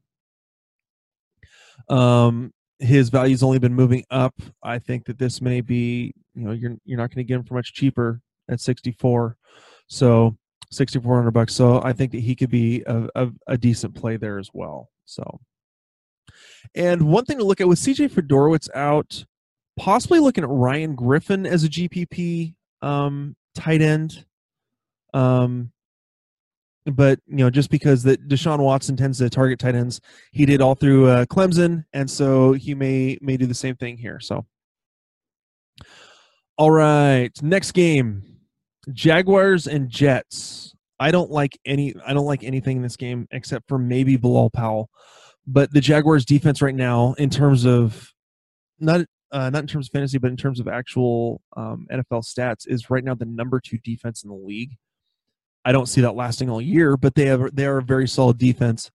um, 1.88 2.52
his 2.78 3.08
value's 3.08 3.42
only 3.42 3.58
been 3.58 3.74
moving 3.74 4.04
up. 4.10 4.34
I 4.62 4.78
think 4.78 5.04
that 5.06 5.18
this 5.18 5.40
may 5.40 5.60
be, 5.60 6.14
you 6.34 6.44
know, 6.44 6.52
you're 6.52 6.76
you're 6.84 6.98
not 6.98 7.10
going 7.10 7.24
to 7.24 7.28
get 7.28 7.36
him 7.36 7.44
for 7.44 7.54
much 7.54 7.72
cheaper 7.72 8.20
at 8.48 8.60
64. 8.60 9.36
So 9.88 10.36
6400 10.70 11.30
bucks. 11.30 11.54
So 11.54 11.82
I 11.82 11.92
think 11.92 12.12
that 12.12 12.20
he 12.20 12.34
could 12.34 12.50
be 12.50 12.82
a, 12.86 13.08
a, 13.14 13.28
a, 13.46 13.58
decent 13.58 13.94
play 13.94 14.16
there 14.16 14.38
as 14.38 14.50
well. 14.52 14.90
So, 15.06 15.40
and 16.74 17.02
one 17.02 17.24
thing 17.24 17.38
to 17.38 17.44
look 17.44 17.60
at 17.60 17.68
with 17.68 17.78
CJ 17.78 18.10
Fiedorowicz 18.10 18.68
out, 18.74 19.24
possibly 19.76 20.20
looking 20.20 20.44
at 20.44 20.50
Ryan 20.50 20.94
Griffin 20.94 21.46
as 21.46 21.64
a 21.64 21.68
GPP 21.68 22.54
um, 22.82 23.36
tight 23.54 23.82
end. 23.82 24.24
Um, 25.14 25.72
but 26.86 27.20
you 27.26 27.36
know, 27.36 27.50
just 27.50 27.70
because 27.70 28.02
that 28.04 28.28
Deshaun 28.28 28.58
Watson 28.58 28.96
tends 28.96 29.18
to 29.18 29.28
target 29.28 29.58
tight 29.58 29.74
ends, 29.74 30.00
he 30.32 30.46
did 30.46 30.60
all 30.60 30.74
through 30.74 31.06
uh, 31.06 31.24
Clemson, 31.26 31.84
and 31.92 32.10
so 32.10 32.52
he 32.52 32.74
may 32.74 33.18
may 33.20 33.36
do 33.36 33.46
the 33.46 33.54
same 33.54 33.76
thing 33.76 33.96
here. 33.96 34.20
So, 34.20 34.46
all 36.56 36.70
right, 36.70 37.30
next 37.42 37.72
game, 37.72 38.22
Jaguars 38.92 39.66
and 39.66 39.88
Jets. 39.88 40.74
I 41.00 41.10
don't 41.10 41.30
like 41.30 41.58
any. 41.64 41.94
I 42.06 42.12
don't 42.12 42.26
like 42.26 42.42
anything 42.42 42.78
in 42.78 42.82
this 42.82 42.96
game 42.96 43.28
except 43.30 43.68
for 43.68 43.78
maybe 43.78 44.16
Bilal 44.16 44.50
Powell. 44.50 44.90
But 45.50 45.72
the 45.72 45.80
Jaguars' 45.80 46.26
defense 46.26 46.60
right 46.60 46.74
now, 46.74 47.14
in 47.14 47.30
terms 47.30 47.64
of 47.64 48.12
not 48.78 49.06
uh, 49.32 49.48
not 49.48 49.60
in 49.60 49.66
terms 49.66 49.88
of 49.88 49.92
fantasy, 49.92 50.18
but 50.18 50.30
in 50.30 50.36
terms 50.36 50.60
of 50.60 50.68
actual 50.68 51.40
um, 51.56 51.86
NFL 51.90 52.22
stats, 52.24 52.66
is 52.66 52.90
right 52.90 53.02
now 53.02 53.14
the 53.14 53.24
number 53.24 53.58
two 53.58 53.78
defense 53.78 54.22
in 54.22 54.28
the 54.28 54.36
league. 54.36 54.76
I 55.64 55.72
don't 55.72 55.86
see 55.86 56.02
that 56.02 56.14
lasting 56.14 56.50
all 56.50 56.60
year, 56.60 56.98
but 56.98 57.14
they 57.14 57.26
have 57.26 57.54
they 57.54 57.64
are 57.64 57.78
a 57.78 57.82
very 57.82 58.06
solid 58.06 58.36
defense. 58.36 58.90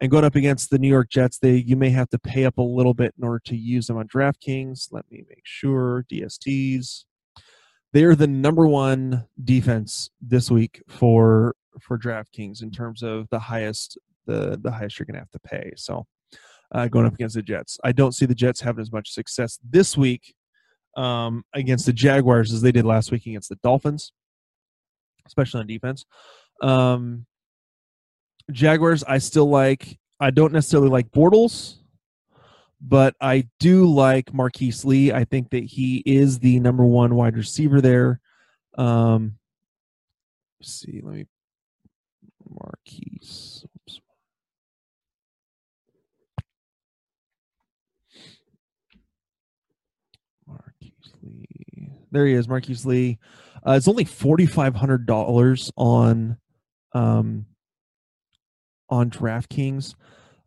And 0.00 0.10
going 0.10 0.24
up 0.24 0.34
against 0.34 0.70
the 0.70 0.78
New 0.78 0.88
York 0.88 1.10
Jets, 1.10 1.38
they 1.38 1.56
you 1.56 1.76
may 1.76 1.90
have 1.90 2.08
to 2.10 2.18
pay 2.18 2.46
up 2.46 2.56
a 2.56 2.62
little 2.62 2.94
bit 2.94 3.12
in 3.18 3.24
order 3.24 3.42
to 3.44 3.56
use 3.56 3.86
them 3.86 3.98
on 3.98 4.08
DraftKings. 4.08 4.88
Let 4.90 5.04
me 5.10 5.24
make 5.28 5.42
sure 5.44 6.06
DSTs. 6.10 7.04
They 7.92 8.04
are 8.04 8.14
the 8.14 8.26
number 8.26 8.66
one 8.66 9.26
defense 9.44 10.08
this 10.22 10.50
week 10.50 10.82
for 10.88 11.54
for 11.82 11.98
DraftKings 11.98 12.62
in 12.62 12.70
terms 12.70 13.02
of 13.02 13.28
the 13.28 13.38
highest 13.38 13.98
the 14.28 14.60
the 14.62 14.70
highest 14.70 14.98
you're 14.98 15.06
going 15.06 15.14
to 15.14 15.20
have 15.20 15.30
to 15.30 15.40
pay. 15.40 15.72
So 15.76 16.06
uh, 16.72 16.88
going 16.88 17.06
up 17.06 17.14
against 17.14 17.34
the 17.34 17.42
Jets. 17.42 17.78
I 17.82 17.92
don't 17.92 18.12
see 18.12 18.26
the 18.26 18.34
Jets 18.34 18.60
having 18.60 18.82
as 18.82 18.92
much 18.92 19.10
success 19.10 19.58
this 19.68 19.96
week 19.96 20.34
um, 20.96 21.44
against 21.54 21.86
the 21.86 21.92
Jaguars 21.92 22.52
as 22.52 22.62
they 22.62 22.72
did 22.72 22.84
last 22.84 23.10
week 23.10 23.26
against 23.26 23.48
the 23.48 23.58
Dolphins, 23.62 24.12
especially 25.26 25.60
on 25.60 25.66
defense. 25.66 26.04
Um, 26.62 27.26
Jaguars, 28.50 29.04
I 29.04 29.18
still 29.18 29.48
like. 29.48 29.98
I 30.20 30.30
don't 30.30 30.52
necessarily 30.52 30.88
like 30.88 31.10
Bortles, 31.10 31.76
but 32.80 33.14
I 33.20 33.48
do 33.60 33.86
like 33.86 34.34
Marquise 34.34 34.84
Lee. 34.84 35.12
I 35.12 35.24
think 35.24 35.50
that 35.50 35.62
he 35.62 36.02
is 36.04 36.40
the 36.40 36.58
number 36.58 36.84
one 36.84 37.14
wide 37.14 37.36
receiver 37.36 37.80
there. 37.80 38.20
Um, 38.76 39.38
see, 40.60 41.00
let 41.04 41.14
me 41.14 41.26
Marquise. 42.48 43.64
Lee. 51.22 51.97
There 52.10 52.26
he 52.26 52.34
is, 52.34 52.48
Marquise 52.48 52.86
Lee. 52.86 53.18
Uh, 53.66 53.72
it's 53.72 53.88
only 53.88 54.04
forty 54.04 54.46
five 54.46 54.74
hundred 54.74 55.06
dollars 55.06 55.70
on 55.76 56.38
um, 56.92 57.46
on 58.88 59.10
DraftKings. 59.10 59.94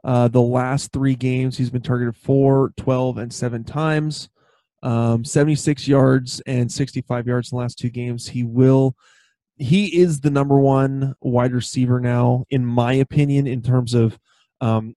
Uh, 0.04 0.28
the 0.28 0.42
last 0.42 0.92
three 0.92 1.16
games, 1.16 1.58
he's 1.58 1.70
been 1.70 1.82
targeted 1.82 2.16
four, 2.16 2.74
12, 2.78 3.18
and 3.20 3.34
seven 3.34 3.64
times. 3.64 4.30
Um, 4.84 5.24
76 5.24 5.88
yards 5.88 6.42
and 6.48 6.72
65 6.72 7.28
yards 7.28 7.52
in 7.52 7.56
the 7.56 7.62
last 7.62 7.78
two 7.78 7.90
games. 7.90 8.28
He 8.28 8.44
will. 8.44 8.96
He 9.58 10.00
is 10.00 10.22
the 10.22 10.32
number 10.32 10.60
one 10.60 11.14
wide 11.22 11.54
receiver 11.54 12.00
now, 12.00 12.46
in 12.50 12.66
my 12.66 12.94
opinion, 12.94 13.46
in 13.46 13.62
terms 13.62 13.94
of 13.94 14.18
um, 14.60 14.96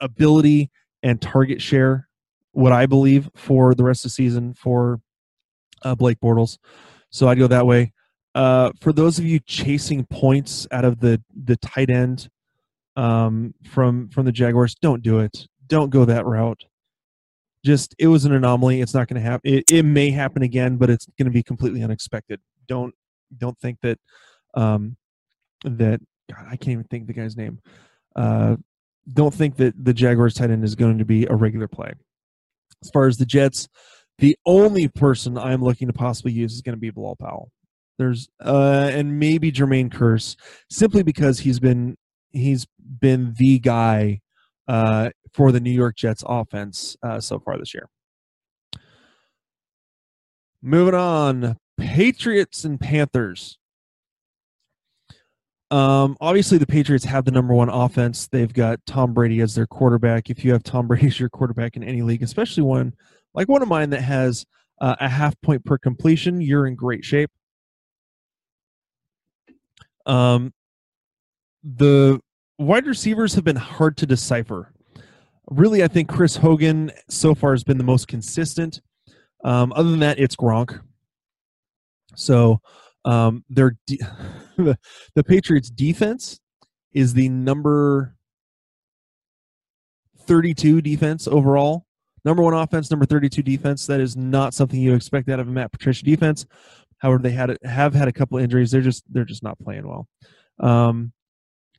ability 0.00 0.70
and 1.02 1.20
target 1.20 1.60
share. 1.60 2.08
What 2.52 2.70
I 2.70 2.86
believe 2.86 3.28
for 3.34 3.74
the 3.74 3.82
rest 3.82 4.04
of 4.04 4.10
the 4.10 4.14
season 4.14 4.54
for 4.54 5.00
uh, 5.84 5.94
Blake 5.94 6.18
Bortles. 6.20 6.58
So 7.10 7.28
I'd 7.28 7.38
go 7.38 7.46
that 7.46 7.66
way. 7.66 7.92
Uh, 8.34 8.72
for 8.80 8.92
those 8.92 9.18
of 9.18 9.24
you 9.24 9.38
chasing 9.38 10.04
points 10.06 10.66
out 10.72 10.84
of 10.84 10.98
the 11.00 11.22
the 11.44 11.56
tight 11.56 11.90
end 11.90 12.28
um, 12.96 13.54
from 13.70 14.08
from 14.08 14.24
the 14.24 14.32
Jaguars, 14.32 14.74
don't 14.74 15.02
do 15.02 15.20
it. 15.20 15.46
Don't 15.66 15.90
go 15.90 16.04
that 16.04 16.26
route. 16.26 16.64
Just 17.64 17.94
it 17.98 18.08
was 18.08 18.24
an 18.24 18.32
anomaly. 18.32 18.80
It's 18.80 18.94
not 18.94 19.08
going 19.08 19.22
to 19.22 19.28
happen. 19.28 19.54
It, 19.54 19.64
it 19.70 19.82
may 19.84 20.10
happen 20.10 20.42
again, 20.42 20.76
but 20.76 20.90
it's 20.90 21.06
going 21.18 21.26
to 21.26 21.30
be 21.30 21.42
completely 21.42 21.82
unexpected. 21.82 22.40
Don't 22.66 22.94
don't 23.38 23.58
think 23.58 23.78
that 23.82 23.98
um, 24.54 24.96
that 25.64 26.00
God, 26.30 26.46
I 26.46 26.56
can't 26.56 26.70
even 26.70 26.84
think 26.84 27.06
the 27.06 27.12
guy's 27.12 27.36
name. 27.36 27.60
Uh, 28.16 28.56
don't 29.12 29.34
think 29.34 29.56
that 29.56 29.74
the 29.82 29.94
Jaguars 29.94 30.34
tight 30.34 30.50
end 30.50 30.64
is 30.64 30.74
going 30.74 30.98
to 30.98 31.04
be 31.04 31.26
a 31.26 31.34
regular 31.34 31.68
play. 31.68 31.92
As 32.82 32.90
far 32.90 33.06
as 33.06 33.16
the 33.18 33.26
Jets, 33.26 33.68
the 34.18 34.36
only 34.46 34.88
person 34.88 35.36
I'm 35.36 35.62
looking 35.62 35.88
to 35.88 35.92
possibly 35.92 36.32
use 36.32 36.52
is 36.52 36.62
going 36.62 36.76
to 36.76 36.80
be 36.80 36.90
Bilal 36.90 37.16
Powell. 37.16 37.50
There's 37.98 38.28
uh, 38.44 38.90
and 38.92 39.18
maybe 39.18 39.52
Jermaine 39.52 39.92
Kearse, 39.92 40.36
simply 40.68 41.02
because 41.02 41.40
he's 41.40 41.60
been 41.60 41.96
he's 42.32 42.66
been 43.00 43.34
the 43.38 43.58
guy 43.58 44.20
uh, 44.66 45.10
for 45.32 45.52
the 45.52 45.60
New 45.60 45.70
York 45.70 45.96
Jets 45.96 46.24
offense 46.26 46.96
uh, 47.02 47.20
so 47.20 47.38
far 47.38 47.58
this 47.58 47.72
year. 47.74 47.88
Moving 50.60 50.94
on, 50.94 51.56
Patriots 51.78 52.64
and 52.64 52.80
Panthers. 52.80 53.58
Um, 55.70 56.16
obviously, 56.20 56.58
the 56.58 56.66
Patriots 56.66 57.04
have 57.04 57.24
the 57.24 57.30
number 57.30 57.54
one 57.54 57.68
offense. 57.68 58.28
They've 58.28 58.52
got 58.52 58.80
Tom 58.86 59.12
Brady 59.12 59.40
as 59.40 59.54
their 59.54 59.66
quarterback. 59.66 60.30
If 60.30 60.44
you 60.44 60.52
have 60.52 60.62
Tom 60.62 60.86
Brady 60.86 61.06
as 61.08 61.20
your 61.20 61.28
quarterback 61.28 61.76
in 61.76 61.82
any 61.82 62.02
league, 62.02 62.22
especially 62.22 62.62
one 62.62 62.94
like 63.34 63.48
one 63.48 63.62
of 63.62 63.68
mine 63.68 63.90
that 63.90 64.02
has 64.02 64.46
uh, 64.80 64.96
a 65.00 65.08
half 65.08 65.40
point 65.40 65.64
per 65.64 65.78
completion, 65.78 66.40
you're 66.40 66.66
in 66.66 66.74
great 66.74 67.04
shape. 67.04 67.30
Um, 70.06 70.52
the 71.62 72.20
wide 72.58 72.86
receivers 72.86 73.34
have 73.34 73.44
been 73.44 73.56
hard 73.56 73.96
to 73.98 74.06
decipher. 74.06 74.72
Really, 75.48 75.82
I 75.82 75.88
think 75.88 76.08
Chris 76.08 76.36
Hogan 76.36 76.90
so 77.08 77.34
far 77.34 77.52
has 77.52 77.64
been 77.64 77.78
the 77.78 77.84
most 77.84 78.08
consistent. 78.08 78.80
Um, 79.44 79.72
other 79.74 79.90
than 79.90 80.00
that, 80.00 80.18
it's 80.18 80.36
Gronk. 80.36 80.80
So 82.16 82.60
um, 83.04 83.44
their 83.48 83.76
de- 83.86 83.98
the 85.14 85.24
Patriots 85.24 85.70
defense 85.70 86.40
is 86.92 87.14
the 87.14 87.28
number 87.28 88.16
32 90.26 90.80
defense 90.80 91.28
overall 91.28 91.86
Number 92.24 92.42
one 92.42 92.54
offense, 92.54 92.90
number 92.90 93.04
32 93.04 93.42
defense. 93.42 93.86
That 93.86 94.00
is 94.00 94.16
not 94.16 94.54
something 94.54 94.80
you 94.80 94.94
expect 94.94 95.28
out 95.28 95.40
of 95.40 95.48
a 95.48 95.50
Matt 95.50 95.72
Patricia 95.72 96.04
defense. 96.04 96.46
However, 96.98 97.22
they 97.22 97.32
had 97.32 97.58
have 97.64 97.94
had 97.94 98.08
a 98.08 98.12
couple 98.12 98.38
injuries. 98.38 98.70
They're 98.70 98.80
just 98.80 99.04
they're 99.12 99.24
just 99.24 99.42
not 99.42 99.58
playing 99.58 99.86
well. 99.86 100.08
Um, 100.58 101.12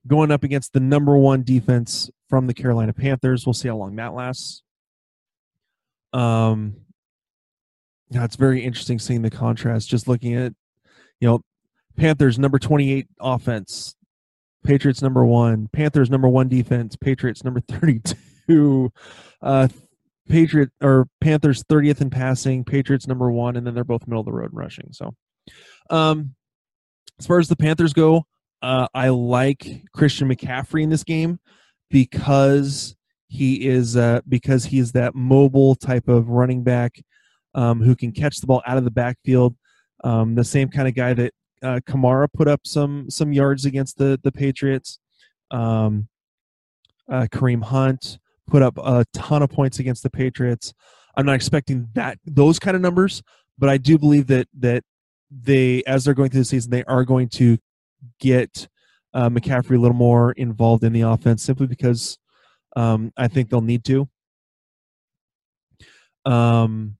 going 0.08 0.32
up 0.32 0.44
against 0.44 0.74
the 0.74 0.80
number 0.80 1.18
one 1.18 1.44
defense 1.44 2.12
from 2.30 2.48
the 2.48 2.54
Carolina 2.54 2.94
Panthers. 2.94 3.46
We'll 3.46 3.54
see 3.54 3.68
how 3.68 3.78
long 3.78 3.96
that 3.96 4.14
lasts. 4.14 4.62
Um, 6.14 6.76
yeah, 8.10 8.24
it's 8.24 8.36
very 8.36 8.64
interesting 8.64 9.00
seeing 9.00 9.22
the 9.22 9.32
contrast. 9.32 9.90
Just 9.90 10.08
looking 10.08 10.36
at, 10.36 10.54
you 11.20 11.28
know, 11.28 11.42
Panthers 11.98 12.38
number 12.38 12.60
28 12.60 13.08
offense, 13.20 13.96
Patriots 14.64 15.02
number 15.02 15.26
one, 15.26 15.70
Panthers 15.74 16.10
number 16.10 16.28
one 16.28 16.48
defense, 16.48 16.96
Patriots 16.96 17.44
number 17.44 17.60
32. 17.62 18.92
Uh, 19.42 19.68
Patriot 20.28 20.70
or 20.82 21.08
Panthers 21.22 21.64
30th 21.64 22.02
in 22.02 22.10
passing, 22.10 22.64
Patriots 22.64 23.08
number 23.08 23.32
one, 23.32 23.56
and 23.56 23.66
then 23.66 23.74
they're 23.74 23.84
both 23.84 24.08
middle 24.08 24.22
of 24.22 24.26
the 24.26 24.32
road 24.32 24.52
in 24.52 24.58
rushing. 24.58 24.90
So, 24.92 25.14
um, 25.90 26.36
as 27.20 27.28
far 27.28 27.40
as 27.40 27.48
the 27.48 27.56
Panthers 27.56 27.94
go, 27.94 28.26
uh, 28.62 28.88
I 28.94 29.10
like 29.10 29.84
Christian 29.94 30.28
McCaffrey 30.28 30.84
in 30.84 30.90
this 30.90 31.04
game. 31.04 31.40
because 31.90 32.96
he 33.28 33.68
is 33.68 33.98
uh, 33.98 34.22
because 34.28 34.66
he 34.66 34.80
is 34.80 34.92
that 34.94 35.16
mobile 35.16 35.76
type 35.76 36.08
of 36.08 36.30
running 36.30 36.64
back 36.64 37.02
um, 37.54 37.82
who 37.82 37.96
can 37.96 38.12
catch 38.12 38.38
the 38.38 38.48
ball 38.48 38.62
out 38.66 38.78
of 38.78 38.84
the 38.84 38.92
backfield. 38.92 39.56
Um, 40.04 40.36
the 40.36 40.44
same 40.44 40.70
kind 40.70 40.88
of 40.88 40.94
guy 40.94 41.14
that 41.14 41.34
uh, 41.64 41.80
Kamara 41.88 42.28
put 42.32 42.48
up 42.48 42.62
some 42.66 43.10
some 43.10 43.34
yards 43.34 43.66
against 43.66 43.98
the 43.98 44.20
the 44.24 44.32
Patriots. 44.32 45.00
Um, 45.52 46.08
uh, 47.10 47.28
Kareem 47.32 47.64
Hunt 47.64 48.18
put 48.48 48.62
up 48.62 48.78
a 48.78 49.06
ton 49.14 49.42
of 49.42 49.50
points 49.50 49.80
against 49.80 50.04
the 50.04 50.10
Patriots. 50.10 50.74
I'm 51.18 51.26
not 51.26 51.36
expecting 51.36 51.88
that 51.94 52.20
those 52.26 52.60
kind 52.60 52.76
of 52.76 52.82
numbers, 52.82 53.22
but 53.58 53.70
I 53.70 53.78
do 53.78 53.98
believe 53.98 54.28
that 54.28 54.48
that 54.60 54.84
they, 55.32 55.84
as 55.84 56.04
they're 56.04 56.14
going 56.14 56.30
through 56.30 56.42
the 56.42 56.46
season, 56.46 56.72
they 56.72 56.84
are 56.86 57.04
going 57.04 57.30
to 57.30 57.58
get 58.20 58.68
uh, 59.14 59.30
McCaffrey 59.30 59.78
a 59.78 59.80
little 59.80 59.96
more 59.96 60.34
involved 60.34 60.84
in 60.84 60.94
the 60.94 61.02
offense, 61.02 61.44
simply 61.44 61.68
because 61.68 62.18
um, 62.76 63.12
I 63.18 63.28
think 63.28 63.50
they'll 63.50 63.62
need 63.62 63.84
to. 63.86 64.10
Um, 66.26 66.98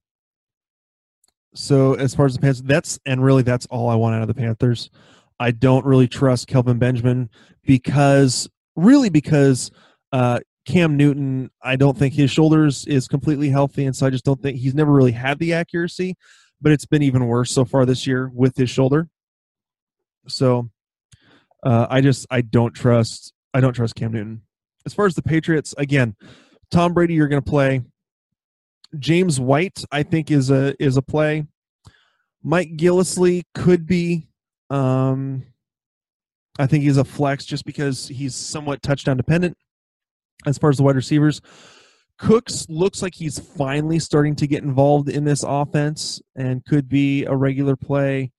so 1.54 1.94
as 1.94 2.14
far 2.14 2.26
as 2.26 2.34
the 2.34 2.40
Panthers, 2.40 2.62
that's 2.62 2.98
and 3.06 3.22
really 3.22 3.42
that's 3.42 3.66
all 3.66 3.88
I 3.88 3.94
want 3.94 4.14
out 4.14 4.22
of 4.22 4.28
the 4.28 4.34
Panthers. 4.34 4.90
I 5.38 5.50
don't 5.50 5.84
really 5.84 6.08
trust 6.08 6.48
Kelvin 6.48 6.78
Benjamin 6.78 7.28
because 7.64 8.48
really 8.74 9.10
because 9.10 9.70
uh, 10.12 10.40
Cam 10.66 10.96
Newton, 10.96 11.50
I 11.62 11.76
don't 11.76 11.96
think 11.96 12.14
his 12.14 12.30
shoulders 12.30 12.84
is 12.86 13.06
completely 13.06 13.50
healthy, 13.50 13.86
and 13.86 13.94
so 13.94 14.04
I 14.04 14.10
just 14.10 14.24
don't 14.24 14.42
think 14.42 14.58
he's 14.58 14.74
never 14.74 14.92
really 14.92 15.12
had 15.12 15.38
the 15.38 15.54
accuracy. 15.54 16.16
But 16.60 16.72
it's 16.72 16.86
been 16.86 17.02
even 17.02 17.26
worse 17.26 17.52
so 17.52 17.64
far 17.64 17.86
this 17.86 18.06
year 18.06 18.30
with 18.32 18.56
his 18.56 18.70
shoulder. 18.70 19.08
So 20.26 20.70
uh, 21.62 21.86
I 21.88 22.00
just 22.00 22.26
I 22.30 22.40
don't 22.40 22.72
trust 22.72 23.32
I 23.54 23.60
don't 23.60 23.74
trust 23.74 23.94
Cam 23.94 24.12
Newton. 24.12 24.42
As 24.84 24.94
far 24.94 25.06
as 25.06 25.14
the 25.14 25.22
Patriots, 25.22 25.74
again, 25.78 26.16
Tom 26.70 26.94
Brady, 26.94 27.14
you're 27.14 27.28
going 27.28 27.42
to 27.42 27.50
play. 27.50 27.82
James 28.98 29.38
White, 29.38 29.84
I 29.92 30.02
think, 30.02 30.30
is 30.30 30.50
a 30.50 30.74
is 30.82 30.96
a 30.96 31.02
play. 31.02 31.46
Mike 32.42 32.76
Gillislee 32.76 33.42
could 33.54 33.86
be. 33.86 34.28
Um, 34.70 35.44
I 36.58 36.66
think 36.66 36.82
he's 36.82 36.96
a 36.96 37.04
flex 37.04 37.44
just 37.44 37.64
because 37.64 38.08
he's 38.08 38.34
somewhat 38.34 38.82
touchdown 38.82 39.16
dependent 39.16 39.56
as 40.44 40.58
far 40.58 40.70
as 40.70 40.76
the 40.76 40.82
wide 40.82 40.96
receivers. 40.96 41.40
Cooks 42.18 42.66
looks 42.68 43.02
like 43.02 43.14
he's 43.14 43.38
finally 43.38 43.98
starting 43.98 44.34
to 44.36 44.46
get 44.46 44.62
involved 44.62 45.08
in 45.08 45.24
this 45.24 45.44
offense 45.46 46.20
and 46.34 46.64
could 46.64 46.88
be 46.88 47.24
a 47.24 47.36
regular 47.36 47.76
play. 47.76 48.32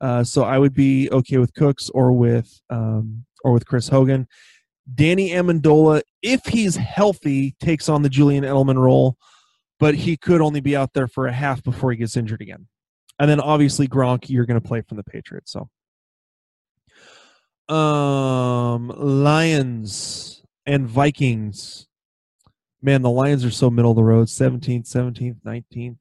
Uh, 0.00 0.22
so 0.22 0.44
I 0.44 0.58
would 0.58 0.74
be 0.74 1.10
okay 1.10 1.38
with 1.38 1.54
Cooks 1.54 1.90
or 1.90 2.12
with 2.12 2.60
um, 2.70 3.24
or 3.42 3.52
with 3.52 3.66
Chris 3.66 3.88
Hogan. 3.88 4.28
Danny 4.92 5.30
Amendola, 5.30 6.02
if 6.22 6.44
he's 6.46 6.76
healthy, 6.76 7.56
takes 7.60 7.88
on 7.88 8.02
the 8.02 8.08
Julian 8.08 8.44
Edelman 8.44 8.76
role, 8.76 9.16
but 9.80 9.94
he 9.94 10.16
could 10.16 10.40
only 10.40 10.60
be 10.60 10.76
out 10.76 10.92
there 10.92 11.08
for 11.08 11.26
a 11.26 11.32
half 11.32 11.62
before 11.62 11.90
he 11.90 11.96
gets 11.96 12.16
injured 12.16 12.42
again. 12.42 12.68
And 13.18 13.30
then 13.30 13.40
obviously 13.40 13.88
Gronk, 13.88 14.28
you're 14.28 14.46
going 14.46 14.60
to 14.60 14.66
play 14.66 14.82
from 14.82 14.96
the 14.96 15.04
Patriots. 15.04 15.52
So, 15.52 15.68
um, 17.74 18.88
Lions 18.88 20.43
and 20.66 20.86
Vikings. 20.86 21.88
Man, 22.82 23.02
the 23.02 23.10
Lions 23.10 23.44
are 23.44 23.50
so 23.50 23.70
middle 23.70 23.92
of 23.92 23.96
the 23.96 24.04
road. 24.04 24.28
17th, 24.28 24.86
17th, 24.86 25.40
19th, 25.42 25.98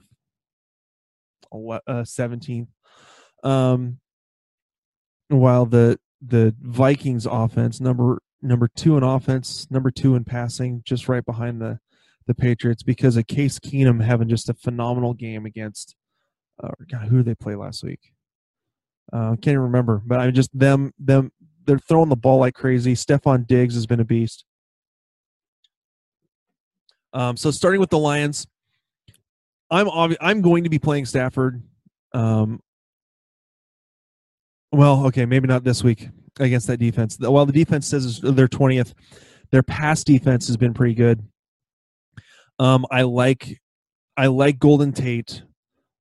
uh, 1.88 2.04
17th. 2.04 2.68
Um, 3.44 4.00
while 5.30 5.66
the 5.66 6.00
the 6.26 6.56
Vikings 6.62 7.26
offense 7.26 7.82
number 7.82 8.22
number 8.42 8.70
two 8.76 8.98
in 8.98 9.04
offense, 9.04 9.68
number 9.70 9.92
two 9.92 10.16
in 10.16 10.24
passing, 10.24 10.82
just 10.86 11.10
right 11.10 11.26
behind 11.26 11.62
the 11.62 11.80
the 12.28 12.34
Patriots 12.34 12.84
because 12.84 13.18
of 13.18 13.28
Case 13.28 13.60
Keenum 13.60 14.02
having 14.02 14.30
just 14.30 14.50
a 14.50 14.54
phenomenal 14.54 15.14
game 15.14 15.46
against. 15.46 15.96
Uh, 16.62 16.70
God, 16.90 17.08
who 17.08 17.18
did 17.18 17.26
they 17.26 17.36
play 17.36 17.56
last 17.56 17.84
week? 17.84 18.14
Uh, 19.12 19.32
can't 19.32 19.48
even 19.48 19.62
remember, 19.62 20.02
but 20.06 20.20
I 20.20 20.32
just 20.32 20.58
them 20.58 20.94
them 21.00 21.32
they're 21.66 21.80
throwing 21.80 22.10
the 22.10 22.16
ball 22.16 22.40
like 22.40 22.56
crazy. 22.56 22.94
Stefon 22.94 23.48
Diggs 23.48 23.76
has 23.76 23.86
been 23.86 24.00
a 24.00 24.06
beast. 24.06 24.46
Um, 27.14 27.38
so 27.38 27.52
starting 27.52 27.80
with 27.80 27.92
the 27.92 28.00
Lions, 28.00 28.48
I'm 29.70 29.88
obvi- 29.88 30.18
I'm 30.20 30.42
going 30.42 30.64
to 30.64 30.70
be 30.70 30.80
playing 30.80 31.06
Stafford. 31.06 31.62
Um, 32.14 32.60
well, 34.72 35.06
okay, 35.08 35.26
maybe 35.26 35.48
not 35.48 35.64
this 35.64 35.84
week 35.84 36.10
against 36.40 36.68
that 36.68 36.78
defense. 36.78 37.18
While 37.20 37.46
the 37.46 37.54
defense 37.54 37.88
says 37.88 38.20
they're 38.22 38.48
twentieth, 38.48 38.94
their 39.52 39.64
pass 39.64 40.04
defense 40.04 40.48
has 40.48 40.58
been 40.58 40.74
pretty 40.74 40.96
good. 40.96 41.24
Um, 42.60 42.86
I 42.90 43.04
like 43.04 43.62
I 44.18 44.28
like 44.28 44.60
Golden 44.60 44.92
Tate. 44.92 45.44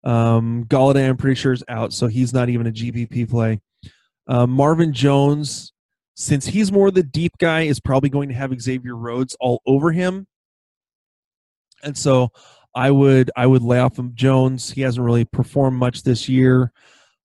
Um, 0.05 0.64
Golladay, 0.64 1.09
I'm 1.09 1.16
pretty 1.16 1.37
sure 1.37 1.53
is 1.53 1.62
out, 1.68 1.92
so 1.92 2.09
he's 2.09 2.33
not 2.33 2.48
even 2.48 2.66
a 2.66 2.72
GPP 2.72 3.31
play. 3.31 3.61
Uh, 4.27 4.46
Marvin 4.46 4.92
Jones, 4.92 5.72
since 6.16 6.46
he's 6.46 6.72
more 6.72 6.90
the 6.90 7.03
deep 7.03 7.33
guy, 7.38 7.62
is 7.62 7.79
probably 7.79 8.09
going 8.09 8.29
to 8.29 8.35
have 8.35 8.59
Xavier 8.61 8.96
Rhodes 8.96 9.37
all 9.38 9.62
over 9.66 9.92
him 9.92 10.27
and 11.83 11.97
so 11.97 12.31
I 12.75 12.90
would 12.90 13.31
I 13.37 13.47
would 13.47 13.62
lay 13.62 13.79
off 13.79 13.99
Jones. 14.14 14.71
He 14.71 14.81
hasn't 14.81 15.05
really 15.05 15.25
performed 15.25 15.79
much 15.79 16.03
this 16.03 16.29
year. 16.29 16.73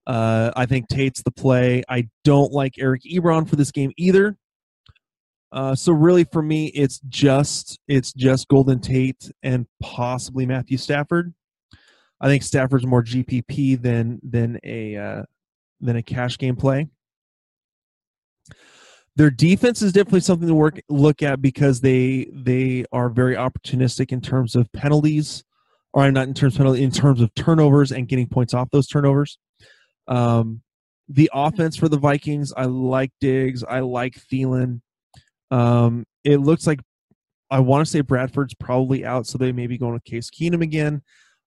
Uh, 0.05 0.51
I 0.55 0.65
think 0.65 0.87
Tate's 0.87 1.21
the 1.21 1.31
play. 1.31 1.83
I 1.89 2.09
don't 2.23 2.51
like 2.51 2.75
Eric 2.79 3.03
Ebron 3.03 3.47
for 3.47 3.57
this 3.57 3.71
game 3.71 3.91
either. 3.97 4.37
Uh, 5.51 5.75
so 5.75 5.93
really, 5.93 6.25
for 6.25 6.41
me, 6.41 6.67
it's 6.67 6.99
just 7.07 7.79
it's 7.87 8.13
just 8.13 8.47
Golden 8.47 8.79
Tate 8.79 9.31
and 9.43 9.65
possibly 9.81 10.45
Matthew 10.45 10.77
Stafford. 10.77 11.33
I 12.19 12.27
think 12.27 12.43
Stafford's 12.43 12.85
more 12.85 13.03
GPP 13.03 13.81
than 13.81 14.19
than 14.23 14.59
a 14.63 14.95
uh, 14.95 15.23
than 15.79 15.95
a 15.95 16.03
cash 16.03 16.37
game 16.37 16.55
play. 16.55 16.87
Their 19.17 19.31
defense 19.31 19.81
is 19.81 19.93
definitely 19.93 20.19
something 20.19 20.47
to 20.47 20.53
work 20.53 20.79
look 20.89 21.23
at 21.23 21.41
because 21.41 21.81
they 21.81 22.29
they 22.31 22.85
are 22.91 23.09
very 23.09 23.33
opportunistic 23.33 24.11
in 24.11 24.21
terms 24.21 24.55
of 24.55 24.71
penalties, 24.73 25.43
or 25.91 26.03
I'm 26.03 26.13
not 26.13 26.27
in 26.27 26.35
terms 26.35 26.53
of 26.53 26.57
penalty, 26.59 26.83
in 26.83 26.91
terms 26.91 27.19
of 27.19 27.33
turnovers 27.33 27.91
and 27.91 28.07
getting 28.07 28.27
points 28.27 28.53
off 28.53 28.69
those 28.69 28.87
turnovers. 28.87 29.39
Um, 30.07 30.61
the 31.09 31.31
offense 31.33 31.75
for 31.75 31.89
the 31.89 31.97
Vikings, 31.97 32.53
I 32.55 32.65
like 32.65 33.11
Diggs, 33.19 33.63
I 33.63 33.79
like 33.79 34.21
Thielen. 34.31 34.81
Um, 35.49 36.05
it 36.23 36.37
looks 36.37 36.67
like 36.67 36.81
I 37.49 37.59
want 37.61 37.87
to 37.87 37.91
say 37.91 38.01
Bradford's 38.01 38.53
probably 38.53 39.03
out, 39.03 39.25
so 39.25 39.39
they 39.39 39.51
may 39.51 39.65
be 39.65 39.79
going 39.79 39.93
with 39.93 40.03
Case 40.03 40.29
Keenum 40.29 40.61
again. 40.61 41.01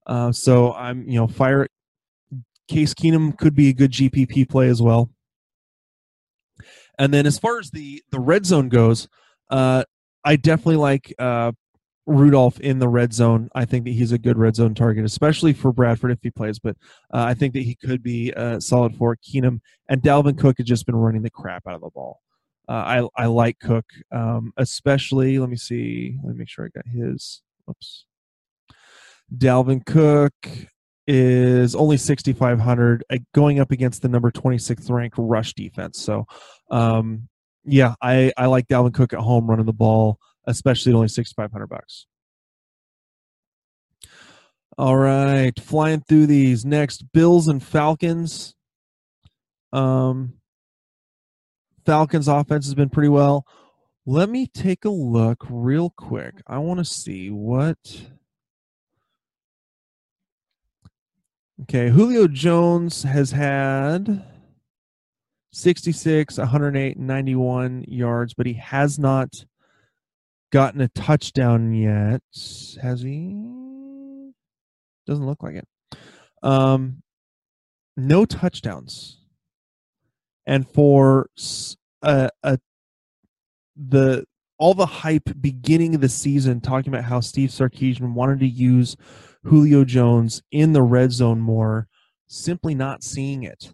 Uh, 0.06 0.32
so 0.32 0.72
I'm, 0.72 1.08
you 1.08 1.20
know, 1.20 1.28
fire. 1.28 1.68
Case 2.66 2.94
Keenum 2.94 3.38
could 3.38 3.54
be 3.54 3.68
a 3.68 3.72
good 3.72 3.92
GPP 3.92 4.48
play 4.48 4.68
as 4.68 4.82
well. 4.82 5.08
And 7.00 7.14
then 7.14 7.24
as 7.24 7.38
far 7.38 7.58
as 7.58 7.70
the 7.70 8.02
the 8.10 8.20
red 8.20 8.44
zone 8.44 8.68
goes, 8.68 9.08
uh, 9.48 9.84
I 10.22 10.36
definitely 10.36 10.76
like 10.76 11.14
uh, 11.18 11.52
Rudolph 12.04 12.60
in 12.60 12.78
the 12.78 12.88
red 12.88 13.14
zone. 13.14 13.48
I 13.54 13.64
think 13.64 13.86
that 13.86 13.92
he's 13.92 14.12
a 14.12 14.18
good 14.18 14.36
red 14.36 14.54
zone 14.54 14.74
target, 14.74 15.06
especially 15.06 15.54
for 15.54 15.72
Bradford 15.72 16.10
if 16.10 16.18
he 16.22 16.30
plays. 16.30 16.58
But 16.58 16.76
uh, 17.12 17.22
I 17.22 17.32
think 17.32 17.54
that 17.54 17.62
he 17.62 17.74
could 17.74 18.02
be 18.02 18.34
uh, 18.34 18.60
solid 18.60 18.96
for 18.96 19.16
Keenum. 19.16 19.60
And 19.88 20.02
Dalvin 20.02 20.38
Cook 20.38 20.58
has 20.58 20.66
just 20.66 20.84
been 20.84 20.94
running 20.94 21.22
the 21.22 21.30
crap 21.30 21.66
out 21.66 21.76
of 21.76 21.80
the 21.80 21.88
ball. 21.88 22.20
Uh, 22.68 23.08
I 23.16 23.22
I 23.22 23.26
like 23.26 23.58
Cook, 23.60 23.86
um, 24.12 24.52
especially. 24.58 25.38
Let 25.38 25.48
me 25.48 25.56
see. 25.56 26.18
Let 26.22 26.34
me 26.34 26.40
make 26.40 26.50
sure 26.50 26.66
I 26.66 26.68
got 26.68 26.86
his. 26.86 27.40
Whoops. 27.64 28.04
Dalvin 29.34 29.86
Cook 29.86 30.34
is 31.06 31.74
only 31.74 31.96
6,500 31.96 33.04
uh, 33.10 33.16
going 33.34 33.60
up 33.60 33.70
against 33.70 34.02
the 34.02 34.08
number 34.08 34.30
26th 34.30 34.90
ranked 34.90 35.16
rush 35.18 35.54
defense. 35.54 36.00
So, 36.00 36.26
um, 36.70 37.28
yeah, 37.64 37.94
I, 38.00 38.32
I 38.36 38.46
like 38.46 38.68
Dalvin 38.68 38.94
Cook 38.94 39.12
at 39.12 39.18
home 39.18 39.46
running 39.46 39.66
the 39.66 39.72
ball, 39.72 40.18
especially 40.46 40.92
at 40.92 40.96
only 40.96 41.08
6,500 41.08 41.66
bucks. 41.66 42.06
All 44.78 44.96
right, 44.96 45.58
flying 45.60 46.00
through 46.00 46.26
these 46.26 46.64
next 46.64 47.12
Bills 47.12 47.48
and 47.48 47.62
Falcons. 47.62 48.54
Um, 49.72 50.34
Falcons 51.84 52.28
offense 52.28 52.66
has 52.66 52.74
been 52.74 52.88
pretty 52.88 53.08
well. 53.08 53.46
Let 54.06 54.30
me 54.30 54.46
take 54.46 54.84
a 54.84 54.90
look 54.90 55.44
real 55.50 55.90
quick. 55.90 56.40
I 56.46 56.58
want 56.58 56.78
to 56.78 56.84
see 56.84 57.30
what 57.30 57.78
Okay, 61.62 61.90
Julio 61.90 62.26
Jones 62.26 63.02
has 63.02 63.32
had 63.32 64.24
66, 65.52 66.38
108, 66.38 66.98
91 66.98 67.84
yards, 67.86 68.32
but 68.32 68.46
he 68.46 68.54
has 68.54 68.98
not 68.98 69.44
gotten 70.52 70.80
a 70.80 70.88
touchdown 70.88 71.74
yet. 71.74 72.22
Has 72.80 73.02
he? 73.02 74.32
Doesn't 75.06 75.26
look 75.26 75.42
like 75.42 75.56
it. 75.56 75.68
Um, 76.42 77.02
no 77.96 78.24
touchdowns. 78.24 79.18
And 80.46 80.66
for 80.66 81.28
a, 82.02 82.30
a 82.42 82.58
the 83.76 84.24
all 84.58 84.74
the 84.74 84.86
hype 84.86 85.28
beginning 85.40 85.94
of 85.94 86.00
the 86.00 86.08
season 86.08 86.60
talking 86.60 86.92
about 86.92 87.04
how 87.04 87.20
Steve 87.20 87.50
Sarkisian 87.50 88.14
wanted 88.14 88.40
to 88.40 88.48
use 88.48 88.96
Julio 89.44 89.84
Jones 89.84 90.42
in 90.50 90.72
the 90.72 90.82
red 90.82 91.12
zone 91.12 91.40
more, 91.40 91.88
simply 92.26 92.74
not 92.74 93.02
seeing 93.02 93.42
it. 93.42 93.72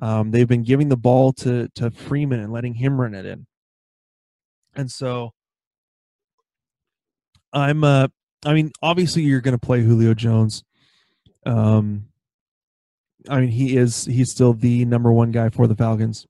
Um, 0.00 0.30
they've 0.30 0.48
been 0.48 0.62
giving 0.62 0.88
the 0.88 0.96
ball 0.96 1.32
to 1.34 1.68
to 1.74 1.90
Freeman 1.90 2.40
and 2.40 2.52
letting 2.52 2.74
him 2.74 3.00
run 3.00 3.14
it 3.14 3.26
in, 3.26 3.46
and 4.76 4.90
so 4.90 5.32
I'm. 7.52 7.82
Uh, 7.82 8.08
I 8.44 8.54
mean, 8.54 8.70
obviously, 8.82 9.22
you're 9.22 9.40
going 9.40 9.58
to 9.58 9.66
play 9.66 9.82
Julio 9.82 10.14
Jones. 10.14 10.62
Um, 11.44 12.08
I 13.28 13.40
mean, 13.40 13.50
he 13.50 13.76
is 13.76 14.04
he's 14.04 14.30
still 14.30 14.52
the 14.52 14.84
number 14.84 15.12
one 15.12 15.32
guy 15.32 15.48
for 15.48 15.66
the 15.66 15.74
Falcons. 15.74 16.26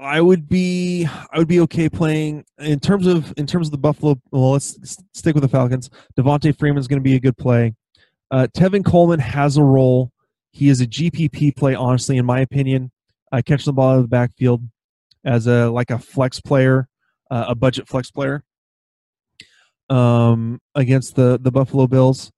I 0.00 0.20
would 0.20 0.48
be 0.48 1.06
I 1.06 1.38
would 1.38 1.48
be 1.48 1.60
okay 1.60 1.88
playing 1.88 2.44
in 2.58 2.80
terms 2.80 3.06
of 3.06 3.32
in 3.36 3.46
terms 3.46 3.68
of 3.68 3.72
the 3.72 3.78
Buffalo. 3.78 4.20
Well, 4.30 4.52
let's 4.52 4.76
stick 5.12 5.34
with 5.34 5.42
the 5.42 5.48
Falcons. 5.48 5.88
Devonta 6.18 6.56
Freeman 6.58 6.78
is 6.78 6.88
going 6.88 7.00
to 7.00 7.04
be 7.04 7.14
a 7.14 7.20
good 7.20 7.36
play. 7.36 7.74
Uh, 8.30 8.48
Tevin 8.56 8.84
Coleman 8.84 9.20
has 9.20 9.56
a 9.56 9.62
role. 9.62 10.10
He 10.50 10.68
is 10.68 10.80
a 10.80 10.86
GPP 10.86 11.56
play, 11.56 11.74
honestly, 11.74 12.16
in 12.16 12.26
my 12.26 12.40
opinion. 12.40 12.90
I 13.30 13.42
catch 13.42 13.64
the 13.64 13.72
ball 13.72 13.90
out 13.90 13.96
of 13.96 14.02
the 14.02 14.08
backfield 14.08 14.62
as 15.24 15.46
a 15.46 15.70
like 15.70 15.90
a 15.90 15.98
flex 15.98 16.40
player, 16.40 16.88
uh, 17.30 17.46
a 17.48 17.54
budget 17.54 17.88
flex 17.88 18.10
player 18.10 18.42
um, 19.90 20.60
against 20.74 21.16
the 21.16 21.38
the 21.40 21.52
Buffalo 21.52 21.86
Bills. 21.86 22.32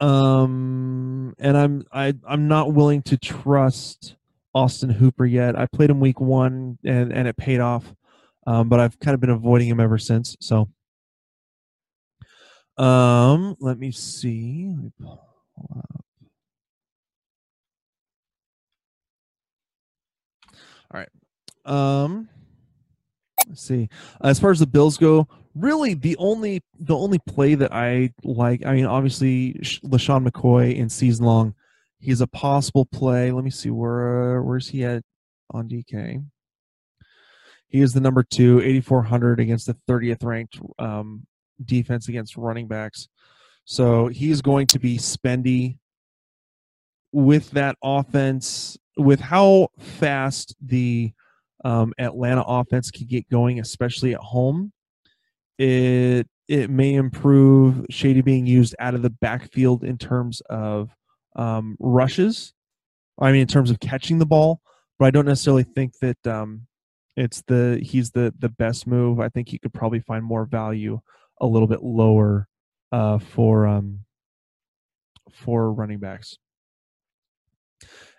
Um, 0.00 1.34
and 1.38 1.56
I'm 1.56 1.86
I 1.92 2.14
I'm 2.26 2.48
not 2.48 2.74
willing 2.74 3.02
to 3.02 3.16
trust 3.16 4.16
Austin 4.54 4.90
Hooper 4.90 5.26
yet. 5.26 5.58
I 5.58 5.66
played 5.66 5.90
him 5.90 6.00
week 6.00 6.20
one 6.20 6.78
and 6.84 7.12
and 7.12 7.26
it 7.28 7.36
paid 7.36 7.60
off, 7.60 7.92
um, 8.46 8.68
but 8.68 8.80
I've 8.80 8.98
kind 9.00 9.14
of 9.14 9.20
been 9.20 9.30
avoiding 9.30 9.68
him 9.68 9.80
ever 9.80 9.98
since. 9.98 10.36
So, 10.40 10.68
um, 12.76 13.56
let 13.60 13.78
me 13.78 13.90
see. 13.90 14.68
Let 14.74 14.84
me 14.84 14.92
pull 15.00 15.28
up. 15.76 16.04
All 20.92 21.00
right. 21.00 21.08
Um, 21.64 22.28
let's 23.48 23.62
see. 23.62 23.88
As 24.22 24.38
far 24.38 24.50
as 24.50 24.60
the 24.60 24.66
Bills 24.66 24.96
go, 24.96 25.26
really 25.54 25.94
the 25.94 26.16
only 26.18 26.62
the 26.78 26.96
only 26.96 27.18
play 27.18 27.54
that 27.54 27.72
I 27.72 28.12
like. 28.22 28.64
I 28.64 28.74
mean, 28.74 28.86
obviously 28.86 29.54
LeSean 29.84 30.26
McCoy 30.26 30.76
in 30.76 30.88
season 30.88 31.24
long, 31.24 31.54
he's 32.04 32.20
a 32.20 32.26
possible 32.26 32.84
play. 32.84 33.32
Let 33.32 33.44
me 33.44 33.50
see 33.50 33.70
where 33.70 34.42
where's 34.42 34.68
he 34.68 34.84
at 34.84 35.02
on 35.50 35.68
DK. 35.68 36.24
He 37.68 37.80
is 37.80 37.94
the 37.94 38.00
number 38.00 38.22
two, 38.22 38.60
8400 38.60 39.40
against 39.40 39.66
the 39.66 39.76
30th 39.88 40.22
ranked 40.22 40.60
um, 40.78 41.26
defense 41.64 42.08
against 42.08 42.36
running 42.36 42.68
backs. 42.68 43.08
So 43.64 44.08
he's 44.08 44.42
going 44.42 44.66
to 44.68 44.78
be 44.78 44.98
spendy 44.98 45.78
with 47.10 47.50
that 47.52 47.76
offense, 47.82 48.76
with 48.96 49.20
how 49.20 49.68
fast 49.78 50.54
the 50.60 51.12
um, 51.64 51.94
Atlanta 51.98 52.42
offense 52.42 52.90
can 52.90 53.06
get 53.06 53.28
going, 53.30 53.58
especially 53.58 54.14
at 54.14 54.20
home. 54.20 54.72
It 55.58 56.28
it 56.46 56.68
may 56.68 56.94
improve 56.94 57.86
Shady 57.88 58.20
being 58.20 58.44
used 58.44 58.74
out 58.78 58.94
of 58.94 59.00
the 59.00 59.08
backfield 59.08 59.82
in 59.82 59.96
terms 59.96 60.42
of 60.50 60.90
um, 61.36 61.76
rushes. 61.80 62.52
I 63.18 63.32
mean, 63.32 63.42
in 63.42 63.46
terms 63.46 63.70
of 63.70 63.80
catching 63.80 64.18
the 64.18 64.26
ball, 64.26 64.60
but 64.98 65.06
I 65.06 65.10
don't 65.10 65.26
necessarily 65.26 65.62
think 65.62 65.92
that 66.00 66.26
um, 66.26 66.66
it's 67.16 67.42
the 67.46 67.80
he's 67.82 68.10
the 68.10 68.34
the 68.38 68.48
best 68.48 68.86
move. 68.86 69.20
I 69.20 69.28
think 69.28 69.48
he 69.48 69.58
could 69.58 69.72
probably 69.72 70.00
find 70.00 70.24
more 70.24 70.44
value 70.44 71.00
a 71.40 71.46
little 71.46 71.68
bit 71.68 71.82
lower 71.82 72.48
uh, 72.92 73.18
for 73.18 73.66
um, 73.66 74.00
for 75.32 75.72
running 75.72 75.98
backs. 75.98 76.38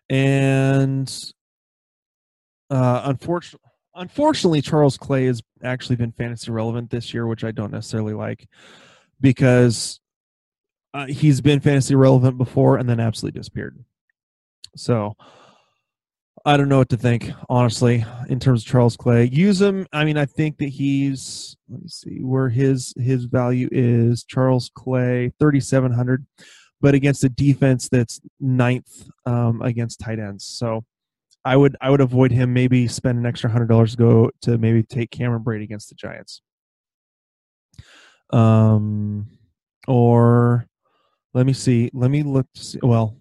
And 0.10 1.12
uh, 2.70 3.02
unfortunately, 3.06 3.70
unfortunately, 3.96 4.62
Charles 4.62 4.98
Clay 4.98 5.26
has 5.26 5.42
actually 5.64 5.96
been 5.96 6.12
fantasy 6.12 6.52
relevant 6.52 6.90
this 6.90 7.14
year, 7.14 7.28
which 7.28 7.44
I 7.44 7.52
don't 7.52 7.72
necessarily 7.72 8.14
like 8.14 8.48
because 9.20 10.00
uh, 10.96 11.08
he's 11.08 11.42
been 11.42 11.60
fantasy 11.60 11.94
relevant 11.94 12.38
before 12.38 12.78
and 12.78 12.88
then 12.88 13.02
absolutely 13.02 13.38
disappeared. 13.38 13.78
So 14.78 15.14
I 16.46 16.56
don't 16.56 16.70
know 16.70 16.78
what 16.78 16.90
to 16.90 16.98
think, 16.98 17.32
honestly, 17.50 18.06
in 18.30 18.40
terms 18.40 18.62
of 18.62 18.68
Charles 18.68 18.96
Clay. 18.96 19.26
Use 19.26 19.62
him. 19.62 19.88
I 19.92 20.06
mean, 20.06 20.18
I 20.18 20.26
think 20.26 20.58
that 20.60 20.70
he's 20.70 21.58
let 21.68 21.82
me 21.82 21.90
see 21.90 22.20
where 22.24 22.48
his 22.48 22.94
his 22.98 23.26
value 23.26 23.68
is. 23.74 24.24
Charles 24.24 24.72
Clay, 24.74 25.34
thirty 25.38 25.60
seven 25.60 25.92
hundred, 25.92 26.26
but 26.80 26.96
against 26.96 27.26
a 27.26 27.30
defense 27.30 27.90
that's 27.90 28.22
ninth 28.40 29.10
um, 29.26 29.62
against 29.62 30.00
tight 30.00 30.20
ends. 30.20 30.46
So 30.46 30.86
I 31.44 31.58
would 31.58 31.76
I 31.82 31.90
would 31.90 32.02
avoid 32.02 32.32
him. 32.32 32.54
Maybe 32.54 32.88
spend 32.88 33.18
an 33.18 33.26
extra 33.26 33.50
hundred 33.50 33.68
dollars 33.68 33.92
to 33.92 33.98
go 33.98 34.32
to 34.44 34.58
maybe 34.58 34.82
take 34.82 35.12
Cameron 35.12 35.44
Brate 35.44 35.64
against 35.64 35.90
the 35.90 35.96
Giants. 35.96 36.42
Um, 38.32 39.28
or 39.88 40.68
let 41.36 41.46
me 41.46 41.54
see. 41.54 41.92
Let 41.94 42.10
me 42.10 42.24
look. 42.24 42.48
To 42.56 42.64
see, 42.64 42.80
well, 42.82 43.16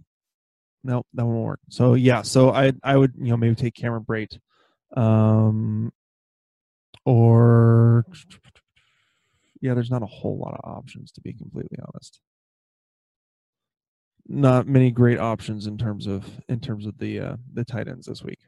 no, 0.83 1.05
that 1.13 1.27
won't 1.27 1.45
work. 1.45 1.61
So 1.69 1.95
yeah, 1.95 2.23
so 2.23 2.51
I 2.51 2.73
I 2.83 2.97
would 2.97 3.13
you 3.19 3.29
know 3.29 3.37
maybe 3.37 3.55
take 3.55 3.75
Cameron 3.75 4.05
Brate, 4.05 4.39
um, 4.97 5.93
or 7.05 8.07
yeah, 9.61 9.75
there's 9.75 9.91
not 9.91 10.03
a 10.03 10.07
whole 10.07 10.39
lot 10.39 10.59
of 10.63 10.71
options 10.79 11.13
to 11.13 11.21
be 11.21 11.35
completely 11.35 11.79
honest 11.87 12.21
not 14.27 14.67
many 14.67 14.91
great 14.91 15.19
options 15.19 15.67
in 15.67 15.77
terms 15.77 16.07
of 16.07 16.25
in 16.49 16.61
terms 16.61 16.87
of 16.87 16.97
the 16.99 17.21
uh, 17.21 17.37
the 17.53 17.65
tight 17.65 17.89
ends 17.89 18.07
this 18.07 18.23
week. 18.23 18.39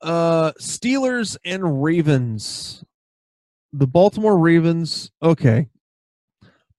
Uh, 0.00 0.52
Steelers 0.60 1.36
and 1.44 1.82
Ravens. 1.82 2.84
The 3.72 3.86
Baltimore 3.86 4.38
Ravens. 4.38 5.10
Okay, 5.22 5.68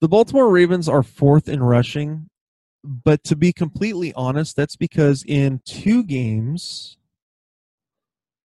the 0.02 0.08
Baltimore 0.08 0.50
Ravens 0.50 0.88
are 0.88 1.04
fourth 1.04 1.50
in 1.50 1.62
rushing, 1.62 2.30
but 2.84 3.24
to 3.26 3.36
be 3.36 3.52
completely 3.52 4.14
honest, 4.14 4.56
that's 4.56 4.76
because 4.76 5.24
in 5.28 5.62
two 5.66 6.04
games. 6.04 6.98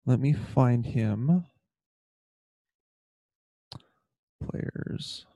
Let 0.06 0.18
me 0.18 0.32
find 0.32 0.86
him. 0.86 1.44
Players. 4.44 5.26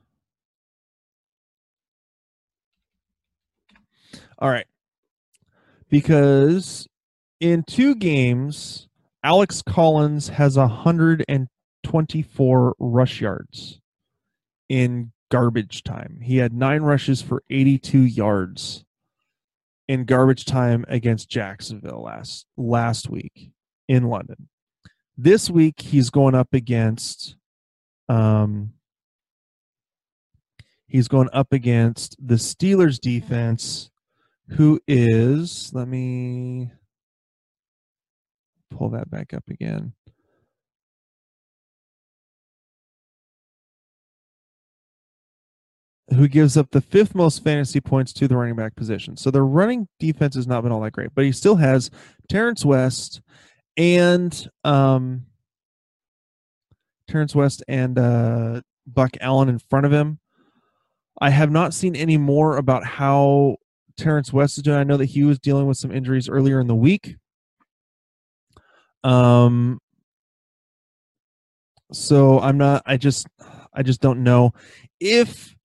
All 4.38 4.50
right. 4.50 4.66
Because 5.88 6.88
in 7.40 7.62
two 7.62 7.94
games, 7.94 8.88
Alex 9.22 9.62
Collins 9.62 10.30
has 10.30 10.56
124 10.56 12.74
rush 12.78 13.20
yards 13.20 13.80
in 14.68 15.12
garbage 15.30 15.82
time. 15.82 16.20
He 16.22 16.38
had 16.38 16.52
nine 16.52 16.82
rushes 16.82 17.22
for 17.22 17.42
82 17.50 18.00
yards 18.00 18.84
in 19.88 20.04
garbage 20.04 20.44
time 20.44 20.84
against 20.88 21.28
Jacksonville 21.28 22.02
last 22.02 22.46
last 22.56 23.08
week 23.08 23.50
in 23.88 24.04
London. 24.04 24.48
This 25.16 25.48
week 25.48 25.80
he's 25.80 26.10
going 26.10 26.34
up 26.34 26.52
against 26.52 27.36
um 28.08 28.72
he's 30.86 31.08
going 31.08 31.28
up 31.32 31.52
against 31.52 32.16
the 32.24 32.34
Steelers 32.34 33.00
defense 33.00 33.90
who 34.50 34.80
is, 34.86 35.72
let 35.74 35.88
me 35.88 36.70
pull 38.70 38.90
that 38.90 39.10
back 39.10 39.34
up 39.34 39.44
again. 39.48 39.92
Who 46.10 46.28
gives 46.28 46.56
up 46.56 46.70
the 46.70 46.80
fifth 46.80 47.16
most 47.16 47.42
fantasy 47.42 47.80
points 47.80 48.12
to 48.14 48.28
the 48.28 48.36
running 48.36 48.54
back 48.54 48.76
position. 48.76 49.16
So 49.16 49.30
their 49.30 49.44
running 49.44 49.88
defense 49.98 50.36
has 50.36 50.46
not 50.46 50.62
been 50.62 50.70
all 50.70 50.80
that 50.82 50.92
great, 50.92 51.10
but 51.14 51.24
he 51.24 51.32
still 51.32 51.56
has 51.56 51.90
Terrence 52.28 52.64
West 52.64 53.20
and 53.76 54.48
um, 54.62 55.26
Terrance 57.08 57.34
West 57.34 57.64
and 57.66 57.98
uh, 57.98 58.60
Buck 58.86 59.16
Allen 59.20 59.48
in 59.48 59.58
front 59.58 59.84
of 59.84 59.92
him. 59.92 60.20
I 61.20 61.30
have 61.30 61.50
not 61.50 61.74
seen 61.74 61.96
any 61.96 62.18
more 62.18 62.56
about 62.56 62.84
how 62.84 63.56
Terrence 63.96 64.32
West 64.32 64.58
is 64.58 64.62
doing. 64.62 64.78
I 64.78 64.84
know 64.84 64.98
that 64.98 65.06
he 65.06 65.24
was 65.24 65.40
dealing 65.40 65.66
with 65.66 65.78
some 65.78 65.90
injuries 65.90 66.28
earlier 66.28 66.60
in 66.60 66.66
the 66.68 66.74
week. 66.74 67.16
Um, 69.02 69.80
so 71.92 72.38
I'm 72.38 72.58
not. 72.58 72.82
I 72.86 72.96
just, 72.96 73.26
I 73.72 73.82
just 73.82 74.00
don't 74.00 74.22
know 74.22 74.52
if 75.00 75.55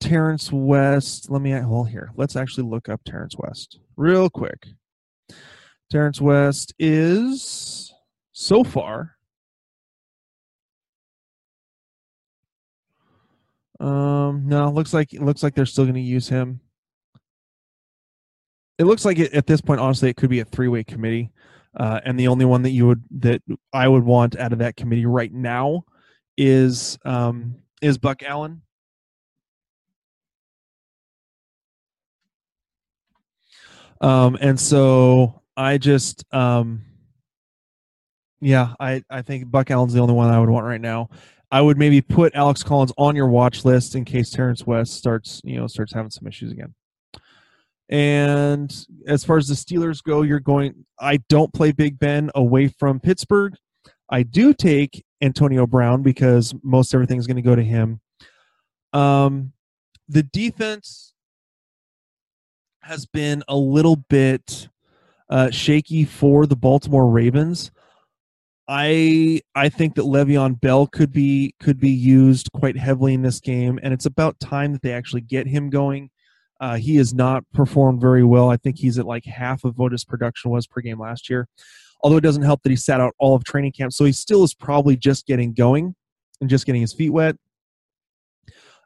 Terrance 0.00 0.50
West. 0.50 1.30
Let 1.30 1.42
me. 1.42 1.52
hold 1.52 1.88
here. 1.88 2.10
Let's 2.16 2.36
actually 2.36 2.64
look 2.64 2.88
up 2.88 3.02
Terrence 3.04 3.36
West 3.38 3.78
real 3.96 4.30
quick. 4.30 4.66
Terrence 5.90 6.20
West 6.20 6.74
is 6.78 7.92
so 8.32 8.64
far. 8.64 9.16
Um, 13.80 14.46
no, 14.46 14.70
looks 14.70 14.92
like 14.92 15.14
it 15.14 15.22
looks 15.22 15.42
like 15.42 15.54
they're 15.54 15.66
still 15.66 15.84
going 15.84 15.94
to 15.94 16.00
use 16.00 16.28
him. 16.28 16.60
It 18.78 18.84
looks 18.84 19.04
like 19.04 19.18
it, 19.18 19.32
at 19.32 19.46
this 19.46 19.60
point, 19.60 19.80
honestly, 19.80 20.10
it 20.10 20.16
could 20.16 20.30
be 20.30 20.40
a 20.40 20.44
three-way 20.44 20.84
committee, 20.84 21.32
uh, 21.76 22.00
and 22.04 22.18
the 22.18 22.28
only 22.28 22.44
one 22.44 22.62
that 22.62 22.70
you 22.70 22.86
would 22.86 23.02
that 23.18 23.42
I 23.72 23.88
would 23.88 24.04
want 24.04 24.36
out 24.38 24.52
of 24.52 24.58
that 24.58 24.76
committee 24.76 25.06
right 25.06 25.32
now 25.32 25.84
is 26.36 26.98
um, 27.04 27.56
is 27.80 27.98
Buck 27.98 28.22
Allen. 28.22 28.62
Um, 34.00 34.38
and 34.40 34.58
so 34.58 35.42
I 35.56 35.78
just, 35.78 36.24
um, 36.32 36.82
yeah, 38.40 38.74
I, 38.80 39.02
I 39.10 39.22
think 39.22 39.50
Buck 39.50 39.70
Allen's 39.70 39.92
the 39.92 40.00
only 40.00 40.14
one 40.14 40.30
I 40.30 40.38
would 40.40 40.48
want 40.48 40.66
right 40.66 40.80
now. 40.80 41.10
I 41.50 41.60
would 41.60 41.78
maybe 41.78 42.00
put 42.00 42.34
Alex 42.34 42.62
Collins 42.62 42.92
on 42.96 43.16
your 43.16 43.26
watch 43.26 43.64
list 43.64 43.94
in 43.96 44.04
case 44.04 44.30
Terrence 44.30 44.64
West 44.66 44.94
starts, 44.94 45.40
you 45.44 45.56
know, 45.56 45.66
starts 45.66 45.92
having 45.92 46.10
some 46.10 46.26
issues 46.26 46.52
again. 46.52 46.74
And 47.88 48.72
as 49.06 49.24
far 49.24 49.36
as 49.36 49.48
the 49.48 49.54
Steelers 49.54 50.00
go, 50.00 50.22
you're 50.22 50.38
going. 50.38 50.86
I 51.00 51.18
don't 51.28 51.52
play 51.52 51.72
Big 51.72 51.98
Ben 51.98 52.30
away 52.36 52.68
from 52.68 53.00
Pittsburgh. 53.00 53.56
I 54.08 54.22
do 54.22 54.54
take 54.54 55.04
Antonio 55.20 55.66
Brown 55.66 56.02
because 56.02 56.54
most 56.62 56.94
everything's 56.94 57.26
going 57.26 57.36
to 57.36 57.42
go 57.42 57.56
to 57.56 57.64
him. 57.64 58.00
Um, 58.92 59.52
the 60.08 60.22
defense 60.22 61.14
has 62.82 63.06
been 63.06 63.42
a 63.48 63.56
little 63.56 63.96
bit 63.96 64.68
uh, 65.28 65.50
shaky 65.50 66.04
for 66.04 66.46
the 66.46 66.56
Baltimore 66.56 67.08
Ravens. 67.08 67.70
I 68.68 69.40
I 69.54 69.68
think 69.68 69.96
that 69.96 70.02
Le'Veon 70.02 70.60
Bell 70.60 70.86
could 70.86 71.12
be 71.12 71.54
could 71.60 71.80
be 71.80 71.90
used 71.90 72.52
quite 72.52 72.76
heavily 72.76 73.14
in 73.14 73.22
this 73.22 73.40
game, 73.40 73.80
and 73.82 73.92
it's 73.92 74.06
about 74.06 74.38
time 74.38 74.72
that 74.72 74.82
they 74.82 74.92
actually 74.92 75.22
get 75.22 75.46
him 75.46 75.70
going. 75.70 76.10
Uh, 76.60 76.76
he 76.76 76.96
has 76.96 77.14
not 77.14 77.42
performed 77.52 78.00
very 78.00 78.22
well. 78.22 78.50
I 78.50 78.56
think 78.56 78.78
he's 78.78 78.98
at 78.98 79.06
like 79.06 79.24
half 79.24 79.64
of 79.64 79.78
what 79.78 79.92
his 79.92 80.04
production 80.04 80.50
was 80.50 80.66
per 80.66 80.80
game 80.82 81.00
last 81.00 81.30
year. 81.30 81.48
Although 82.02 82.18
it 82.18 82.22
doesn't 82.22 82.42
help 82.42 82.62
that 82.62 82.70
he 82.70 82.76
sat 82.76 83.00
out 83.00 83.14
all 83.18 83.34
of 83.34 83.44
training 83.44 83.72
camp, 83.72 83.92
so 83.92 84.04
he 84.04 84.12
still 84.12 84.44
is 84.44 84.54
probably 84.54 84.96
just 84.96 85.26
getting 85.26 85.52
going 85.52 85.94
and 86.40 86.48
just 86.48 86.64
getting 86.64 86.80
his 86.80 86.92
feet 86.92 87.10
wet. 87.10 87.36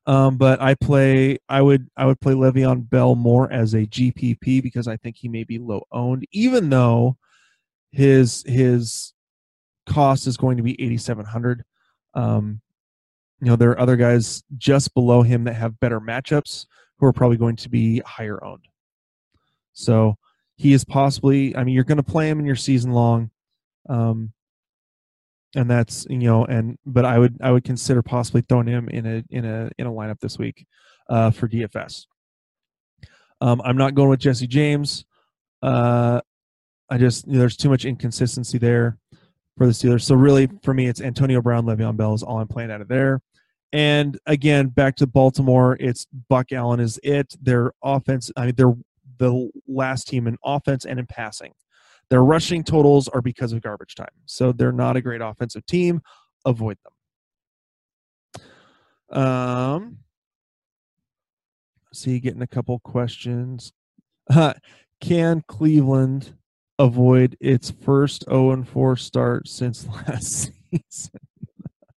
Um, 0.07 0.37
but 0.37 0.61
I 0.61 0.75
play 0.75 1.39
I 1.49 1.63
would 1.63 1.89
I 1.97 2.05
would 2.05 2.21
play 2.21 2.35
Le'Veon 2.35 2.89
Bell 2.89 3.15
more 3.15 3.51
as 3.51 3.73
a 3.73 3.87
GPP 3.87 4.63
because 4.63 4.87
I 4.87 4.97
think 4.99 5.17
he 5.17 5.29
may 5.29 5.45
be 5.45 5.59
low 5.59 5.87
owned, 5.91 6.27
even 6.31 6.69
though 6.69 7.17
his 7.91 8.45
his 8.47 9.15
cost 9.87 10.27
is 10.27 10.37
going 10.37 10.59
to 10.59 10.63
be 10.63 10.81
eighty 10.83 10.99
seven 10.99 11.25
hundred. 11.25 11.65
Um, 12.13 12.61
you 13.41 13.49
know, 13.49 13.57
there 13.57 13.71
are 13.71 13.81
other 13.81 13.97
guys 13.97 14.43
just 14.59 14.93
below 14.95 15.23
him 15.23 15.45
that 15.45 15.55
have 15.55 15.81
better 15.81 16.01
matchups 16.01 16.67
who 16.99 17.07
are 17.07 17.13
probably 17.13 17.39
going 17.39 17.57
to 17.57 17.69
be 17.71 18.01
higher 18.01 18.43
owned. 18.45 18.67
So 19.73 20.17
he 20.57 20.75
is 20.75 20.85
possibly. 20.85 21.57
I 21.57 21.65
mean, 21.65 21.75
you're 21.75 21.85
going 21.85 21.97
to 21.97 22.03
play 22.03 22.29
him 22.29 22.41
in 22.41 22.47
your 22.47 22.57
season 22.57 22.93
long. 22.93 23.31
Um, 23.89 24.34
and 25.55 25.71
that's 25.71 26.07
you 26.09 26.19
know 26.19 26.45
and 26.45 26.79
but 26.87 27.05
i 27.05 27.19
would 27.19 27.37
i 27.43 27.51
would 27.51 27.65
consider 27.65 28.03
possibly 28.03 28.43
throwing 28.49 28.67
him 28.67 28.89
in 28.89 29.07
a 29.07 29.25
in 29.31 29.45
a 29.45 29.71
in 29.79 29.87
a 29.87 29.91
lineup 29.91 30.19
this 30.21 30.39
week 30.39 30.67
uh, 31.09 31.31
for 31.31 31.49
dfs 31.49 32.07
um, 33.41 33.61
i'm 33.65 33.77
not 33.77 33.95
going 33.95 34.09
with 34.09 34.21
jesse 34.21 34.47
james. 34.47 35.05
Uh, 35.63 36.21
i 36.91 36.99
just 36.99 37.27
you 37.27 37.35
know, 37.35 37.39
there's 37.39 37.57
too 37.57 37.71
much 37.71 37.85
inconsistency 37.85 38.59
there 38.59 38.99
for 39.57 39.67
the 39.67 39.73
steelers. 39.73 40.03
So 40.03 40.15
really 40.15 40.49
for 40.63 40.75
me 40.75 40.87
it's 40.89 41.01
antonio 41.01 41.41
brown 41.41 41.65
Le'Veon 41.65 41.97
bell 41.97 42.15
is 42.15 42.23
all 42.23 42.41
i'm 42.41 42.49
playing 42.49 42.71
out 42.71 42.81
of 42.81 42.89
there. 42.89 43.21
And 43.73 44.19
again 44.27 44.69
back 44.69 44.97
to 44.97 45.07
baltimore 45.07 45.77
it's 45.81 46.07
buck 46.29 46.53
allen 46.53 46.81
is 46.81 46.99
it. 47.03 47.35
Their 47.41 47.73
offense 47.83 48.31
i 48.37 48.47
mean 48.47 48.55
they're 48.57 48.75
the 49.19 49.51
last 49.69 50.09
team 50.09 50.27
in 50.27 50.37
offense 50.45 50.85
and 50.85 50.99
in 50.99 51.07
passing 51.07 51.53
their 52.11 52.25
rushing 52.25 52.63
totals 52.63 53.09
are 53.09 53.23
because 53.23 53.53
of 53.53 53.63
garbage 53.63 53.95
time. 53.95 54.09
So 54.27 54.53
they're 54.53 54.73
not 54.73 54.97
a 54.97 55.01
great 55.01 55.21
offensive 55.21 55.67
team. 55.67 56.03
Avoid 56.45 56.79
them. 56.85 56.93
Um, 59.15 59.99
see, 61.93 62.19
getting 62.21 62.43
a 62.43 62.47
couple 62.47 62.79
questions. 62.81 63.73
Can 65.01 65.43
Cleveland 65.49 66.37
avoid 66.79 67.37
its 67.41 67.71
first 67.71 68.25
0 68.25 68.65
4 68.65 68.97
start 68.97 69.49
since 69.49 69.87
last 70.09 70.51
season? 70.71 71.21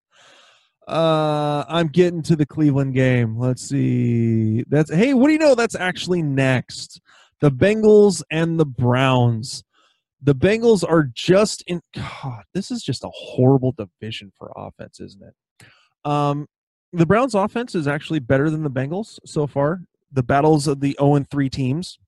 uh, 0.87 1.65
I'm 1.67 1.87
getting 1.87 2.21
to 2.23 2.35
the 2.35 2.45
Cleveland 2.45 2.93
game. 2.93 3.37
Let's 3.37 3.67
see. 3.67 4.63
That's 4.67 4.93
hey, 4.93 5.13
what 5.13 5.27
do 5.27 5.33
you 5.33 5.39
know? 5.39 5.55
That's 5.55 5.75
actually 5.75 6.21
next. 6.21 7.01
The 7.39 7.51
Bengals 7.51 8.23
and 8.31 8.59
the 8.59 8.65
Browns 8.65 9.63
the 10.21 10.35
Bengals 10.35 10.83
are 10.87 11.09
just 11.13 11.63
in. 11.67 11.81
God, 11.93 12.43
this 12.53 12.71
is 12.71 12.83
just 12.83 13.03
a 13.03 13.09
horrible 13.13 13.73
division 13.73 14.31
for 14.37 14.51
offense, 14.55 14.99
isn't 14.99 15.23
it? 15.23 15.67
Um, 16.09 16.47
the 16.93 17.05
Browns' 17.05 17.35
offense 17.35 17.75
is 17.75 17.87
actually 17.87 18.19
better 18.19 18.49
than 18.49 18.63
the 18.63 18.69
Bengals 18.69 19.19
so 19.25 19.45
far. 19.45 19.81
The 20.11 20.23
battles 20.23 20.67
of 20.67 20.79
the 20.79 20.95
0 20.99 21.15
and 21.15 21.29
3 21.29 21.49
teams. 21.49 21.99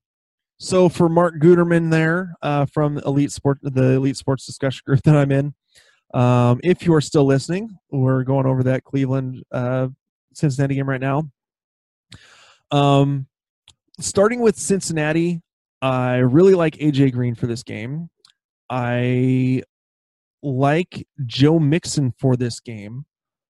So 0.57 0.89
for 0.89 1.07
Mark 1.07 1.35
Guterman 1.35 1.89
there 1.91 2.35
uh, 2.41 2.65
from 2.65 2.97
Elite 2.99 3.31
Sport, 3.31 3.59
the 3.61 3.93
Elite 3.93 4.17
Sports 4.17 4.45
discussion 4.45 4.81
group 4.85 5.01
that 5.03 5.15
I'm 5.15 5.31
in, 5.31 5.53
um, 6.13 6.59
if 6.63 6.85
you 6.85 6.93
are 6.93 7.01
still 7.01 7.25
listening, 7.25 7.77
we're 7.91 8.23
going 8.23 8.45
over 8.45 8.63
that 8.63 8.83
Cleveland 8.83 9.43
uh, 9.51 9.89
Cincinnati 10.33 10.75
game 10.75 10.89
right 10.89 11.01
now. 11.01 11.29
Um, 12.71 13.27
starting 13.99 14.39
with 14.39 14.57
Cincinnati, 14.57 15.41
I 15.81 16.17
really 16.17 16.53
like 16.53 16.75
AJ 16.77 17.13
Green 17.13 17.35
for 17.35 17.47
this 17.47 17.63
game. 17.63 18.09
I 18.69 19.63
like 20.43 21.07
Joe 21.25 21.59
Mixon 21.59 22.13
for 22.17 22.35
this 22.35 22.59
game. 22.59 23.05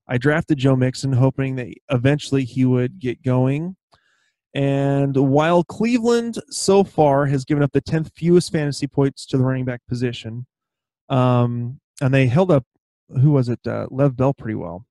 I 0.08 0.18
drafted 0.18 0.58
Joe 0.58 0.76
Mixon 0.76 1.14
hoping 1.14 1.56
that 1.58 1.68
eventually 1.90 2.44
he 2.44 2.66
would 2.66 3.00
get 3.00 3.22
going. 3.22 3.76
And 4.56 5.16
while 5.16 5.64
Cleveland 5.64 6.40
so 6.50 6.84
far 6.84 7.28
has 7.28 7.46
given 7.46 7.62
up 7.62 7.72
the 7.72 7.82
10th 7.82 8.12
fewest 8.16 8.52
fantasy 8.52 8.88
points 8.88 9.26
to 9.28 9.38
the 9.38 9.44
running 9.44 9.66
back 9.66 9.82
position, 9.88 10.48
um, 11.10 11.80
and 12.02 12.14
they 12.14 12.26
held 12.26 12.52
up, 12.52 12.66
who 13.22 13.32
was 13.32 13.50
it, 13.50 13.60
uh, 13.68 13.88
Lev 13.92 14.16
Bell 14.16 14.34
pretty 14.34 14.56
well. 14.56 14.86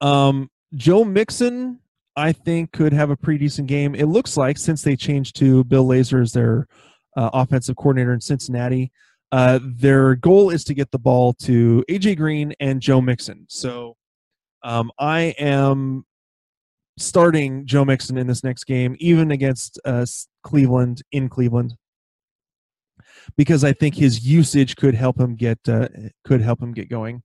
Um, 0.00 0.50
Joe 0.74 1.04
Mixon 1.04 1.78
I 2.20 2.32
think 2.32 2.72
could 2.72 2.92
have 2.92 3.08
a 3.08 3.16
pretty 3.16 3.38
decent 3.38 3.66
game. 3.66 3.94
It 3.94 4.04
looks 4.04 4.36
like 4.36 4.58
since 4.58 4.82
they 4.82 4.94
changed 4.94 5.36
to 5.36 5.64
Bill 5.64 5.86
Lazor 5.86 6.20
as 6.20 6.32
their 6.32 6.68
uh, 7.16 7.30
offensive 7.32 7.76
coordinator 7.76 8.12
in 8.12 8.20
Cincinnati, 8.20 8.92
uh, 9.32 9.58
their 9.62 10.16
goal 10.16 10.50
is 10.50 10.62
to 10.64 10.74
get 10.74 10.90
the 10.90 10.98
ball 10.98 11.32
to 11.34 11.82
AJ 11.88 12.18
Green 12.18 12.52
and 12.60 12.82
Joe 12.82 13.00
Mixon. 13.00 13.46
So 13.48 13.96
um, 14.62 14.92
I 14.98 15.34
am 15.38 16.04
starting 16.98 17.64
Joe 17.64 17.86
Mixon 17.86 18.18
in 18.18 18.26
this 18.26 18.44
next 18.44 18.64
game, 18.64 18.96
even 18.98 19.30
against 19.30 19.80
uh, 19.86 20.04
Cleveland 20.42 21.00
in 21.12 21.30
Cleveland, 21.30 21.74
because 23.38 23.64
I 23.64 23.72
think 23.72 23.94
his 23.94 24.26
usage 24.26 24.76
could 24.76 24.94
help 24.94 25.18
him 25.18 25.36
get 25.36 25.58
uh, 25.66 25.88
could 26.26 26.42
help 26.42 26.60
him 26.60 26.72
get 26.74 26.90
going. 26.90 27.22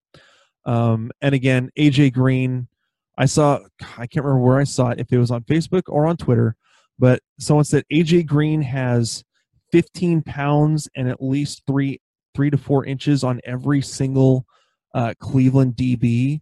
Um, 0.64 1.12
and 1.22 1.36
again, 1.36 1.70
AJ 1.78 2.14
Green 2.14 2.70
I 3.18 3.26
saw, 3.26 3.60
I 3.98 4.08
can't 4.08 4.26
remember 4.26 4.46
where 4.46 4.60
I 4.60 4.66
saw 4.66 4.90
it, 4.90 5.00
if 5.00 5.12
it 5.12 5.18
was 5.18 5.32
on 5.32 5.44
Facebook 5.44 5.84
or 5.88 6.06
on 6.06 6.18
Twitter, 6.18 6.56
but 7.00 7.22
someone 7.40 7.66
said 7.66 7.84
AJ 7.92 8.26
Green 8.26 8.62
has 8.62 9.24
15 9.72 10.22
pounds 10.24 10.90
and 10.96 11.10
at 11.10 11.22
least 11.22 11.64
three, 11.66 12.00
three 12.36 12.50
to 12.50 12.58
four 12.58 12.86
inches 12.86 13.24
on 13.24 13.40
every 13.46 13.82
single 13.82 14.46
uh, 14.94 15.14
Cleveland 15.20 15.76
DB. 15.76 16.42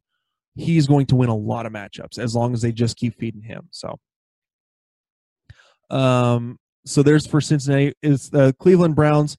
He's 0.56 0.88
going 0.88 1.08
to 1.08 1.16
win 1.16 1.30
a 1.30 1.36
lot 1.36 1.66
of 1.66 1.74
matchups 1.74 2.20
as 2.20 2.36
long 2.36 2.54
as 2.54 2.62
they 2.62 2.72
just 2.72 2.98
keep 2.98 3.18
feeding 3.20 3.42
him. 3.42 3.68
So, 3.72 4.00
um, 5.90 6.60
so 6.86 7.02
there's 7.02 7.26
for 7.26 7.42
Cincinnati. 7.42 7.94
Is 8.04 8.30
the 8.30 8.54
Cleveland 8.60 8.96
Browns. 8.96 9.38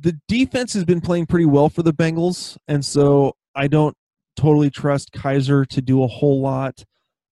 The 0.00 0.18
defense 0.28 0.74
has 0.74 0.84
been 0.84 1.00
playing 1.00 1.26
pretty 1.26 1.46
well 1.46 1.68
for 1.68 1.82
the 1.82 1.94
Bengals, 1.94 2.56
and 2.68 2.84
so 2.84 3.34
I 3.54 3.68
don't 3.68 3.96
totally 4.38 4.70
trust 4.70 5.12
Kizer 5.12 5.66
to 5.66 5.80
do 5.82 6.02
a 6.02 6.06
whole 6.06 6.40
lot. 6.40 6.84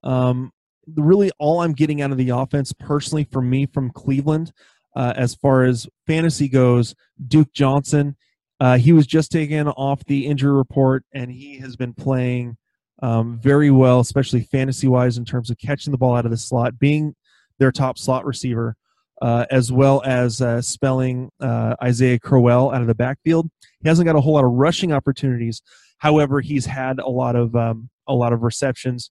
Um, 0.03 0.51
really, 0.95 1.31
all 1.39 1.61
I'm 1.63 1.73
getting 1.73 2.03
out 2.03 2.13
of 2.13 2.19
the 2.19 2.31
offense 2.31 2.73
personally 2.73 3.25
for 3.33 3.43
me 3.43 3.67
from 3.67 3.91
Cleveland, 3.91 4.53
uh, 4.95 5.13
as 5.17 5.35
far 5.35 5.65
as 5.65 5.87
fantasy 6.07 6.49
goes, 6.49 6.95
Duke 7.29 7.53
Johnson. 7.53 8.17
Uh, 8.59 8.79
he 8.79 8.93
was 8.93 9.07
just 9.07 9.31
taken 9.31 9.69
off 9.69 10.05
the 10.07 10.27
injury 10.27 10.53
report, 10.53 11.05
and 11.13 11.31
he 11.31 11.59
has 11.59 11.77
been 11.77 11.95
playing 11.95 12.57
um, 13.03 13.39
very 13.39 13.71
well, 13.71 14.01
especially 14.01 14.43
fantasy 14.43 14.89
wise 14.89 15.19
in 15.19 15.25
terms 15.25 15.51
of 15.51 15.59
catching 15.59 15.93
the 15.93 15.99
ball 15.99 16.17
out 16.17 16.25
of 16.25 16.31
the 16.31 16.37
slot, 16.37 16.79
being 16.79 17.15
their 17.59 17.73
top 17.73 17.99
slot 17.99 18.25
receiver. 18.25 18.77
uh, 19.23 19.47
as 19.51 19.73
well 19.73 20.03
as 20.05 20.41
uh, 20.41 20.61
spelling 20.61 21.31
uh, 21.41 21.75
Isaiah 21.83 22.19
Crowell 22.19 22.71
out 22.73 22.83
of 22.83 22.87
the 22.87 22.95
backfield. 22.95 23.49
He 23.81 23.89
hasn't 23.89 24.07
got 24.07 24.17
a 24.17 24.21
whole 24.21 24.35
lot 24.35 24.45
of 24.45 24.53
rushing 24.53 24.93
opportunities. 24.93 25.63
However, 25.99 26.41
he's 26.41 26.67
had 26.67 26.99
a 26.99 27.09
lot 27.09 27.37
of 27.37 27.55
um, 27.57 27.91
a 28.07 28.15
lot 28.15 28.33
of 28.33 28.43
receptions 28.43 29.11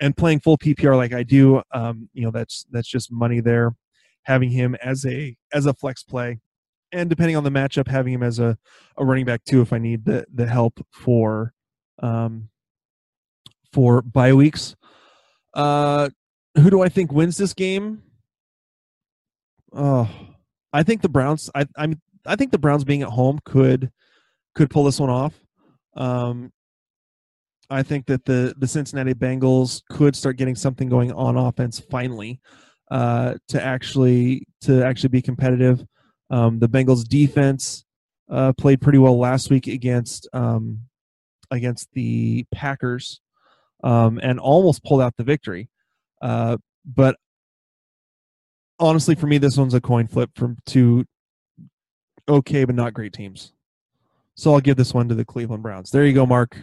and 0.00 0.16
playing 0.16 0.40
full 0.40 0.58
PPR 0.58 0.96
like 0.96 1.12
I 1.12 1.22
do. 1.22 1.62
Um, 1.72 2.08
you 2.12 2.22
know, 2.22 2.30
that's 2.30 2.66
that's 2.70 2.88
just 2.88 3.10
money 3.10 3.40
there. 3.40 3.74
Having 4.24 4.50
him 4.50 4.74
as 4.76 5.04
a 5.06 5.36
as 5.52 5.66
a 5.66 5.74
flex 5.74 6.02
play, 6.02 6.38
and 6.92 7.08
depending 7.08 7.36
on 7.36 7.44
the 7.44 7.50
matchup, 7.50 7.88
having 7.88 8.12
him 8.12 8.22
as 8.22 8.38
a, 8.38 8.58
a 8.96 9.04
running 9.04 9.24
back 9.24 9.44
too 9.44 9.60
if 9.62 9.72
I 9.72 9.78
need 9.78 10.04
the 10.04 10.26
the 10.32 10.46
help 10.46 10.84
for 10.92 11.54
um, 12.00 12.48
for 13.72 14.02
bye 14.02 14.34
weeks. 14.34 14.76
Uh, 15.54 16.10
who 16.56 16.70
do 16.70 16.82
I 16.82 16.88
think 16.88 17.12
wins 17.12 17.36
this 17.36 17.54
game? 17.54 18.02
Oh, 19.72 20.08
I 20.72 20.82
think 20.82 21.02
the 21.02 21.08
Browns. 21.08 21.50
I 21.54 21.66
I'm 21.76 22.00
I 22.26 22.36
think 22.36 22.52
the 22.52 22.58
Browns 22.58 22.84
being 22.84 23.02
at 23.02 23.08
home 23.08 23.38
could 23.44 23.90
could 24.54 24.70
pull 24.70 24.84
this 24.84 25.00
one 25.00 25.10
off. 25.10 25.40
Um, 25.98 26.52
I 27.68 27.82
think 27.82 28.06
that 28.06 28.24
the 28.24 28.54
the 28.56 28.66
Cincinnati 28.66 29.12
Bengals 29.12 29.82
could 29.90 30.16
start 30.16 30.38
getting 30.38 30.54
something 30.54 30.88
going 30.88 31.12
on 31.12 31.36
offense 31.36 31.78
finally 31.78 32.40
uh, 32.90 33.34
to 33.48 33.62
actually 33.62 34.46
to 34.62 34.82
actually 34.82 35.10
be 35.10 35.20
competitive. 35.20 35.84
Um, 36.30 36.60
the 36.60 36.68
Bengals 36.68 37.06
defense 37.06 37.84
uh, 38.30 38.52
played 38.54 38.80
pretty 38.80 38.98
well 38.98 39.18
last 39.18 39.50
week 39.50 39.66
against 39.66 40.28
um, 40.32 40.80
against 41.50 41.88
the 41.92 42.46
Packers 42.52 43.20
um, 43.84 44.18
and 44.22 44.40
almost 44.40 44.84
pulled 44.84 45.02
out 45.02 45.14
the 45.16 45.24
victory. 45.24 45.68
Uh, 46.22 46.56
but 46.86 47.16
honestly, 48.78 49.14
for 49.14 49.26
me, 49.26 49.38
this 49.38 49.56
one's 49.56 49.74
a 49.74 49.80
coin 49.80 50.06
flip 50.06 50.30
from 50.34 50.56
two 50.64 51.04
okay 52.28 52.64
but 52.64 52.74
not 52.74 52.94
great 52.94 53.12
teams. 53.12 53.52
So 54.38 54.54
I'll 54.54 54.60
give 54.60 54.76
this 54.76 54.94
one 54.94 55.08
to 55.08 55.16
the 55.16 55.24
Cleveland 55.24 55.64
Browns. 55.64 55.90
There 55.90 56.06
you 56.06 56.12
go, 56.12 56.24
Mark. 56.24 56.56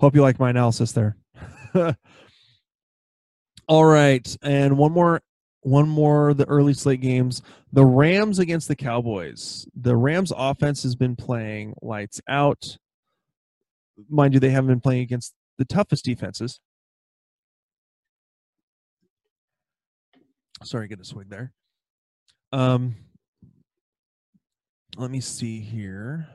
Hope 0.00 0.16
you 0.16 0.20
like 0.20 0.40
my 0.40 0.50
analysis 0.50 0.90
there. 0.90 1.16
All 3.68 3.84
right, 3.84 4.36
and 4.42 4.76
one 4.76 4.90
more 4.90 5.22
one 5.60 5.88
more 5.88 6.34
the 6.34 6.44
early 6.48 6.74
slate 6.74 7.00
games. 7.00 7.40
The 7.72 7.84
Rams 7.84 8.40
against 8.40 8.66
the 8.66 8.74
Cowboys. 8.74 9.64
The 9.80 9.94
Rams 9.96 10.32
offense 10.36 10.82
has 10.82 10.96
been 10.96 11.14
playing 11.14 11.74
lights 11.80 12.20
out. 12.26 12.76
Mind 14.08 14.34
you, 14.34 14.40
they 14.40 14.50
haven't 14.50 14.70
been 14.70 14.80
playing 14.80 15.02
against 15.02 15.34
the 15.56 15.64
toughest 15.64 16.04
defenses. 16.04 16.58
Sorry, 20.64 20.88
get 20.88 20.98
a 20.98 21.04
swig 21.04 21.30
there. 21.30 21.52
Um, 22.50 22.96
let 24.96 25.10
me 25.10 25.20
see 25.20 25.60
here. 25.60 26.28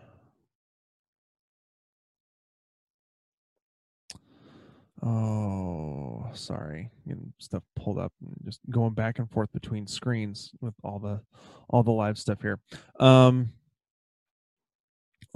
Oh, 5.05 6.27
sorry. 6.33 6.89
Getting 7.07 7.31
stuff 7.37 7.61
pulled 7.75 7.99
up 7.99 8.11
and 8.21 8.33
just 8.43 8.59
going 8.71 8.93
back 8.93 9.19
and 9.19 9.29
forth 9.29 9.51
between 9.53 9.85
screens 9.85 10.51
with 10.61 10.73
all 10.83 10.97
the 10.97 11.21
all 11.69 11.83
the 11.83 11.91
live 11.91 12.17
stuff 12.17 12.41
here. 12.41 12.59
Um 12.99 13.51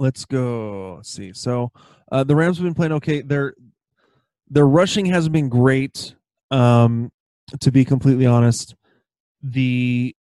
let's 0.00 0.24
go. 0.24 0.94
Let's 0.96 1.12
see. 1.12 1.32
So 1.32 1.70
uh 2.10 2.24
the 2.24 2.34
Rams 2.34 2.56
have 2.56 2.64
been 2.64 2.74
playing 2.74 2.92
okay. 2.92 3.20
Their 3.20 3.54
their 4.48 4.66
rushing 4.66 5.06
hasn't 5.06 5.32
been 5.32 5.48
great. 5.48 6.16
Um 6.50 7.12
to 7.60 7.70
be 7.70 7.84
completely 7.84 8.26
honest. 8.26 8.74
The 9.40 10.16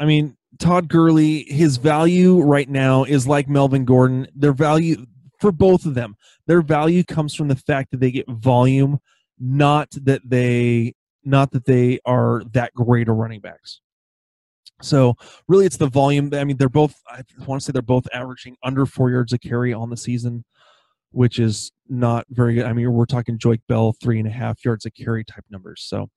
I 0.00 0.06
mean, 0.06 0.37
Todd 0.58 0.88
Gurley, 0.88 1.44
his 1.44 1.76
value 1.76 2.40
right 2.40 2.68
now 2.68 3.04
is 3.04 3.26
like 3.26 3.48
Melvin 3.48 3.84
Gordon. 3.84 4.26
Their 4.34 4.52
value 4.52 5.06
for 5.40 5.52
both 5.52 5.86
of 5.86 5.94
them. 5.94 6.16
Their 6.46 6.62
value 6.62 7.04
comes 7.04 7.34
from 7.34 7.48
the 7.48 7.56
fact 7.56 7.90
that 7.90 8.00
they 8.00 8.10
get 8.10 8.28
volume, 8.28 8.98
not 9.38 9.88
that 10.02 10.22
they 10.28 10.94
not 11.24 11.50
that 11.52 11.66
they 11.66 12.00
are 12.04 12.42
that 12.52 12.72
great 12.74 13.08
of 13.08 13.16
running 13.16 13.40
backs. 13.40 13.80
So 14.80 15.14
really, 15.48 15.66
it's 15.66 15.76
the 15.76 15.88
volume. 15.88 16.30
I 16.32 16.44
mean, 16.44 16.56
they're 16.56 16.68
both. 16.68 16.94
I 17.08 17.22
want 17.46 17.60
to 17.60 17.64
say 17.64 17.72
they're 17.72 17.82
both 17.82 18.06
averaging 18.12 18.56
under 18.62 18.86
four 18.86 19.10
yards 19.10 19.32
a 19.32 19.38
carry 19.38 19.72
on 19.72 19.90
the 19.90 19.96
season, 19.96 20.44
which 21.10 21.38
is 21.38 21.72
not 21.88 22.26
very 22.30 22.54
good. 22.54 22.66
I 22.66 22.72
mean, 22.72 22.92
we're 22.92 23.06
talking 23.06 23.38
Joique 23.38 23.62
Bell 23.68 23.94
three 24.02 24.18
and 24.18 24.28
a 24.28 24.32
half 24.32 24.64
yards 24.64 24.86
a 24.86 24.90
carry 24.90 25.24
type 25.24 25.44
numbers. 25.50 25.84
So 25.86 26.08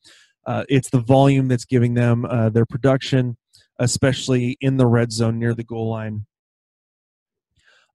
uh, 0.45 0.63
it's 0.69 0.89
the 0.89 0.99
volume 0.99 1.47
that's 1.47 1.65
giving 1.65 1.93
them 1.93 2.25
uh, 2.25 2.49
their 2.49 2.65
production, 2.65 3.37
especially 3.81 4.57
in 4.61 4.77
the 4.77 4.85
red 4.85 5.11
zone 5.11 5.39
near 5.39 5.55
the 5.55 5.63
goal 5.63 5.89
line. 5.89 6.25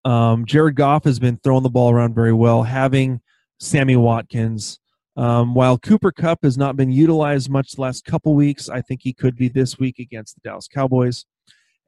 Um, 0.04 0.44
Jared 0.44 0.74
Goff 0.74 1.04
has 1.04 1.20
been 1.20 1.38
throwing 1.42 1.62
the 1.62 1.70
ball 1.70 1.92
around 1.92 2.14
very 2.14 2.32
well, 2.32 2.64
having 2.64 3.20
Sammy 3.60 3.96
Watkins. 3.96 4.80
Um, 5.16 5.54
while 5.54 5.78
Cooper 5.78 6.10
Kupp 6.10 6.40
has 6.42 6.58
not 6.58 6.76
been 6.76 6.90
utilized 6.90 7.48
much 7.48 7.72
the 7.72 7.82
last 7.82 8.04
couple 8.04 8.34
weeks, 8.34 8.68
I 8.68 8.82
think 8.82 9.00
he 9.02 9.12
could 9.12 9.36
be 9.36 9.48
this 9.48 9.78
week 9.78 9.98
against 10.00 10.34
the 10.34 10.40
Dallas 10.42 10.68
Cowboys. 10.68 11.24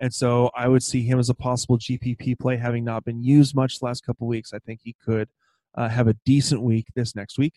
And 0.01 0.15
so 0.15 0.51
I 0.57 0.69
would 0.69 0.85
see 0.85 1.03
him 1.03 1.19
as 1.19 1.29
a 1.29 1.35
possible 1.35 1.77
GPP 1.77 2.39
play, 2.39 2.57
having 2.57 2.85
not 2.85 3.05
been 3.05 3.23
used 3.23 3.57
much 3.57 3.81
the 3.81 3.87
last 3.87 4.07
couple 4.07 4.29
weeks. 4.29 4.53
I 4.53 4.61
think 4.61 4.81
he 4.83 4.95
could 5.05 5.29
uh, 5.75 5.89
have 5.89 6.07
a 6.07 6.17
decent 6.25 6.63
week 6.63 6.87
this 6.95 7.17
next 7.17 7.37
week. 7.37 7.55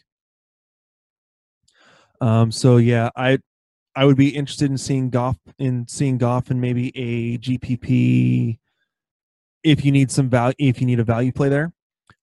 Um, 2.20 2.52
so 2.52 2.78
yeah, 2.78 3.10
I 3.16 3.38
I 3.96 4.06
would 4.06 4.18
be 4.18 4.30
interested 4.30 4.70
in 4.70 4.78
seeing 4.78 5.10
Goff 5.10 5.38
in 5.60 5.88
seeing 5.88 6.18
Goff 6.18 6.50
and 6.50 6.62
maybe 6.62 6.92
a 6.96 7.38
GPP 7.38 8.58
if 9.64 9.86
you 9.86 9.92
need 9.92 10.12
some 10.12 10.30
value, 10.30 10.56
if 10.58 10.80
you 10.80 10.88
need 10.88 11.00
a 11.00 11.04
value 11.04 11.32
play 11.32 11.50
there. 11.50 11.74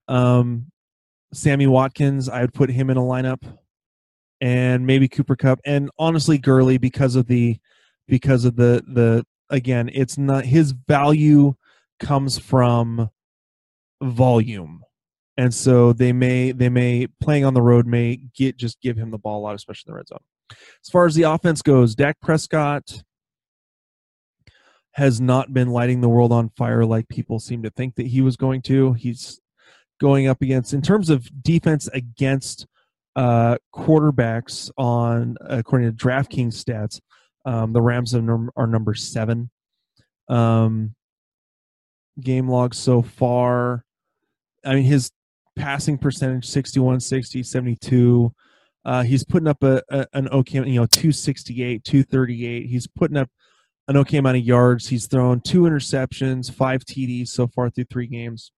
Um, 0.08 0.70
Sammy 1.32 1.66
Watkins, 1.66 2.28
I 2.28 2.40
would 2.40 2.54
put 2.54 2.70
him 2.70 2.88
in 2.90 2.96
a 2.96 3.02
lineup, 3.02 3.42
and 4.40 4.86
maybe 4.86 5.08
Cooper 5.08 5.36
Kupp, 5.36 5.60
and 5.64 5.90
honestly 5.98 6.38
Gurley 6.38 6.78
because 6.78 7.16
of 7.16 7.26
the 7.26 7.58
because 8.06 8.44
of 8.44 8.56
the 8.56 8.82
the 8.86 9.26
again, 9.50 9.90
it's 9.92 10.16
not 10.16 10.46
his 10.46 10.72
value 10.72 11.54
comes 12.00 12.38
from 12.38 13.10
volume. 14.02 14.82
And 15.36 15.54
so 15.54 15.92
they 15.92 16.12
may 16.12 16.52
they 16.52 16.68
may 16.68 17.06
playing 17.20 17.44
on 17.44 17.54
the 17.54 17.62
road 17.62 17.86
may 17.86 18.16
get 18.34 18.56
just 18.56 18.80
give 18.80 18.96
him 18.96 19.10
the 19.10 19.18
ball 19.18 19.40
a 19.40 19.42
lot, 19.42 19.54
especially 19.54 19.90
in 19.90 19.92
the 19.92 19.96
red 19.96 20.08
zone. 20.08 20.18
As 20.50 20.90
far 20.90 21.06
as 21.06 21.14
the 21.14 21.24
offense 21.24 21.62
goes, 21.62 21.94
Dak 21.94 22.20
Prescott, 22.20 23.02
has 24.98 25.20
not 25.20 25.54
been 25.54 25.68
lighting 25.68 26.00
the 26.00 26.08
world 26.08 26.32
on 26.32 26.50
fire 26.56 26.84
like 26.84 27.08
people 27.08 27.38
seem 27.38 27.62
to 27.62 27.70
think 27.70 27.94
that 27.94 28.08
he 28.08 28.20
was 28.20 28.36
going 28.36 28.60
to. 28.60 28.94
He's 28.94 29.40
going 30.00 30.26
up 30.26 30.42
against, 30.42 30.74
in 30.74 30.82
terms 30.82 31.08
of 31.08 31.28
defense 31.40 31.88
against 31.92 32.66
uh, 33.14 33.58
quarterbacks 33.72 34.70
on, 34.76 35.36
according 35.40 35.88
to 35.88 36.04
DraftKings 36.04 36.64
stats, 36.64 37.00
um, 37.44 37.72
the 37.72 37.80
Rams 37.80 38.12
are, 38.12 38.22
num- 38.22 38.50
are 38.56 38.66
number 38.66 38.92
seven. 38.94 39.50
Um, 40.28 40.96
game 42.20 42.48
log 42.48 42.74
so 42.74 43.00
far. 43.00 43.84
I 44.64 44.74
mean, 44.74 44.84
his 44.84 45.12
passing 45.54 45.96
percentage 45.96 46.46
61, 46.46 46.98
60, 47.00 47.42
72. 47.44 48.34
Uh, 48.88 49.02
he's 49.02 49.22
putting 49.22 49.46
up 49.48 49.62
a, 49.62 49.82
a, 49.90 50.06
an 50.14 50.28
okay, 50.30 50.60
you 50.66 50.80
know, 50.80 50.86
268, 50.86 51.84
238. 51.84 52.64
He's 52.64 52.86
putting 52.86 53.18
up 53.18 53.28
an 53.86 53.98
okay 53.98 54.16
amount 54.16 54.38
of 54.38 54.44
yards. 54.44 54.88
He's 54.88 55.06
thrown 55.06 55.42
two 55.42 55.64
interceptions, 55.64 56.50
five 56.50 56.86
TDs 56.86 57.28
so 57.28 57.46
far 57.48 57.68
through 57.68 57.84
three 57.84 58.06
games. 58.06 58.50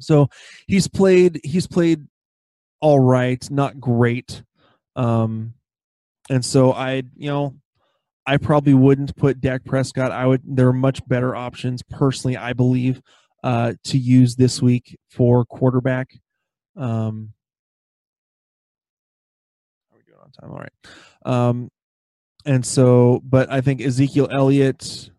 So 0.00 0.28
he's 0.66 0.88
played 0.88 1.40
he's 1.44 1.68
played 1.68 2.08
all 2.80 2.98
right, 2.98 3.48
not 3.48 3.78
great. 3.78 4.42
Um, 4.96 5.54
and 6.28 6.44
so 6.44 6.72
I, 6.72 7.04
you 7.16 7.30
know, 7.30 7.54
I 8.26 8.38
probably 8.38 8.74
wouldn't 8.74 9.14
put 9.14 9.40
Dak 9.40 9.64
Prescott. 9.64 10.10
I 10.10 10.26
would. 10.26 10.42
There 10.44 10.66
are 10.66 10.72
much 10.72 11.06
better 11.06 11.36
options, 11.36 11.84
personally. 11.84 12.36
I 12.36 12.54
believe 12.54 13.00
uh, 13.44 13.74
to 13.84 13.98
use 13.98 14.34
this 14.34 14.60
week 14.60 14.98
for 15.10 15.44
quarterback. 15.44 16.08
Um, 16.76 17.34
time? 20.40 20.50
All 20.50 20.58
right. 20.58 20.72
Um, 21.24 21.70
and 22.46 22.64
so, 22.64 23.22
but 23.24 23.50
I 23.50 23.60
think 23.60 23.80
Ezekiel 23.80 24.28
Elliott 24.30 25.10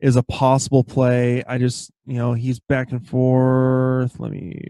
is 0.00 0.16
a 0.16 0.22
possible 0.22 0.84
play. 0.84 1.42
I 1.46 1.58
just, 1.58 1.90
you 2.06 2.18
know, 2.18 2.32
he's 2.32 2.58
back 2.58 2.92
and 2.92 3.06
forth. 3.06 4.18
Let 4.18 4.32
me 4.32 4.60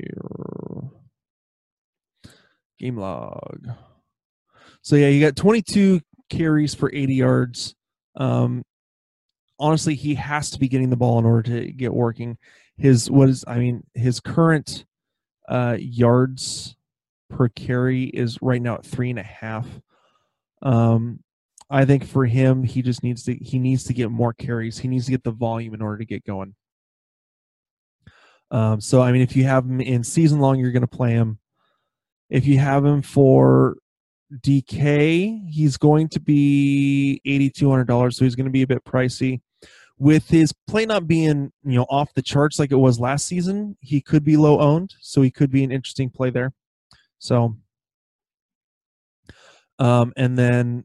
game 2.78 2.96
log. 2.96 3.68
So 4.82 4.96
yeah, 4.96 5.09
you 5.09 5.20
got 5.20 5.36
22 5.36 6.00
carries 6.28 6.74
for 6.74 6.90
80 6.92 7.14
yards. 7.14 7.74
Um, 8.16 8.64
honestly, 9.59 9.94
he 9.94 10.14
has 10.14 10.50
to 10.50 10.59
be 10.59 10.68
getting 10.68 10.90
the 10.90 10.96
ball 10.96 11.18
in 11.18 11.24
order 11.24 11.42
to 11.42 11.72
get 11.72 11.92
working. 11.92 12.38
His 12.76 13.11
what 13.11 13.28
is 13.28 13.44
I 13.48 13.59
mean, 13.59 13.84
his 13.94 14.20
current 14.20 14.84
uh, 15.48 15.76
yards 15.78 16.76
per 17.29 17.49
carry 17.49 18.05
is 18.05 18.39
right 18.41 18.61
now 18.61 18.74
at 18.74 18.87
three 18.87 19.11
and 19.11 19.18
a 19.18 19.24
half. 19.24 19.66
Um, 20.62 21.20
I 21.68 21.85
think 21.85 22.05
for 22.05 22.24
him, 22.24 22.62
he 22.62 22.83
just 22.83 23.03
needs 23.03 23.24
to 23.24 23.35
he 23.35 23.59
needs 23.59 23.85
to 23.85 23.95
get 23.95 24.11
more 24.11 24.33
carries. 24.33 24.79
He 24.79 24.89
needs 24.89 25.07
to 25.07 25.11
get 25.11 25.24
the 25.24 25.33
volume 25.33 25.74
in 25.74 25.83
order 25.83 25.99
to 25.99 26.05
get 26.05 26.24
going. 26.24 26.55
Um, 28.51 28.81
so 28.81 29.03
I 29.03 29.12
mean, 29.12 29.22
if 29.22 29.35
you 29.35 29.45
have 29.45 29.64
him 29.64 29.81
in 29.81 30.05
season 30.05 30.39
long, 30.39 30.59
you're 30.59 30.72
going 30.72 30.83
to 30.83 30.87
play 30.87 31.11
him. 31.11 31.39
If 32.31 32.47
you 32.47 32.59
have 32.59 32.85
him 32.85 33.03
for 33.03 33.77
DK, 34.33 35.49
he's 35.49 35.77
going 35.77 36.09
to 36.11 36.20
be 36.20 37.20
eighty 37.24 37.51
two 37.51 37.68
hundred 37.68 37.89
dollars, 37.89 38.16
so 38.16 38.24
he's 38.24 38.37
going 38.37 38.47
to 38.47 38.53
be 38.53 38.62
a 38.62 38.66
bit 38.66 38.85
pricey. 38.85 39.41
With 39.99 40.29
his 40.29 40.53
play 40.68 40.87
not 40.87 41.09
being 41.09 41.53
you 41.64 41.74
know 41.74 41.87
off 41.91 42.14
the 42.14 42.22
charts 42.22 42.59
like 42.59 42.70
it 42.70 42.77
was 42.77 43.01
last 43.01 43.27
season, 43.27 43.77
he 43.81 44.01
could 44.01 44.24
be 44.24 44.37
low 44.37 44.61
owned, 44.61 44.95
so 45.01 45.22
he 45.22 45.31
could 45.33 45.51
be 45.51 45.64
an 45.64 45.72
interesting 45.72 46.11
play 46.11 46.31
there. 46.31 46.53
So, 47.19 47.57
um, 49.79 50.12
and 50.17 50.39
then 50.39 50.85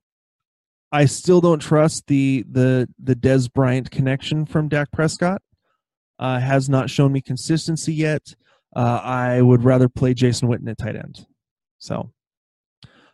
I 0.91 1.05
still 1.05 1.41
don't 1.41 1.59
trust 1.59 2.07
the 2.07 2.43
the 2.49 2.87
the 3.01 3.15
Dez 3.15 3.51
Bryant 3.51 3.91
connection 3.91 4.45
from 4.45 4.67
Dak 4.67 4.91
Prescott. 4.91 5.41
Uh, 6.19 6.39
has 6.39 6.69
not 6.69 6.87
shown 6.89 7.11
me 7.11 7.19
consistency 7.19 7.93
yet. 7.93 8.35
Uh, 8.75 9.01
I 9.03 9.41
would 9.41 9.63
rather 9.63 9.89
play 9.89 10.13
Jason 10.13 10.47
Witten 10.47 10.69
at 10.69 10.77
tight 10.77 10.95
end. 10.95 11.25
So, 11.79 12.11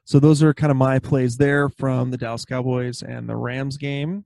so 0.03 0.20
those 0.20 0.43
are 0.43 0.53
kind 0.53 0.72
of 0.72 0.78
my 0.78 0.99
plays 0.99 1.38
there 1.38 1.70
from 1.70 2.11
the 2.11 2.18
Dallas 2.18 2.43
Cowboys 2.43 3.01
and 3.03 3.30
the 3.30 3.36
Rams 3.38 3.78
game. 3.78 4.26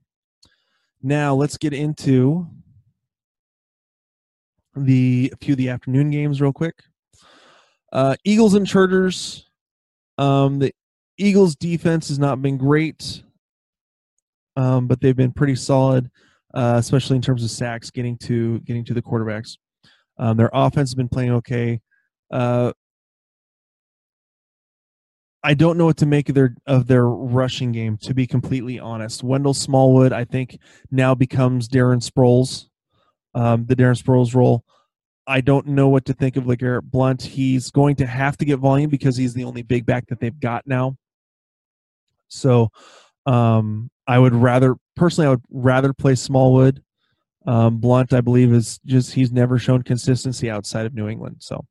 Now 1.00 1.34
let's 1.34 1.56
get 1.56 1.72
into 1.72 2.48
the 4.74 5.32
a 5.32 5.36
few 5.36 5.54
of 5.54 5.58
the 5.58 5.68
afternoon 5.68 6.10
games 6.10 6.40
real 6.40 6.52
quick. 6.52 6.82
Uh, 7.92 8.16
Eagles 8.24 8.54
and 8.54 8.66
Chargers. 8.66 9.46
Um, 10.18 10.58
the 10.58 10.72
Eagles 11.18 11.54
defense 11.54 12.08
has 12.08 12.18
not 12.18 12.40
been 12.40 12.56
great, 12.56 13.22
um, 14.56 14.86
but 14.86 15.00
they've 15.00 15.16
been 15.16 15.32
pretty 15.32 15.56
solid, 15.56 16.10
uh, 16.54 16.76
especially 16.78 17.16
in 17.16 17.22
terms 17.22 17.44
of 17.44 17.50
sacks, 17.50 17.90
getting 17.90 18.16
to 18.18 18.60
getting 18.60 18.84
to 18.86 18.94
the 18.94 19.02
quarterbacks. 19.02 19.58
Um, 20.18 20.36
their 20.36 20.50
offense 20.52 20.90
has 20.90 20.94
been 20.94 21.08
playing 21.08 21.32
okay. 21.32 21.80
Uh, 22.30 22.72
I 25.44 25.54
don't 25.54 25.76
know 25.76 25.86
what 25.86 25.96
to 25.98 26.06
make 26.06 26.28
of 26.28 26.34
their 26.34 26.54
of 26.66 26.86
their 26.86 27.06
rushing 27.06 27.72
game. 27.72 27.98
To 28.02 28.14
be 28.14 28.26
completely 28.26 28.78
honest, 28.78 29.22
Wendell 29.22 29.54
Smallwood, 29.54 30.12
I 30.12 30.24
think, 30.24 30.58
now 30.90 31.14
becomes 31.14 31.68
Darren 31.68 32.02
Sproles, 32.02 32.68
um, 33.34 33.66
the 33.66 33.76
Darren 33.76 34.00
Sproles 34.00 34.34
role. 34.34 34.64
I 35.26 35.40
don't 35.40 35.68
know 35.68 35.88
what 35.88 36.04
to 36.06 36.12
think 36.12 36.36
of 36.36 36.44
LeGarrette 36.44 36.82
Blunt. 36.82 37.22
He's 37.22 37.70
going 37.70 37.96
to 37.96 38.06
have 38.06 38.36
to 38.38 38.44
get 38.44 38.58
volume 38.58 38.90
because 38.90 39.16
he's 39.16 39.34
the 39.34 39.44
only 39.44 39.62
big 39.62 39.86
back 39.86 40.06
that 40.08 40.20
they've 40.20 40.38
got 40.38 40.66
now. 40.66 40.96
So, 42.28 42.70
um, 43.26 43.90
I 44.06 44.18
would 44.18 44.34
rather 44.34 44.74
personally, 44.96 45.26
I 45.28 45.30
would 45.30 45.44
rather 45.50 45.92
play 45.92 46.14
Smallwood. 46.14 46.82
Um, 47.46 47.78
Blunt, 47.78 48.12
I 48.12 48.20
believe, 48.20 48.52
is 48.52 48.78
just 48.84 49.12
he's 49.12 49.32
never 49.32 49.58
shown 49.58 49.82
consistency 49.82 50.50
outside 50.50 50.86
of 50.86 50.94
New 50.94 51.08
England. 51.08 51.36
So, 51.40 51.64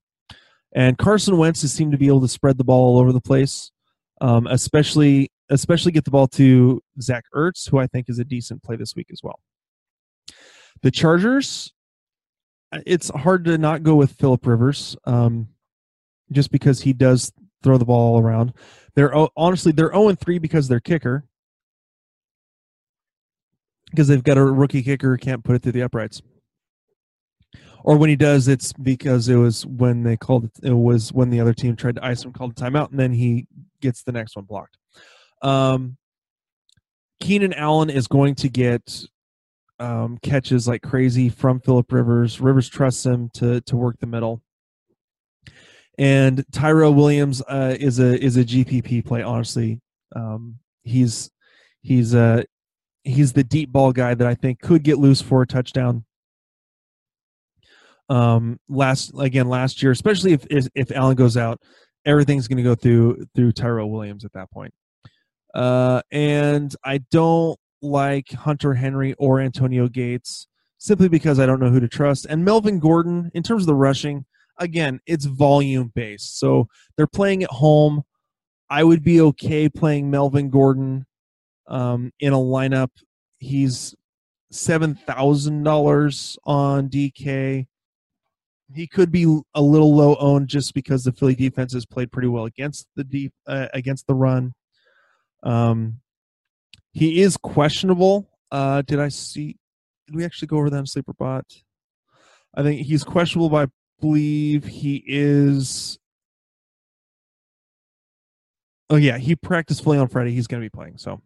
and 0.74 0.98
Carson 0.98 1.38
Wentz 1.38 1.62
has 1.62 1.74
seemed 1.74 1.92
to 1.94 1.98
be 1.98 2.08
able 2.08 2.22
to 2.22 2.28
spread 2.28 2.58
the 2.58 2.64
ball 2.64 2.94
all 2.96 3.00
over 3.00 3.12
the 3.12 3.22
place, 3.22 3.72
um, 4.22 4.48
especially 4.48 5.30
especially 5.50 5.92
get 5.92 6.06
the 6.06 6.12
ball 6.12 6.28
to 6.28 6.82
Zach 7.02 7.26
Ertz, 7.36 7.70
who 7.70 7.78
I 7.78 7.88
think 7.88 8.10
is 8.10 8.20
a 8.20 8.24
decent 8.24 8.64
play 8.64 8.78
this 8.78 8.96
week 8.96 9.08
as 9.12 9.20
well. 9.22 9.40
The 10.82 10.92
Chargers, 10.92 11.74
it's 12.86 13.10
hard 13.10 13.46
to 13.46 13.58
not 13.58 13.84
go 13.84 13.96
with 13.96 14.12
Philip 14.14 14.46
Rivers, 14.46 14.96
um, 15.06 15.48
just 16.32 16.52
because 16.52 16.82
he 16.82 16.94
does 16.94 17.32
throw 17.64 17.78
the 17.78 17.86
ball 17.86 18.16
all 18.16 18.22
around. 18.22 18.54
They're 18.96 19.14
honestly 19.38 19.72
they're 19.72 19.92
0 19.92 20.16
3 20.16 20.40
because 20.40 20.68
their 20.68 20.80
kicker, 20.80 21.26
because 23.90 24.08
they've 24.08 24.24
got 24.24 24.38
a 24.38 24.44
rookie 24.44 24.84
kicker 24.84 25.12
who 25.12 25.18
can't 25.18 25.44
put 25.44 25.56
it 25.56 25.64
through 25.64 25.74
the 25.74 25.84
uprights 25.84 26.22
or 27.84 27.98
when 27.98 28.10
he 28.10 28.16
does, 28.16 28.48
it's 28.48 28.74
because 28.74 29.28
it 29.28 29.36
was 29.36 29.66
when 29.66 30.04
they 30.04 30.18
called 30.18 30.46
it. 30.46 30.52
It 30.64 30.74
was 30.74 31.12
when 31.12 31.30
the 31.30 31.40
other 31.40 31.54
team 31.54 31.76
tried 31.76 31.96
to 31.96 32.06
ice 32.06 32.24
him, 32.24 32.34
called 32.34 32.52
a 32.52 32.56
timeout, 32.56 32.92
and 32.92 33.00
then 33.00 33.12
he 33.12 33.48
gets 33.82 34.04
the 34.04 34.12
next 34.12 34.36
one 34.36 34.46
blocked. 34.46 34.78
Um, 35.42 35.98
Keenan 37.20 37.54
Allen 37.54 37.90
is 37.90 38.08
going 38.08 38.36
to 38.36 38.50
get 38.50 39.06
um, 39.82 40.20
catches 40.22 40.68
like 40.68 40.84
crazy 40.84 41.28
from 41.28 41.60
Philip 41.60 41.92
Rivers. 41.92 42.40
Rivers 42.40 42.70
trusts 42.70 43.06
him 43.06 43.30
to 43.34 43.62
to 43.62 43.76
work 43.76 44.00
the 44.00 44.08
middle. 44.08 44.42
And 45.98 46.46
Tyrell 46.52 46.94
Williams 46.94 47.42
uh, 47.50 47.76
is 47.80 48.00
a 48.00 48.24
is 48.24 48.38
a 48.38 48.44
GPP 48.44 49.06
play. 49.06 49.24
Honestly, 49.24 49.82
um, 50.16 50.60
he's 50.84 51.32
he's 51.82 52.14
a 52.14 52.20
uh, 52.20 52.44
he's 53.04 53.34
the 53.34 53.44
deep 53.44 53.72
ball 53.72 53.92
guy 53.92 54.14
that 54.14 54.28
I 54.28 54.36
think 54.36 54.62
could 54.62 54.84
get 54.84 55.00
loose 55.00 55.22
for 55.22 55.42
a 55.42 55.48
touchdown 55.48 56.06
um, 58.08 58.60
last 58.70 59.12
again 59.18 59.48
last 59.50 59.82
year, 59.82 59.92
especially 59.92 60.34
if 60.34 60.46
if, 60.50 60.68
if 60.76 60.92
Allen 60.92 61.16
goes 61.16 61.38
out, 61.38 61.60
everything's 62.06 62.48
going 62.48 62.58
to 62.58 62.64
go 62.64 62.76
through 62.76 63.26
through 63.36 63.52
Tyrell 63.54 63.90
Williams 63.90 64.26
at 64.26 64.34
that 64.34 64.52
point. 64.52 64.74
Uh, 65.56 66.02
and 66.12 66.74
I 66.86 67.00
don't 67.10 67.60
like 67.82 68.32
Hunter 68.32 68.74
Henry 68.74 69.14
or 69.14 69.40
Antonio 69.40 69.88
Gates 69.88 70.48
simply 70.78 71.08
because 71.08 71.40
I 71.40 71.46
don't 71.46 71.60
know 71.60 71.70
who 71.70 71.80
to 71.80 71.88
trust. 71.88 72.26
And 72.30 72.44
Melvin 72.44 72.80
Gordon, 72.80 73.32
in 73.34 73.44
terms 73.44 73.64
of 73.64 73.68
the 73.68 73.76
rushing, 73.76 74.26
again, 74.58 75.00
it's 75.06 75.26
volume 75.26 75.92
based. 75.94 76.40
So 76.40 76.68
they're 76.98 77.08
playing 77.08 77.44
at 77.44 77.50
home. 77.50 78.04
I 78.70 78.84
would 78.84 79.04
be 79.04 79.22
okay 79.22 79.70
playing 79.70 80.10
Melvin 80.10 80.50
Gordon 80.50 81.06
um, 81.68 82.12
in 82.20 82.34
a 82.34 82.38
lineup. 82.38 82.90
He's 83.40 83.96
seven 84.52 84.96
thousand 84.96 85.64
dollars 85.64 86.38
on 86.46 86.90
DK 86.90 87.68
he 88.76 88.88
could 88.88 89.12
be 89.12 89.24
a 89.54 89.62
little 89.62 89.96
low 89.96 90.16
owned 90.16 90.48
just 90.48 90.74
because 90.74 91.04
the 91.04 91.12
Philly 91.12 91.36
defense 91.36 91.74
has 91.74 91.86
played 91.86 92.12
pretty 92.12 92.28
well 92.28 92.46
against 92.46 92.88
the 92.96 93.04
deep 93.04 93.34
uh, 93.48 93.68
against 93.74 94.08
the 94.08 94.16
run. 94.16 94.54
Um, 95.44 96.00
he 96.92 97.22
is 97.22 97.38
questionable. 97.38 98.30
Uh, 98.52 98.82
did 98.82 99.00
I 99.00 99.10
see? 99.10 99.58
Did 100.08 100.16
we 100.16 100.26
actually 100.26 100.48
go 100.48 100.58
over 100.58 100.70
that 100.70 100.88
Sleeper 100.88 101.14
Bot? 101.14 101.46
I 102.54 102.64
think 102.64 102.86
he's 102.86 103.04
questionable, 103.04 103.50
but 103.50 103.70
I 103.70 103.72
believe 104.02 104.66
he 104.66 105.04
is. 105.08 105.98
Oh 108.90 108.98
yeah, 108.98 109.18
he 109.18 109.36
practiced 109.36 109.84
fully 109.84 109.98
on 109.98 110.10
Friday. 110.10 110.32
He's 110.32 110.48
going 110.48 110.62
to 110.62 110.66
be 110.66 110.70
playing, 110.70 110.98
so 110.98 111.22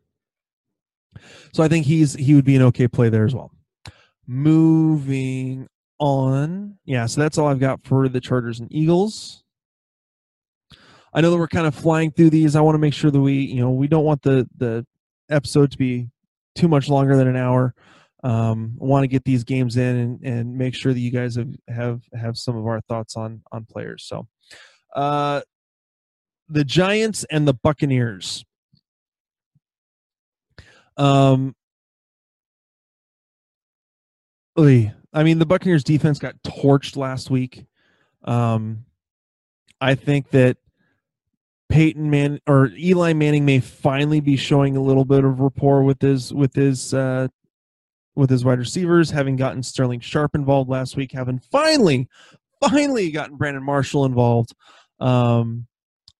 so 1.53 1.63
I 1.63 1.68
think 1.68 1.86
he's 1.86 2.13
he 2.13 2.36
would 2.36 2.45
be 2.45 2.55
an 2.55 2.61
okay 2.63 2.88
play 2.88 3.09
there 3.09 3.26
as 3.26 3.34
well. 3.34 3.51
Moving 4.28 5.68
on. 5.99 6.78
Yeah, 6.86 7.05
so 7.05 7.22
that's 7.22 7.38
all 7.38 7.47
I've 7.47 7.59
got 7.59 7.84
for 7.84 8.09
the 8.09 8.22
Chargers 8.22 8.59
and 8.59 8.72
Eagles. 8.72 9.43
I 11.13 11.22
know 11.22 11.32
that 11.32 11.38
we're 11.38 11.47
kind 11.47 11.66
of 11.66 11.74
flying 11.74 12.11
through 12.11 12.32
these. 12.32 12.55
I 12.55 12.61
want 12.61 12.76
to 12.76 12.80
make 12.80 12.93
sure 12.93 13.09
that 13.09 13.20
we, 13.20 13.34
you 13.34 13.61
know, 13.61 13.72
we 13.72 13.88
don't 13.88 14.03
want 14.03 14.22
the 14.22 14.47
the 14.57 14.86
episode 15.30 15.71
to 15.71 15.78
be 15.78 16.09
too 16.55 16.67
much 16.67 16.89
longer 16.89 17.15
than 17.15 17.28
an 17.28 17.36
hour. 17.36 17.73
Um, 18.23 18.78
I 18.82 18.86
want 18.86 19.03
to 19.03 19.07
get 19.07 19.23
these 19.23 19.43
games 19.43 19.78
in 19.78 19.95
and, 19.95 20.23
and 20.23 20.57
make 20.57 20.73
sure 20.73 20.93
that 20.93 20.99
you 20.99 21.11
guys 21.11 21.36
have, 21.36 21.53
have 21.67 22.01
have 22.13 22.38
some 22.38 22.57
of 22.57 22.65
our 22.65 22.82
thoughts 22.82 23.15
on 23.15 23.41
on 23.51 23.65
players. 23.65 24.05
So, 24.05 24.28
uh, 24.95 25.41
the 26.49 26.63
Giants 26.63 27.23
and 27.30 27.47
the 27.47 27.53
Buccaneers. 27.53 28.43
Um, 30.97 31.55
I 34.57 35.23
mean, 35.23 35.39
the 35.39 35.45
Buccaneers 35.45 35.84
defense 35.84 36.19
got 36.19 36.41
torched 36.43 36.97
last 36.97 37.30
week. 37.30 37.65
Um, 38.23 38.86
I 39.80 39.95
think 39.95 40.30
that 40.32 40.57
Peyton 41.76 42.09
Man 42.09 42.39
or 42.47 42.71
Eli 42.78 43.11
Manning 43.11 43.43
may 43.43 43.59
finally 43.59 44.21
be 44.21 44.38
showing 44.38 44.78
a 44.78 44.82
little 44.82 45.03
bit 45.03 45.26
of 45.26 45.41
rapport 45.41 45.84
with 45.84 46.01
his 46.01 46.34
with 46.34 46.55
his 46.55 46.93
uh, 46.93 47.28
with 48.15 48.30
his 48.30 48.45
wide 48.45 48.59
receivers, 48.59 49.11
having 49.11 49.36
gotten 49.36 49.61
Sterling 49.61 49.99
Sharp 49.99 50.36
involved 50.36 50.69
last 50.69 50.95
week, 50.95 51.11
having 51.11 51.38
finally 51.38 52.07
finally 52.61 53.11
gotten 53.11 53.36
Brandon 53.36 53.61
Marshall 53.61 54.05
involved. 54.05 54.55
Um, 55.01 55.67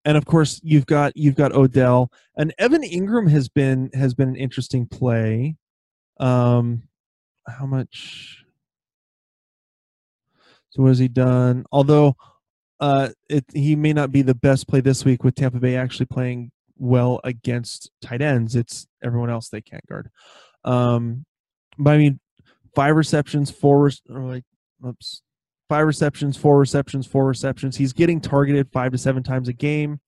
and 0.04 0.18
of 0.18 0.26
course, 0.26 0.60
you've 0.62 0.84
got 0.84 1.16
you've 1.16 1.36
got 1.36 1.54
Odell 1.54 2.12
and 2.36 2.52
Evan 2.58 2.82
Engram 2.82 3.30
has 3.30 3.48
been 3.48 3.88
has 3.94 4.12
been 4.12 4.28
an 4.28 4.36
interesting 4.36 4.84
play. 4.86 5.56
Um, 6.20 6.82
how 7.48 7.64
much? 7.64 8.44
So 10.68 10.82
what 10.82 10.88
has 10.88 10.98
he 10.98 11.08
done? 11.08 11.64
Although 11.72 12.14
uh, 12.80 13.10
it, 13.28 13.44
he 13.54 13.76
may 13.76 13.92
not 13.92 14.12
be 14.12 14.22
the 14.22 14.34
best 14.34 14.68
play 14.68 14.80
this 14.80 15.04
week 15.04 15.24
with 15.24 15.34
Tampa 15.34 15.58
Bay 15.58 15.76
actually 15.76 16.06
playing 16.06 16.50
well 16.76 17.20
against 17.24 17.90
tight 18.02 18.20
ends. 18.20 18.54
It's 18.54 18.86
everyone 19.02 19.30
else 19.30 19.48
they 19.48 19.62
can't 19.62 19.86
guard. 19.86 20.10
Um, 20.64 21.24
but 21.78 21.94
I 21.94 21.98
mean, 21.98 22.20
five 22.74 22.96
receptions, 22.96 23.50
four 23.50 23.90
or 24.10 24.20
like, 24.20 24.44
oops, 24.86 25.22
five 25.68 25.86
receptions, 25.86 26.36
four 26.36 26.58
receptions, 26.58 27.06
four 27.06 27.26
receptions. 27.26 27.76
He's 27.76 27.92
getting 27.92 28.20
targeted 28.20 28.68
five 28.72 28.92
to 28.92 28.98
seven 28.98 29.22
times 29.22 29.48
a 29.48 29.52
game, 29.52 30.00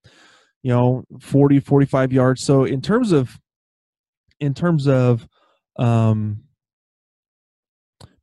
you 0.62 0.70
know, 0.70 1.04
40, 1.20 1.60
45 1.60 2.12
yards. 2.12 2.42
So 2.42 2.64
in 2.64 2.82
terms 2.82 3.12
of, 3.12 3.38
in 4.40 4.54
terms 4.54 4.86
of, 4.86 5.26
um, 5.78 6.42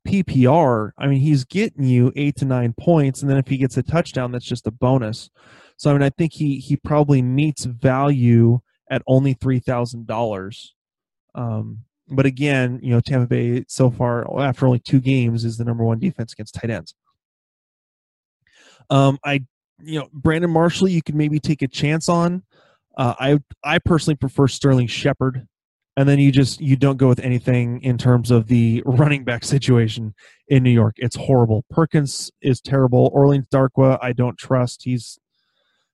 PPR, 0.06 0.92
I 0.98 1.08
mean, 1.08 1.20
he's 1.20 1.44
getting 1.44 1.84
you 1.84 2.12
eight 2.16 2.36
to 2.38 2.46
nine 2.46 2.74
points, 2.80 3.22
and 3.22 3.30
then 3.30 3.38
if 3.38 3.48
he 3.48 3.58
gets 3.58 3.78
a 3.78 3.84
touchdown, 3.84 4.32
that's 4.32 4.46
just 4.46 4.68
a 4.68 4.72
bonus. 4.72 5.30
So 5.78 5.90
I 5.90 5.94
mean, 5.94 6.04
I 6.04 6.10
think 6.10 6.34
he 6.34 6.58
he 6.60 6.78
probably 6.78 7.22
meets 7.22 7.66
value 7.66 8.60
at 8.90 9.02
only 9.08 9.34
three 9.34 9.60
thousand 9.60 10.08
dollars. 10.08 10.74
Um, 11.34 11.80
but 12.08 12.26
again, 12.26 12.80
you 12.82 12.92
know, 12.92 13.02
Tampa 13.02 13.28
Bay 13.28 13.66
so 13.68 13.90
far 13.90 14.40
after 14.42 14.68
only 14.68 14.80
two 14.80 15.02
games 15.02 15.44
is 15.44 15.58
the 15.58 15.66
number 15.66 15.84
one 15.84 16.00
defense 16.00 16.34
against 16.34 16.56
tight 16.56 16.70
ends. 16.70 16.94
Um, 18.90 19.18
I, 19.26 19.44
you 19.82 20.00
know, 20.00 20.08
Brandon 20.14 20.52
Marshall, 20.52 20.88
you 20.88 21.02
could 21.02 21.16
maybe 21.16 21.40
take 21.40 21.62
a 21.62 21.68
chance 21.68 22.08
on. 22.08 22.44
Uh, 22.98 23.16
I 23.20 23.40
I 23.64 23.80
personally 23.80 24.16
prefer 24.16 24.48
Sterling 24.48 24.88
Shepard 24.88 25.48
and 25.98 26.10
then 26.10 26.20
you 26.20 26.32
just 26.32 26.60
you 26.60 26.76
don't 26.76 26.98
go 26.98 27.08
with 27.08 27.20
anything 27.20 27.82
in 27.82 27.98
terms 27.98 28.32
of 28.32 28.48
the 28.48 28.84
running 28.86 29.24
back 29.24 29.44
situation 29.44 30.14
in 30.48 30.64
New 30.64 30.72
York. 30.72 30.96
It's 30.98 31.16
horrible. 31.16 31.64
Perkins 31.70 32.32
is 32.42 32.62
terrible. 32.62 33.10
Orleans 33.14 33.48
Darkwa, 33.48 33.98
I 34.02 34.14
don't 34.14 34.38
trust. 34.38 34.84
He's 34.84 35.18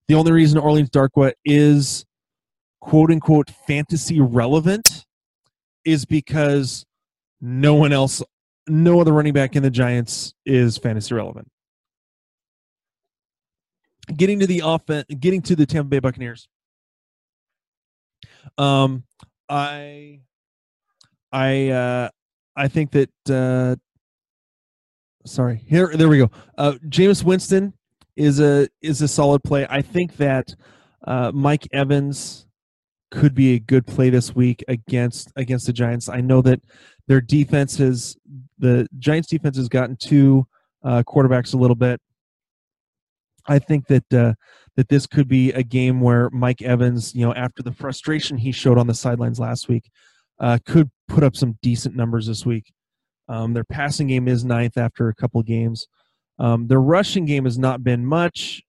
the 0.07 0.15
only 0.15 0.31
reason 0.31 0.57
Orleans 0.57 0.89
Darkwa 0.89 1.33
is 1.45 2.05
quote 2.79 3.11
unquote 3.11 3.51
fantasy 3.67 4.19
relevant 4.19 5.05
is 5.85 6.05
because 6.05 6.85
no 7.39 7.75
one 7.75 7.93
else, 7.93 8.21
no 8.67 8.99
other 8.99 9.13
running 9.13 9.33
back 9.33 9.55
in 9.55 9.63
the 9.63 9.69
Giants 9.69 10.33
is 10.45 10.77
fantasy 10.77 11.13
relevant. 11.13 11.47
Getting 14.15 14.39
to 14.39 14.47
the 14.47 14.61
offense, 14.65 15.05
getting 15.19 15.41
to 15.43 15.55
the 15.55 15.65
Tampa 15.65 15.89
Bay 15.89 15.99
Buccaneers. 15.99 16.47
Um, 18.57 19.03
I 19.51 20.21
I 21.31 21.69
uh 21.69 22.09
I 22.55 22.67
think 22.69 22.91
that 22.91 23.09
uh 23.29 23.75
sorry. 25.25 25.61
Here 25.67 25.91
there 25.93 26.07
we 26.07 26.17
go. 26.17 26.31
Uh 26.57 26.73
Jameis 26.87 27.23
Winston 27.23 27.73
is 28.15 28.39
a 28.39 28.69
is 28.81 29.01
a 29.01 29.07
solid 29.07 29.43
play. 29.43 29.67
I 29.69 29.81
think 29.81 30.15
that 30.17 30.55
uh 31.05 31.31
Mike 31.33 31.67
Evans 31.73 32.47
could 33.11 33.35
be 33.35 33.55
a 33.55 33.59
good 33.59 33.85
play 33.85 34.09
this 34.09 34.33
week 34.33 34.63
against 34.69 35.33
against 35.35 35.67
the 35.67 35.73
Giants. 35.73 36.07
I 36.07 36.21
know 36.21 36.41
that 36.43 36.61
their 37.07 37.19
defense 37.19 37.77
has 37.77 38.15
the 38.57 38.87
Giants 38.99 39.27
defense 39.27 39.57
has 39.57 39.67
gotten 39.67 39.97
two 39.97 40.47
uh, 40.83 41.03
quarterbacks 41.03 41.53
a 41.53 41.57
little 41.57 41.75
bit. 41.75 41.99
I 43.47 43.59
think 43.59 43.87
that 43.87 44.13
uh, 44.13 44.33
that 44.77 44.89
this 44.89 45.05
could 45.05 45.27
be 45.27 45.51
a 45.51 45.63
game 45.63 45.99
where 45.99 46.29
Mike 46.29 46.61
Evans, 46.61 47.13
you 47.13 47.25
know, 47.25 47.33
after 47.33 47.61
the 47.61 47.71
frustration 47.71 48.37
he 48.37 48.51
showed 48.51 48.77
on 48.77 48.87
the 48.87 48.93
sidelines 48.93 49.39
last 49.39 49.67
week, 49.67 49.89
uh, 50.39 50.57
could 50.65 50.89
put 51.07 51.23
up 51.23 51.35
some 51.35 51.57
decent 51.61 51.95
numbers 51.95 52.27
this 52.27 52.45
week. 52.45 52.71
Um, 53.27 53.53
their 53.53 53.63
passing 53.63 54.07
game 54.07 54.27
is 54.27 54.43
ninth 54.43 54.77
after 54.77 55.09
a 55.09 55.15
couple 55.15 55.41
games. 55.43 55.87
Um, 56.39 56.67
their 56.67 56.81
rushing 56.81 57.25
game 57.25 57.45
has 57.45 57.59
not 57.59 57.83
been 57.83 58.05
much 58.05 58.61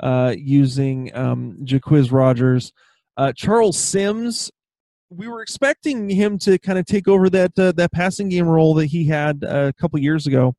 uh, 0.00 0.34
using 0.36 1.14
um, 1.16 1.56
Jacquizz 1.64 2.12
Rodgers. 2.12 2.72
Uh, 3.16 3.32
Charles 3.32 3.78
Sims, 3.78 4.50
we 5.08 5.28
were 5.28 5.40
expecting 5.40 6.10
him 6.10 6.36
to 6.38 6.58
kind 6.58 6.78
of 6.78 6.84
take 6.84 7.06
over 7.08 7.30
that 7.30 7.58
uh, 7.58 7.72
that 7.72 7.92
passing 7.92 8.28
game 8.28 8.48
role 8.48 8.74
that 8.74 8.86
he 8.86 9.04
had 9.04 9.44
uh, 9.44 9.66
a 9.68 9.72
couple 9.72 9.98
years 10.00 10.26
ago 10.26 10.54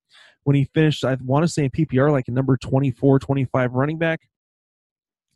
when 0.45 0.55
he 0.55 0.65
finished, 0.73 1.03
I 1.03 1.17
want 1.21 1.43
to 1.43 1.47
say 1.47 1.65
in 1.65 1.71
PPR, 1.71 2.11
like 2.11 2.27
a 2.27 2.31
number 2.31 2.55
24, 2.55 3.19
25 3.19 3.73
running 3.73 3.97
back 3.97 4.21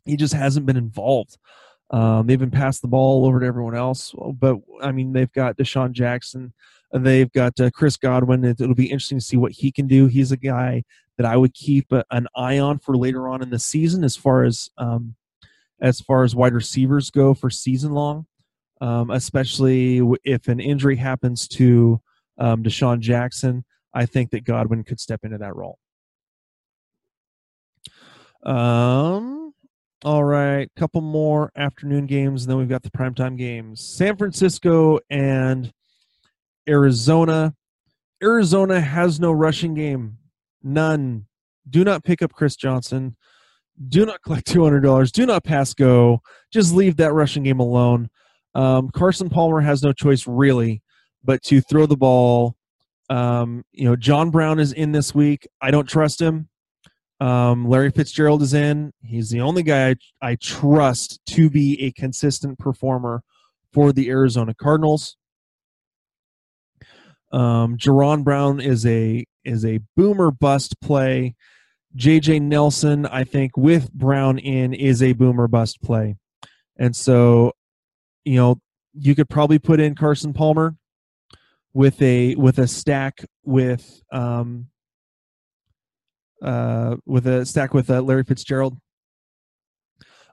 he 0.04 0.16
just 0.16 0.34
hasn't 0.34 0.66
been 0.66 0.76
involved. 0.76 1.36
Um, 1.90 2.26
they've 2.26 2.38
been 2.38 2.50
passed 2.50 2.82
the 2.82 2.88
ball 2.88 3.26
over 3.26 3.40
to 3.40 3.46
everyone 3.46 3.74
else, 3.74 4.14
but 4.34 4.56
I 4.80 4.92
mean 4.92 5.12
they've 5.12 5.32
got 5.32 5.56
DeSean 5.56 5.92
Jackson, 5.92 6.52
they've 6.92 7.30
got 7.32 7.58
uh, 7.60 7.70
Chris 7.70 7.96
Godwin. 7.96 8.44
It, 8.44 8.60
will 8.60 8.74
be 8.74 8.90
interesting 8.90 9.18
to 9.18 9.24
see 9.24 9.36
what 9.36 9.52
he 9.52 9.72
can 9.72 9.86
do. 9.86 10.06
He's 10.06 10.32
a 10.32 10.36
guy 10.36 10.84
that 11.16 11.26
I 11.26 11.36
would 11.36 11.54
keep 11.54 11.92
a, 11.92 12.04
an 12.10 12.28
eye 12.34 12.58
on 12.58 12.78
for 12.78 12.96
later 12.96 13.28
on 13.28 13.42
in 13.42 13.50
the 13.50 13.58
season, 13.58 14.04
as 14.04 14.16
far 14.16 14.44
as 14.44 14.70
um, 14.78 15.16
as 15.80 16.00
far 16.00 16.24
as 16.24 16.34
wide 16.34 16.54
receivers 16.54 17.10
go 17.10 17.34
for 17.34 17.50
season 17.50 17.92
long, 17.92 18.26
um, 18.80 19.10
especially 19.10 20.00
if 20.24 20.48
an 20.48 20.60
injury 20.60 20.96
happens 20.96 21.48
to 21.48 22.00
um, 22.38 22.62
DeSean 22.62 23.00
Jackson. 23.00 23.64
I 23.92 24.06
think 24.06 24.30
that 24.30 24.44
Godwin 24.44 24.84
could 24.84 25.00
step 25.00 25.24
into 25.24 25.38
that 25.38 25.56
role. 25.56 25.78
Um, 28.44 29.39
all 30.04 30.24
right, 30.24 30.70
couple 30.76 31.00
more 31.00 31.52
afternoon 31.56 32.06
games, 32.06 32.42
and 32.42 32.50
then 32.50 32.58
we've 32.58 32.68
got 32.68 32.82
the 32.82 32.90
primetime 32.90 33.36
games. 33.36 33.80
San 33.80 34.16
Francisco 34.16 34.98
and 35.10 35.72
Arizona. 36.68 37.54
Arizona 38.22 38.80
has 38.80 39.20
no 39.20 39.32
rushing 39.32 39.74
game. 39.74 40.18
None. 40.62 41.26
Do 41.68 41.84
not 41.84 42.04
pick 42.04 42.22
up 42.22 42.32
Chris 42.32 42.56
Johnson. 42.56 43.16
Do 43.88 44.04
not 44.04 44.22
collect 44.22 44.46
$200. 44.46 45.10
Do 45.12 45.26
not 45.26 45.44
pass 45.44 45.72
go. 45.72 46.20
Just 46.52 46.74
leave 46.74 46.96
that 46.96 47.12
rushing 47.12 47.44
game 47.44 47.60
alone. 47.60 48.10
Um, 48.54 48.90
Carson 48.90 49.30
Palmer 49.30 49.60
has 49.60 49.82
no 49.82 49.92
choice, 49.92 50.26
really, 50.26 50.82
but 51.24 51.42
to 51.44 51.60
throw 51.60 51.86
the 51.86 51.96
ball. 51.96 52.56
Um, 53.08 53.64
you 53.72 53.84
know, 53.84 53.96
John 53.96 54.30
Brown 54.30 54.58
is 54.60 54.72
in 54.72 54.92
this 54.92 55.14
week. 55.14 55.48
I 55.60 55.70
don't 55.70 55.88
trust 55.88 56.20
him. 56.20 56.49
Um, 57.20 57.68
Larry 57.68 57.90
Fitzgerald 57.90 58.42
is 58.42 58.54
in. 58.54 58.92
He's 59.02 59.28
the 59.30 59.42
only 59.42 59.62
guy 59.62 59.90
I, 59.90 59.94
I 60.22 60.34
trust 60.36 61.20
to 61.26 61.50
be 61.50 61.80
a 61.82 61.92
consistent 61.92 62.58
performer 62.58 63.22
for 63.72 63.92
the 63.92 64.08
Arizona 64.08 64.54
Cardinals. 64.54 65.16
Um, 67.30 67.76
Jaron 67.76 68.24
Brown 68.24 68.60
is 68.60 68.84
a 68.86 69.24
is 69.44 69.64
a 69.64 69.80
boomer 69.96 70.30
bust 70.30 70.80
play. 70.80 71.34
JJ 71.96 72.42
Nelson, 72.42 73.06
I 73.06 73.24
think, 73.24 73.56
with 73.56 73.92
Brown 73.92 74.38
in, 74.38 74.72
is 74.72 75.02
a 75.02 75.12
boomer 75.12 75.48
bust 75.48 75.82
play. 75.82 76.16
And 76.76 76.94
so, 76.94 77.52
you 78.24 78.36
know, 78.36 78.60
you 78.94 79.14
could 79.14 79.28
probably 79.28 79.58
put 79.58 79.80
in 79.80 79.94
Carson 79.94 80.32
Palmer 80.32 80.76
with 81.72 82.00
a 82.02 82.34
with 82.36 82.58
a 82.58 82.66
stack 82.66 83.24
with 83.44 84.02
um, 84.12 84.66
uh, 86.42 86.96
with 87.06 87.26
a 87.26 87.44
stack 87.44 87.74
with 87.74 87.90
uh, 87.90 88.00
Larry 88.00 88.24
Fitzgerald. 88.24 88.76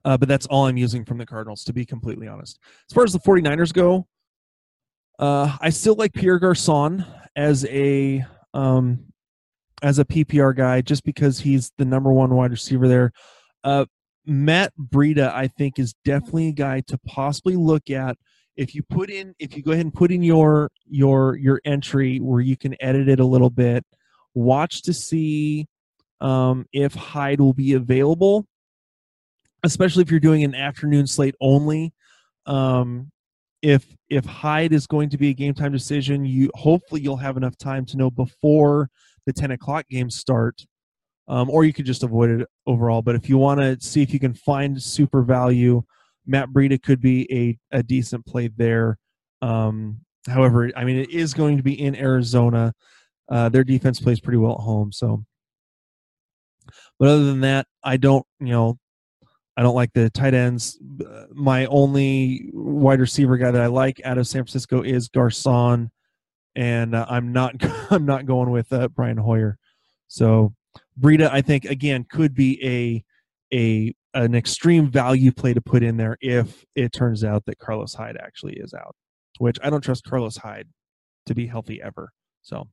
Uh, 0.05 0.17
but 0.17 0.29
that's 0.29 0.45
all 0.45 0.67
I'm 0.67 0.77
using 0.77 1.03
from 1.03 1.17
the 1.17 1.25
Cardinals, 1.25 1.63
to 1.65 1.73
be 1.73 1.85
completely 1.85 2.27
honest. 2.27 2.59
As 2.89 2.93
far 2.93 3.03
as 3.03 3.11
the 3.11 3.19
49ers 3.19 3.73
go, 3.73 4.07
uh, 5.19 5.57
I 5.59 5.69
still 5.69 5.95
like 5.95 6.13
Pierre 6.13 6.39
Garcon 6.39 7.05
as 7.35 7.65
a 7.65 8.23
um, 8.53 8.99
as 9.83 9.99
a 9.99 10.05
PPR 10.05 10.55
guy, 10.55 10.81
just 10.81 11.03
because 11.03 11.39
he's 11.39 11.71
the 11.77 11.85
number 11.85 12.11
one 12.11 12.33
wide 12.33 12.51
receiver 12.51 12.87
there. 12.87 13.11
Uh, 13.63 13.85
Matt 14.25 14.73
Breida, 14.79 15.33
I 15.33 15.47
think, 15.47 15.79
is 15.79 15.93
definitely 16.03 16.49
a 16.49 16.53
guy 16.53 16.81
to 16.87 16.97
possibly 17.05 17.55
look 17.55 17.89
at. 17.89 18.17
If 18.55 18.73
you 18.73 18.83
put 18.83 19.09
in, 19.09 19.35
if 19.39 19.55
you 19.55 19.63
go 19.63 19.71
ahead 19.71 19.85
and 19.85 19.93
put 19.93 20.11
in 20.11 20.23
your 20.23 20.69
your 20.85 21.35
your 21.37 21.61
entry 21.65 22.19
where 22.19 22.41
you 22.41 22.57
can 22.57 22.75
edit 22.79 23.07
it 23.07 23.19
a 23.19 23.25
little 23.25 23.49
bit, 23.49 23.85
watch 24.33 24.83
to 24.83 24.93
see 24.93 25.67
um, 26.21 26.65
if 26.73 26.93
Hyde 26.93 27.39
will 27.39 27.53
be 27.53 27.73
available, 27.73 28.45
especially 29.63 30.01
if 30.01 30.11
you're 30.11 30.19
doing 30.19 30.43
an 30.43 30.55
afternoon 30.55 31.07
slate 31.07 31.35
only. 31.41 31.93
Um, 32.45 33.11
if 33.61 33.85
if 34.09 34.25
Hyde 34.25 34.73
is 34.73 34.87
going 34.87 35.09
to 35.09 35.17
be 35.17 35.29
a 35.29 35.33
game 35.33 35.53
time 35.53 35.71
decision, 35.71 36.25
you 36.25 36.49
hopefully 36.55 37.01
you'll 37.01 37.17
have 37.17 37.37
enough 37.37 37.57
time 37.57 37.85
to 37.87 37.97
know 37.97 38.09
before 38.09 38.89
the 39.25 39.33
10 39.33 39.51
o'clock 39.51 39.85
games 39.89 40.15
start, 40.15 40.61
um, 41.27 41.49
or 41.49 41.65
you 41.65 41.73
could 41.73 41.85
just 41.85 42.03
avoid 42.03 42.29
it 42.29 42.47
overall. 42.65 43.01
But 43.01 43.15
if 43.15 43.27
you 43.27 43.37
want 43.37 43.59
to 43.59 43.77
see 43.85 44.01
if 44.01 44.13
you 44.13 44.19
can 44.19 44.33
find 44.33 44.81
super 44.81 45.21
value, 45.21 45.83
Matt 46.25 46.49
Breida 46.49 46.81
could 46.81 47.01
be 47.01 47.27
a, 47.71 47.77
a 47.77 47.83
decent 47.83 48.25
play 48.25 48.47
there. 48.47 48.97
Um, 49.41 50.01
however, 50.27 50.71
I 50.75 50.83
mean, 50.83 50.97
it 50.97 51.09
is 51.09 51.33
going 51.33 51.57
to 51.57 51.63
be 51.63 51.81
in 51.81 51.95
Arizona. 51.95 52.73
Uh, 53.29 53.49
their 53.49 53.63
defense 53.63 53.99
plays 53.99 54.19
pretty 54.19 54.37
well 54.37 54.53
at 54.53 54.59
home, 54.59 54.91
so 54.91 55.25
but 56.99 57.09
other 57.09 57.25
than 57.25 57.41
that, 57.41 57.67
I 57.83 57.97
don't, 57.97 58.25
you 58.39 58.47
know, 58.47 58.79
I 59.57 59.63
don't 59.63 59.75
like 59.75 59.93
the 59.93 60.09
tight 60.11 60.35
ends. 60.35 60.77
My 61.33 61.65
only 61.65 62.49
wide 62.53 62.99
receiver 62.99 63.37
guy 63.37 63.49
that 63.49 63.61
I 63.61 63.67
like 63.67 63.99
out 64.05 64.19
of 64.19 64.27
San 64.27 64.43
Francisco 64.43 64.83
is 64.83 65.09
Garcon, 65.09 65.89
and 66.55 66.95
uh, 66.95 67.05
I'm 67.09 67.33
not 67.33 67.55
I'm 67.91 68.05
not 68.05 68.27
going 68.27 68.51
with 68.51 68.71
uh, 68.71 68.87
Brian 68.89 69.17
Hoyer. 69.17 69.57
So 70.07 70.53
Breida, 70.99 71.29
I 71.31 71.41
think 71.41 71.65
again 71.65 72.05
could 72.09 72.35
be 72.35 72.63
a 72.63 73.03
a 73.53 73.95
an 74.13 74.35
extreme 74.35 74.89
value 74.89 75.31
play 75.31 75.53
to 75.53 75.61
put 75.61 75.83
in 75.83 75.97
there 75.97 76.17
if 76.21 76.63
it 76.75 76.91
turns 76.91 77.23
out 77.23 77.45
that 77.45 77.59
Carlos 77.59 77.93
Hyde 77.93 78.17
actually 78.17 78.57
is 78.57 78.73
out, 78.73 78.95
which 79.39 79.57
I 79.63 79.69
don't 79.69 79.81
trust 79.81 80.03
Carlos 80.03 80.37
Hyde 80.37 80.67
to 81.25 81.35
be 81.35 81.47
healthy 81.47 81.81
ever. 81.81 82.11
So 82.41 82.67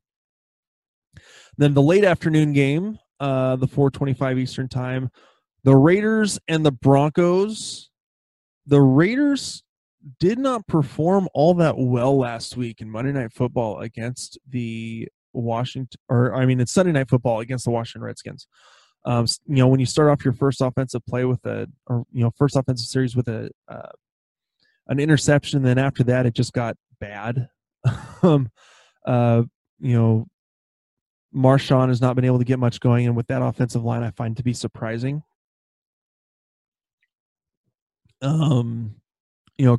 then 1.56 1.74
the 1.74 1.82
late 1.82 2.04
afternoon 2.04 2.52
game 2.52 2.98
uh, 3.24 3.56
the 3.56 3.66
425 3.66 4.38
Eastern 4.38 4.68
time. 4.68 5.10
The 5.64 5.74
Raiders 5.74 6.38
and 6.46 6.64
the 6.64 6.72
Broncos. 6.72 7.88
The 8.66 8.82
Raiders 8.82 9.62
did 10.20 10.38
not 10.38 10.66
perform 10.66 11.28
all 11.32 11.54
that 11.54 11.78
well 11.78 12.18
last 12.18 12.58
week 12.58 12.82
in 12.82 12.90
Monday 12.90 13.12
Night 13.12 13.32
Football 13.32 13.80
against 13.80 14.38
the 14.46 15.08
Washington, 15.32 15.98
or 16.10 16.34
I 16.34 16.44
mean, 16.44 16.60
it's 16.60 16.72
Sunday 16.72 16.92
Night 16.92 17.08
Football 17.08 17.40
against 17.40 17.64
the 17.64 17.70
Washington 17.70 18.02
Redskins. 18.02 18.46
Um, 19.06 19.26
you 19.46 19.56
know, 19.56 19.68
when 19.68 19.80
you 19.80 19.86
start 19.86 20.10
off 20.10 20.22
your 20.22 20.34
first 20.34 20.60
offensive 20.60 21.04
play 21.06 21.24
with 21.24 21.44
a, 21.46 21.66
or 21.86 22.04
you 22.12 22.22
know, 22.24 22.30
first 22.36 22.56
offensive 22.56 22.88
series 22.88 23.16
with 23.16 23.28
a 23.28 23.48
uh, 23.68 23.88
an 24.88 25.00
interception, 25.00 25.62
then 25.62 25.78
after 25.78 26.04
that 26.04 26.26
it 26.26 26.34
just 26.34 26.52
got 26.52 26.76
bad. 27.00 27.48
um, 28.22 28.50
uh, 29.06 29.42
you 29.80 29.94
know, 29.94 30.26
Marshawn 31.35 31.89
has 31.89 32.01
not 32.01 32.16
been 32.16 32.24
able 32.24 32.39
to 32.39 32.45
get 32.45 32.59
much 32.59 32.80
going, 32.80 33.07
and 33.07 33.16
with 33.16 33.26
that 33.26 33.43
offensive 33.43 33.85
line, 33.85 34.03
I 34.03 34.11
find 34.11 34.37
to 34.37 34.43
be 34.43 34.53
surprising. 34.53 35.22
Um, 38.22 38.97
you 39.59 39.66
know, 39.66 39.78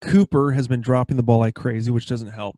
Cooper 0.00 0.52
has 0.52 0.68
been 0.68 0.80
dropping 0.80 1.16
the 1.16 1.22
ball 1.22 1.38
like 1.38 1.54
crazy, 1.54 1.90
which 1.90 2.06
doesn't 2.06 2.30
help. 2.30 2.56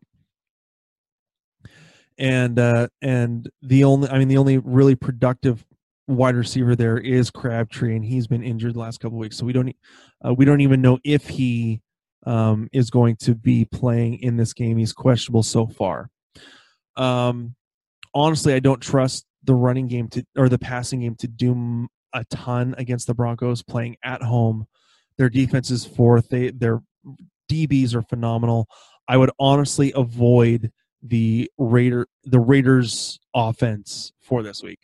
And 2.17 2.59
uh, 2.59 2.87
and 3.01 3.49
the 3.61 3.83
only, 3.83 4.09
I 4.09 4.17
mean, 4.17 4.27
the 4.27 4.37
only 4.37 4.57
really 4.57 4.95
productive 4.95 5.63
wide 6.07 6.35
receiver 6.35 6.75
there 6.75 6.97
is 6.97 7.29
Crabtree, 7.29 7.95
and 7.95 8.03
he's 8.03 8.27
been 8.27 8.43
injured 8.43 8.73
the 8.73 8.79
last 8.79 8.99
couple 8.99 9.17
weeks, 9.17 9.37
so 9.37 9.45
we 9.45 9.53
don't 9.53 9.75
uh, 10.25 10.33
we 10.33 10.45
don't 10.45 10.61
even 10.61 10.81
know 10.81 10.99
if 11.03 11.27
he 11.27 11.81
um, 12.25 12.69
is 12.73 12.89
going 12.89 13.15
to 13.17 13.35
be 13.35 13.65
playing 13.65 14.19
in 14.19 14.35
this 14.35 14.53
game. 14.53 14.77
He's 14.77 14.93
questionable 14.93 15.43
so 15.43 15.67
far. 15.67 16.09
Um, 16.95 17.55
honestly, 18.17 18.53
I 18.53 18.59
don't 18.59 18.81
trust 18.81 19.25
the 19.43 19.53
running 19.53 19.87
game 19.87 20.07
to 20.09 20.23
or 20.35 20.49
the 20.49 20.57
passing 20.57 21.01
game 21.01 21.15
to 21.15 21.27
do 21.27 21.87
a 22.13 22.25
ton 22.25 22.73
against 22.77 23.07
the 23.07 23.13
Broncos 23.13 23.61
playing 23.61 23.95
at 24.03 24.21
home. 24.21 24.65
Their 25.17 25.29
defense 25.29 25.71
is 25.71 25.85
fourth. 25.85 26.29
They 26.29 26.49
their 26.49 26.81
DBs 27.49 27.93
are 27.93 28.01
phenomenal. 28.01 28.67
I 29.07 29.17
would 29.17 29.31
honestly 29.39 29.93
avoid 29.95 30.71
the 31.01 31.49
Raider 31.57 32.07
the 32.23 32.39
Raiders 32.39 33.19
offense 33.33 34.11
for 34.21 34.41
this 34.41 34.63
week. 34.63 34.79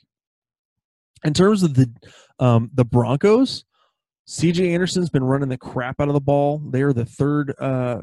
In 1.23 1.33
terms 1.33 1.63
of 1.63 1.73
the 1.73 1.91
um, 2.39 2.69
the 2.73 2.85
Broncos, 2.85 3.65
CJ 4.27 4.73
Anderson's 4.73 5.09
been 5.09 5.23
running 5.23 5.49
the 5.49 5.57
crap 5.57 5.99
out 5.99 6.07
of 6.07 6.13
the 6.13 6.21
ball. 6.21 6.59
They 6.59 6.83
are 6.83 6.93
the 6.93 7.05
third 7.05 7.53
uh, 7.59 8.01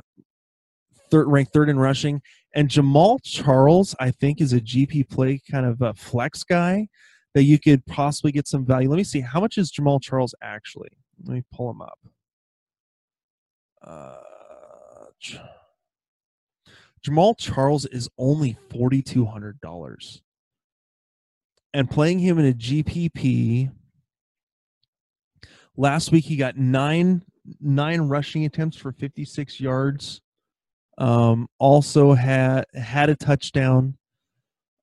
third 1.10 1.28
ranked 1.28 1.52
third 1.52 1.68
in 1.68 1.78
rushing, 1.78 2.20
and 2.54 2.68
Jamaal 2.68 3.20
Charles 3.22 3.94
I 4.00 4.10
think 4.10 4.40
is 4.40 4.52
a 4.52 4.60
GP 4.60 5.08
play 5.08 5.40
kind 5.50 5.66
of 5.66 5.82
a 5.82 5.94
flex 5.94 6.42
guy 6.42 6.88
that 7.34 7.44
you 7.44 7.58
could 7.58 7.86
possibly 7.86 8.32
get 8.32 8.48
some 8.48 8.66
value. 8.66 8.88
Let 8.88 8.96
me 8.96 9.04
see 9.04 9.20
how 9.20 9.40
much 9.40 9.56
is 9.58 9.70
Jamaal 9.70 10.02
Charles 10.02 10.34
actually. 10.42 10.90
Let 11.24 11.34
me 11.34 11.42
pull 11.52 11.70
him 11.70 11.82
up. 11.82 11.98
Uh, 13.82 14.16
Jamaal 17.06 17.36
Charles 17.38 17.86
is 17.86 18.08
only 18.18 18.56
forty 18.68 19.00
two 19.00 19.24
hundred 19.24 19.60
dollars, 19.60 20.22
and 21.72 21.90
playing 21.90 22.18
him 22.18 22.38
in 22.38 22.46
a 22.46 22.52
GPP. 22.52 23.70
Last 25.76 26.12
week 26.12 26.24
he 26.24 26.36
got 26.36 26.58
nine 26.58 27.22
nine 27.60 28.02
rushing 28.02 28.44
attempts 28.44 28.76
for 28.76 28.92
fifty 28.92 29.24
six 29.24 29.60
yards. 29.60 30.20
Um, 30.98 31.48
also 31.58 32.12
had 32.12 32.64
had 32.74 33.10
a 33.10 33.16
touchdown, 33.16 33.96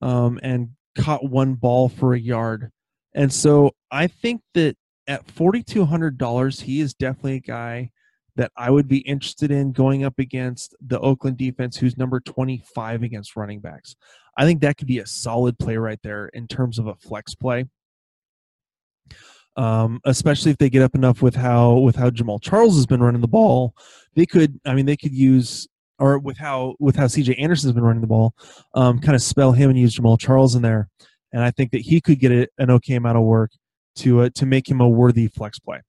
um, 0.02 0.40
and 0.42 0.70
caught 0.98 1.30
one 1.30 1.54
ball 1.54 1.90
for 1.90 2.14
a 2.14 2.20
yard. 2.20 2.72
And 3.14 3.32
so 3.32 3.72
I 3.92 4.08
think 4.08 4.42
that 4.54 4.76
at 5.08 5.30
forty 5.30 5.64
two 5.64 5.86
hundred 5.86 6.18
dollars, 6.18 6.62
he 6.62 6.82
is 6.82 6.94
definitely 6.94 7.36
a 7.36 7.40
guy 7.40 7.92
that 8.38 8.52
I 8.56 8.70
would 8.70 8.88
be 8.88 9.00
interested 9.00 9.52
in 9.52 9.72
going 9.72 10.04
up 10.04 10.20
against 10.20 10.76
the 10.80 11.00
Oakland 11.00 11.38
defense, 11.38 11.76
who's 11.76 11.98
number 11.98 12.20
25 12.20 13.02
against 13.02 13.36
running 13.36 13.60
backs. 13.60 13.96
I 14.38 14.46
think 14.46 14.62
that 14.62 14.78
could 14.78 14.88
be 14.88 15.00
a 15.00 15.08
solid 15.08 15.58
play 15.58 15.76
right 15.76 16.00
there 16.04 16.28
in 16.28 16.48
terms 16.48 16.78
of 16.78 16.86
a 16.86 16.96
flex 16.96 17.34
play. 17.34 17.66
Um, 19.56 20.00
especially 20.06 20.52
if 20.52 20.60
they 20.60 20.70
get 20.70 20.84
up 20.84 20.94
enough 20.94 21.24
with 21.24 21.34
how 21.34 21.74
with 21.78 21.96
how 21.96 22.12
Jamaal 22.12 22.40
Charles 22.40 22.76
has 22.76 22.86
been 22.86 23.02
running 23.02 23.22
the 23.22 23.28
ball, 23.28 23.74
they 24.16 24.28
could. 24.28 24.60
I 24.64 24.76
mean, 24.76 24.86
they 24.86 24.96
could 24.96 25.14
use 25.14 25.68
or 26.00 26.20
with 26.20 26.38
how 26.38 26.76
with 26.80 26.96
how 26.96 27.06
CJ 27.06 27.42
Anderson's 27.42 27.74
been 27.74 27.84
running 27.84 28.02
the 28.02 28.08
ball, 28.08 28.34
um, 28.74 29.00
kind 29.00 29.16
of 29.16 29.22
spell 29.22 29.52
him 29.52 29.70
and 29.70 29.80
use 29.80 29.98
Jamaal 29.98 30.20
Charles 30.20 30.56
in 30.56 30.62
there, 30.62 30.90
and 31.32 31.44
I 31.44 31.52
think 31.52 31.72
that 31.72 31.82
he 31.82 32.02
could 32.02 32.20
get 32.20 32.32
a, 32.32 32.48
an 32.58 32.72
okay 32.72 32.96
amount 32.96 33.18
of 33.18 33.24
work 33.24 33.52
to 33.98 34.22
uh, 34.22 34.30
to 34.36 34.46
make 34.46 34.70
him 34.70 34.82
a 34.82 34.88
worthy 34.88 35.28
flex 35.28 35.60
play. 35.60 35.82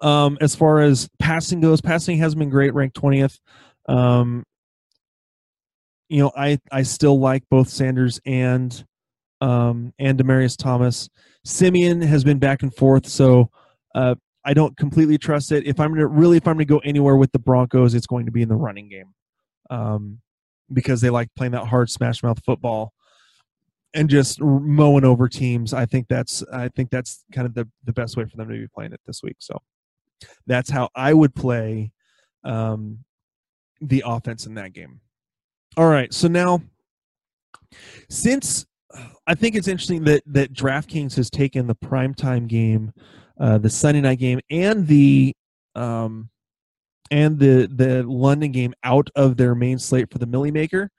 Um, 0.00 0.38
as 0.40 0.54
far 0.54 0.80
as 0.80 1.08
passing 1.18 1.60
goes, 1.60 1.80
passing 1.80 2.18
has 2.18 2.34
been 2.34 2.50
great, 2.50 2.74
ranked 2.74 2.96
twentieth. 2.96 3.38
Um, 3.88 4.44
you 6.08 6.22
know, 6.22 6.32
I 6.36 6.58
I 6.70 6.82
still 6.82 7.18
like 7.18 7.44
both 7.50 7.68
Sanders 7.68 8.20
and 8.24 8.84
um, 9.40 9.92
and 9.98 10.18
Demaryius 10.18 10.56
Thomas. 10.56 11.08
Siemian 11.44 12.00
has 12.02 12.24
been 12.24 12.38
back 12.38 12.62
and 12.62 12.74
forth, 12.74 13.06
so 13.06 13.50
uh, 13.94 14.14
I 14.48 14.54
don't 14.54 14.74
completely 14.78 15.18
trust 15.18 15.52
it. 15.52 15.66
If 15.66 15.78
I'm 15.78 15.92
gonna 15.92 16.06
really, 16.06 16.38
if 16.38 16.48
I'm 16.48 16.54
gonna 16.54 16.64
go 16.64 16.78
anywhere 16.78 17.16
with 17.16 17.30
the 17.32 17.38
Broncos, 17.38 17.94
it's 17.94 18.06
going 18.06 18.24
to 18.24 18.32
be 18.32 18.40
in 18.40 18.48
the 18.48 18.56
running 18.56 18.88
game, 18.88 19.12
um, 19.68 20.20
because 20.72 21.02
they 21.02 21.10
like 21.10 21.28
playing 21.36 21.52
that 21.52 21.66
hard 21.66 21.90
smash 21.90 22.22
mouth 22.22 22.42
football 22.42 22.94
and 23.92 24.08
just 24.08 24.40
mowing 24.40 25.04
over 25.04 25.28
teams. 25.28 25.74
I 25.74 25.84
think 25.84 26.08
that's 26.08 26.42
I 26.50 26.68
think 26.68 26.88
that's 26.88 27.26
kind 27.30 27.46
of 27.46 27.52
the 27.52 27.68
the 27.84 27.92
best 27.92 28.16
way 28.16 28.24
for 28.24 28.38
them 28.38 28.48
to 28.48 28.54
be 28.54 28.66
playing 28.74 28.94
it 28.94 29.02
this 29.06 29.22
week. 29.22 29.36
So 29.38 29.60
that's 30.46 30.70
how 30.70 30.88
I 30.94 31.12
would 31.12 31.34
play 31.34 31.92
um, 32.42 33.04
the 33.82 34.02
offense 34.06 34.46
in 34.46 34.54
that 34.54 34.72
game. 34.72 35.02
All 35.76 35.88
right, 35.88 36.12
so 36.14 36.26
now 36.26 36.62
since 38.08 38.64
I 39.26 39.34
think 39.34 39.56
it's 39.56 39.68
interesting 39.68 40.04
that 40.04 40.22
that 40.24 40.54
DraftKings 40.54 41.16
has 41.16 41.28
taken 41.28 41.66
the 41.66 41.74
primetime 41.74 42.48
game, 42.48 42.94
uh, 43.38 43.58
the 43.58 43.70
Sunday 43.70 44.00
night 44.00 44.18
game, 44.18 44.40
and 44.50 44.86
the 44.86 45.34
um, 45.74 46.30
and 47.10 47.38
the 47.38 47.68
the 47.72 48.02
London 48.02 48.52
game 48.52 48.74
out 48.84 49.08
of 49.14 49.36
their 49.36 49.54
main 49.54 49.78
slate 49.78 50.10
for 50.10 50.18
the 50.18 50.26
Milly 50.26 50.50
Maker. 50.50 50.90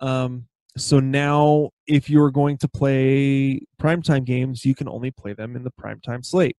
Um, 0.00 0.46
so 0.76 0.98
now, 0.98 1.70
if 1.86 2.10
you're 2.10 2.30
going 2.30 2.58
to 2.58 2.68
play 2.68 3.60
primetime 3.80 4.24
games, 4.24 4.64
you 4.64 4.74
can 4.74 4.88
only 4.88 5.10
play 5.10 5.32
them 5.32 5.54
in 5.54 5.62
the 5.62 5.70
primetime 5.70 6.24
slate. 6.24 6.56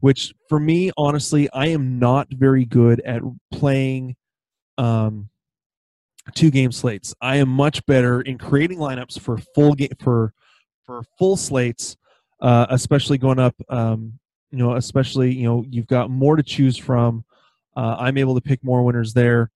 Which, 0.00 0.34
for 0.48 0.60
me, 0.60 0.90
honestly, 0.96 1.48
I 1.52 1.68
am 1.68 1.98
not 1.98 2.26
very 2.30 2.64
good 2.66 3.00
at 3.00 3.22
playing 3.50 4.16
um, 4.76 5.30
two 6.34 6.50
game 6.50 6.72
slates. 6.72 7.14
I 7.20 7.36
am 7.36 7.48
much 7.48 7.84
better 7.86 8.20
in 8.20 8.36
creating 8.36 8.78
lineups 8.78 9.20
for 9.20 9.38
full 9.54 9.74
game 9.74 9.92
for 10.02 10.32
for 10.84 11.02
full 11.18 11.36
slates, 11.36 11.96
uh, 12.40 12.66
especially 12.68 13.18
going 13.18 13.38
up. 13.38 13.54
Um, 13.68 14.18
you 14.50 14.58
know, 14.58 14.76
especially 14.76 15.34
you 15.34 15.44
know 15.44 15.64
you've 15.68 15.86
got 15.86 16.10
more 16.10 16.36
to 16.36 16.42
choose 16.42 16.76
from. 16.76 17.24
Uh, 17.76 17.96
I'm 17.98 18.16
able 18.16 18.34
to 18.34 18.40
pick 18.40 18.62
more 18.64 18.82
winners 18.82 19.12
there. 19.12 19.50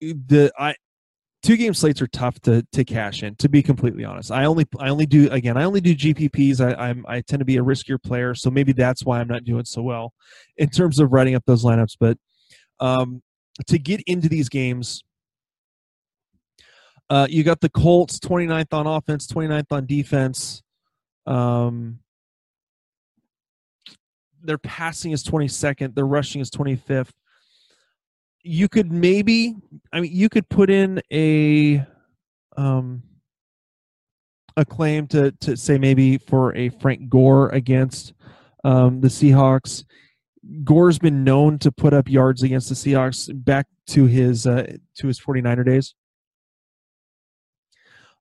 The 0.00 0.52
I 0.58 0.74
two 1.42 1.56
game 1.56 1.74
slates 1.74 2.00
are 2.00 2.06
tough 2.08 2.40
to 2.40 2.66
to 2.72 2.84
cash 2.84 3.22
in. 3.22 3.36
To 3.36 3.48
be 3.48 3.62
completely 3.62 4.04
honest, 4.04 4.30
I 4.30 4.44
only 4.46 4.66
I 4.78 4.88
only 4.88 5.06
do 5.06 5.28
again 5.30 5.56
I 5.56 5.64
only 5.64 5.80
do 5.80 5.94
GPPs. 5.94 6.60
I 6.60 6.88
I'm, 6.88 7.04
I 7.06 7.20
tend 7.20 7.40
to 7.40 7.44
be 7.44 7.58
a 7.58 7.62
riskier 7.62 8.02
player, 8.02 8.34
so 8.34 8.50
maybe 8.50 8.72
that's 8.72 9.04
why 9.04 9.20
I'm 9.20 9.28
not 9.28 9.44
doing 9.44 9.64
so 9.64 9.82
well 9.82 10.12
in 10.56 10.70
terms 10.70 10.98
of 10.98 11.12
writing 11.12 11.34
up 11.34 11.44
those 11.46 11.64
lineups. 11.64 11.96
But 12.00 12.18
um, 12.80 13.22
to 13.66 13.78
get 13.78 14.02
into 14.06 14.28
these 14.28 14.48
games, 14.48 15.04
uh, 17.10 17.26
you 17.30 17.44
got 17.44 17.60
the 17.60 17.68
Colts 17.68 18.18
29th 18.18 18.72
on 18.72 18.86
offense, 18.86 19.26
29th 19.26 19.70
on 19.70 19.86
defense. 19.86 20.62
Um, 21.26 22.00
their 24.44 24.58
passing 24.58 25.12
is 25.12 25.24
22nd, 25.24 25.94
their 25.94 26.06
rushing 26.06 26.40
is 26.40 26.50
25th. 26.50 27.10
You 28.42 28.68
could 28.68 28.92
maybe, 28.92 29.54
I 29.92 30.00
mean, 30.00 30.12
you 30.12 30.28
could 30.28 30.48
put 30.48 30.70
in 30.70 31.00
a 31.10 31.84
um, 32.56 33.02
a 34.56 34.64
claim 34.64 35.06
to 35.08 35.32
to 35.32 35.56
say 35.56 35.78
maybe 35.78 36.18
for 36.18 36.54
a 36.54 36.68
Frank 36.68 37.08
Gore 37.08 37.48
against 37.48 38.12
um, 38.62 39.00
the 39.00 39.08
Seahawks. 39.08 39.84
Gore's 40.62 40.98
been 40.98 41.24
known 41.24 41.58
to 41.60 41.72
put 41.72 41.94
up 41.94 42.08
yards 42.08 42.42
against 42.42 42.68
the 42.68 42.74
Seahawks 42.74 43.30
back 43.44 43.66
to 43.88 44.04
his 44.04 44.46
uh, 44.46 44.76
to 44.96 45.06
his 45.06 45.18
49er 45.18 45.64
days. 45.64 45.94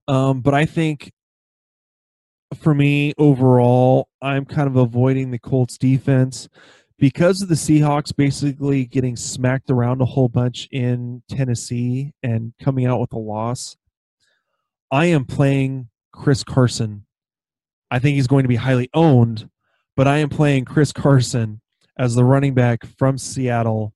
Um, 0.07 0.41
but 0.41 0.53
I 0.53 0.65
think 0.65 1.11
for 2.53 2.73
me 2.73 3.13
overall, 3.17 4.09
I'm 4.21 4.45
kind 4.45 4.67
of 4.67 4.75
avoiding 4.75 5.31
the 5.31 5.39
Colts 5.39 5.77
defense 5.77 6.47
because 6.97 7.41
of 7.41 7.49
the 7.49 7.55
Seahawks 7.55 8.15
basically 8.15 8.85
getting 8.85 9.15
smacked 9.15 9.69
around 9.69 10.01
a 10.01 10.05
whole 10.05 10.29
bunch 10.29 10.67
in 10.71 11.23
Tennessee 11.29 12.13
and 12.23 12.53
coming 12.61 12.85
out 12.85 12.99
with 12.99 13.13
a 13.13 13.17
loss. 13.19 13.75
I 14.91 15.07
am 15.07 15.25
playing 15.25 15.89
Chris 16.11 16.43
Carson. 16.43 17.05
I 17.91 17.99
think 17.99 18.15
he's 18.15 18.27
going 18.27 18.43
to 18.43 18.49
be 18.49 18.55
highly 18.55 18.89
owned, 18.93 19.49
but 19.95 20.07
I 20.07 20.17
am 20.17 20.29
playing 20.29 20.65
Chris 20.65 20.91
Carson 20.91 21.61
as 21.97 22.15
the 22.15 22.23
running 22.23 22.53
back 22.53 22.85
from 22.97 23.17
Seattle 23.17 23.93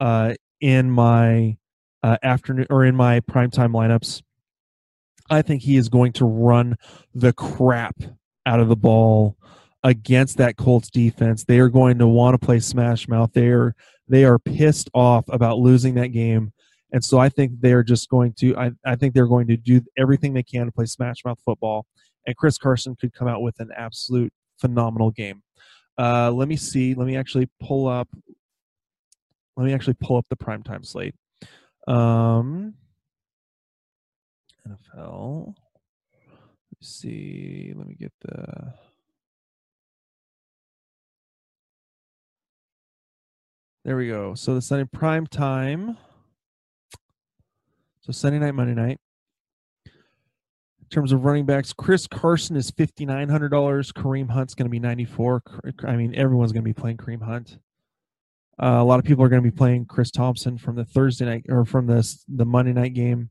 uh, 0.00 0.34
in 0.60 0.90
my 0.90 1.56
uh, 2.02 2.16
afternoon 2.22 2.66
or 2.70 2.84
in 2.84 2.96
my 2.96 3.20
primetime 3.20 3.72
lineups. 3.72 4.22
I 5.30 5.42
think 5.42 5.62
he 5.62 5.76
is 5.76 5.88
going 5.88 6.12
to 6.14 6.24
run 6.24 6.76
the 7.14 7.32
crap 7.32 7.96
out 8.46 8.60
of 8.60 8.68
the 8.68 8.76
ball 8.76 9.36
against 9.82 10.36
that 10.38 10.56
Colts 10.56 10.90
defense. 10.90 11.44
They 11.44 11.58
are 11.60 11.68
going 11.68 11.98
to 11.98 12.06
want 12.06 12.38
to 12.38 12.44
play 12.44 12.60
smash 12.60 13.08
mouth. 13.08 13.32
They 13.32 13.48
are 13.48 13.74
they 14.08 14.24
are 14.24 14.38
pissed 14.38 14.90
off 14.92 15.24
about 15.28 15.58
losing 15.58 15.94
that 15.94 16.08
game. 16.08 16.52
And 16.92 17.04
so 17.04 17.18
I 17.18 17.28
think 17.28 17.52
they're 17.60 17.84
just 17.84 18.08
going 18.08 18.34
to 18.40 18.56
I, 18.56 18.72
I 18.84 18.96
think 18.96 19.14
they're 19.14 19.26
going 19.26 19.46
to 19.48 19.56
do 19.56 19.80
everything 19.96 20.34
they 20.34 20.42
can 20.42 20.66
to 20.66 20.72
play 20.72 20.86
smash 20.86 21.24
mouth 21.24 21.38
football. 21.44 21.86
And 22.26 22.36
Chris 22.36 22.58
Carson 22.58 22.96
could 22.96 23.14
come 23.14 23.28
out 23.28 23.40
with 23.40 23.60
an 23.60 23.70
absolute 23.76 24.32
phenomenal 24.58 25.10
game. 25.10 25.42
Uh, 25.96 26.30
let 26.30 26.48
me 26.48 26.56
see. 26.56 26.94
Let 26.94 27.06
me 27.06 27.16
actually 27.16 27.48
pull 27.60 27.86
up 27.86 28.08
let 29.56 29.66
me 29.66 29.74
actually 29.74 29.94
pull 29.94 30.16
up 30.16 30.26
the 30.28 30.36
primetime 30.36 30.84
slate. 30.84 31.14
Um 31.86 32.74
NFL. 34.66 35.54
Let's 36.72 36.88
see. 36.88 37.72
Let 37.76 37.86
me 37.86 37.94
get 37.94 38.12
the 38.20 38.74
There 43.84 43.96
we 43.96 44.08
go. 44.08 44.34
So 44.34 44.54
the 44.54 44.60
Sunday 44.60 44.84
prime 44.92 45.26
time. 45.26 45.96
So 48.02 48.12
Sunday 48.12 48.38
night, 48.38 48.54
Monday 48.54 48.74
night. 48.74 48.98
In 49.86 50.86
terms 50.90 51.12
of 51.12 51.24
running 51.24 51.46
backs, 51.46 51.72
Chris 51.72 52.06
Carson 52.06 52.56
is 52.56 52.70
fifty 52.70 53.06
nine 53.06 53.30
hundred 53.30 53.48
dollars. 53.48 53.90
Kareem 53.90 54.28
Hunt's 54.28 54.54
going 54.54 54.66
to 54.66 54.70
be 54.70 54.78
ninety 54.78 55.06
four. 55.06 55.42
I 55.84 55.96
mean, 55.96 56.14
everyone's 56.14 56.52
going 56.52 56.62
to 56.62 56.68
be 56.68 56.74
playing 56.74 56.98
Kareem 56.98 57.22
Hunt. 57.22 57.58
Uh, 58.62 58.76
a 58.80 58.84
lot 58.84 58.98
of 58.98 59.06
people 59.06 59.24
are 59.24 59.30
going 59.30 59.42
to 59.42 59.50
be 59.50 59.56
playing 59.56 59.86
Chris 59.86 60.10
Thompson 60.10 60.58
from 60.58 60.76
the 60.76 60.84
Thursday 60.84 61.24
night 61.24 61.46
or 61.48 61.64
from 61.64 61.86
the 61.86 62.06
the 62.28 62.44
Monday 62.44 62.74
night 62.74 62.92
game. 62.92 63.30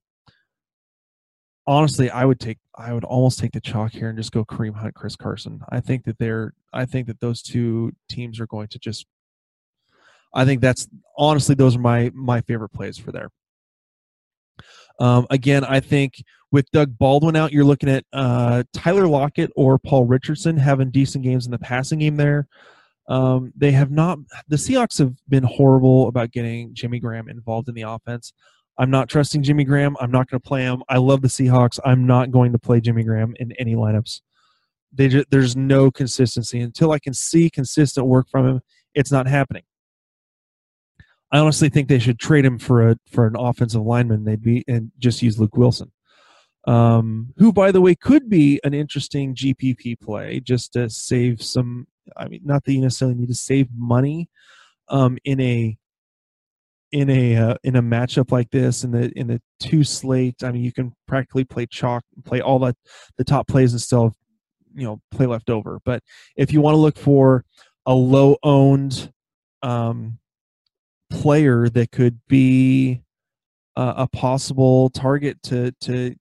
Honestly, 1.69 2.09
I 2.09 2.25
would 2.25 2.39
take 2.39 2.57
I 2.73 2.93
would 2.93 3.03
almost 3.03 3.37
take 3.37 3.51
the 3.51 3.61
chalk 3.61 3.91
here 3.91 4.09
and 4.09 4.17
just 4.17 4.31
go 4.31 4.43
Kareem 4.43 4.73
Hunt, 4.73 4.95
Chris 4.95 5.15
Carson. 5.15 5.61
I 5.69 5.79
think 5.81 6.03
that 6.05 6.17
they're 6.17 6.55
I 6.73 6.85
think 6.85 7.05
that 7.05 7.19
those 7.19 7.43
two 7.43 7.91
teams 8.09 8.39
are 8.39 8.47
going 8.47 8.69
to 8.69 8.79
just 8.79 9.05
I 10.33 10.45
think 10.45 10.61
that's 10.61 10.87
honestly 11.15 11.53
those 11.53 11.75
are 11.75 11.79
my 11.79 12.09
my 12.15 12.41
favorite 12.41 12.69
plays 12.69 12.97
for 12.97 13.11
there. 13.11 13.29
Um, 14.99 15.27
again, 15.29 15.63
I 15.63 15.79
think 15.79 16.23
with 16.51 16.65
Doug 16.71 16.97
Baldwin 16.97 17.35
out, 17.35 17.51
you're 17.51 17.63
looking 17.63 17.89
at 17.89 18.03
uh, 18.13 18.63
Tyler 18.73 19.05
Lockett 19.05 19.51
or 19.55 19.77
Paul 19.77 20.05
Richardson 20.05 20.57
having 20.57 20.89
decent 20.89 21.23
games 21.23 21.45
in 21.45 21.51
the 21.51 21.59
passing 21.59 21.99
game 21.99 22.17
there. 22.17 22.47
Um, 23.07 23.53
they 23.55 23.73
have 23.73 23.91
not. 23.91 24.17
The 24.47 24.55
Seahawks 24.55 24.97
have 24.97 25.13
been 25.29 25.43
horrible 25.43 26.07
about 26.07 26.31
getting 26.31 26.73
Jimmy 26.73 26.99
Graham 26.99 27.29
involved 27.29 27.69
in 27.69 27.75
the 27.75 27.83
offense. 27.83 28.33
I'm 28.79 28.89
not 28.89 29.09
trusting 29.09 29.43
Jimmy 29.43 29.65
Graham. 29.65 29.97
I'm 29.99 30.09
not 30.09 30.29
going 30.29 30.39
to 30.39 30.47
play 30.47 30.63
him. 30.63 30.83
I 30.87 30.97
love 30.97 31.21
the 31.21 31.27
Seahawks. 31.27 31.79
I'm 31.83 32.07
not 32.07 32.31
going 32.31 32.53
to 32.53 32.57
play 32.57 32.79
Jimmy 32.79 33.03
Graham 33.03 33.35
in 33.37 33.51
any 33.59 33.75
lineups. 33.75 34.21
Just, 34.95 35.29
there's 35.29 35.55
no 35.55 35.91
consistency 35.91 36.61
until 36.61 36.93
I 36.93 36.99
can 36.99 37.13
see 37.13 37.49
consistent 37.49 38.07
work 38.07 38.29
from 38.29 38.47
him. 38.47 38.61
It's 38.95 39.11
not 39.11 39.27
happening. 39.27 39.63
I 41.31 41.39
honestly 41.39 41.67
think 41.67 41.89
they 41.89 41.99
should 41.99 42.19
trade 42.19 42.45
him 42.45 42.57
for 42.57 42.89
a 42.89 42.97
for 43.11 43.27
an 43.27 43.35
offensive 43.37 43.83
lineman. 43.83 44.23
They'd 44.23 44.41
be 44.41 44.63
and 44.67 44.91
just 44.97 45.21
use 45.21 45.37
Luke 45.37 45.55
Wilson, 45.55 45.91
um, 46.65 47.33
who 47.37 47.53
by 47.53 47.71
the 47.71 47.81
way 47.81 47.93
could 47.93 48.29
be 48.29 48.59
an 48.63 48.73
interesting 48.73 49.35
GPP 49.35 49.99
play 49.99 50.39
just 50.39 50.73
to 50.73 50.89
save 50.89 51.43
some. 51.43 51.85
I 52.17 52.29
mean, 52.29 52.41
not 52.43 52.63
that 52.63 52.73
you 52.73 52.81
necessarily 52.81 53.15
need 53.15 53.27
to 53.27 53.35
save 53.35 53.67
money 53.75 54.29
um, 54.87 55.19
in 55.23 55.39
a 55.39 55.77
in 56.91 57.09
a 57.09 57.35
uh, 57.35 57.55
in 57.63 57.75
a 57.75 57.81
matchup 57.81 58.31
like 58.31 58.49
this 58.51 58.83
in 58.83 58.91
the 58.91 59.11
in 59.15 59.27
the 59.27 59.41
two 59.59 59.83
slate. 59.83 60.43
I 60.43 60.51
mean, 60.51 60.63
you 60.63 60.73
can 60.73 60.93
practically 61.07 61.43
play 61.43 61.65
chalk, 61.65 62.03
play 62.25 62.41
all 62.41 62.59
the 62.59 62.75
the 63.17 63.23
top 63.23 63.47
plays 63.47 63.73
and 63.73 63.81
still 63.81 64.13
you 64.75 64.85
know 64.85 65.01
play 65.11 65.25
left 65.25 65.49
over. 65.49 65.79
But 65.85 66.03
if 66.35 66.51
you 66.53 66.61
want 66.61 66.75
to 66.75 66.79
look 66.79 66.97
for 66.97 67.45
a 67.85 67.93
low 67.93 68.37
owned 68.43 69.11
um, 69.61 70.19
player 71.09 71.69
that 71.69 71.91
could 71.91 72.19
be 72.27 73.01
uh, 73.75 73.93
a 73.97 74.07
possible 74.07 74.89
target 74.89 75.41
to 75.43 75.71
to 75.81 76.15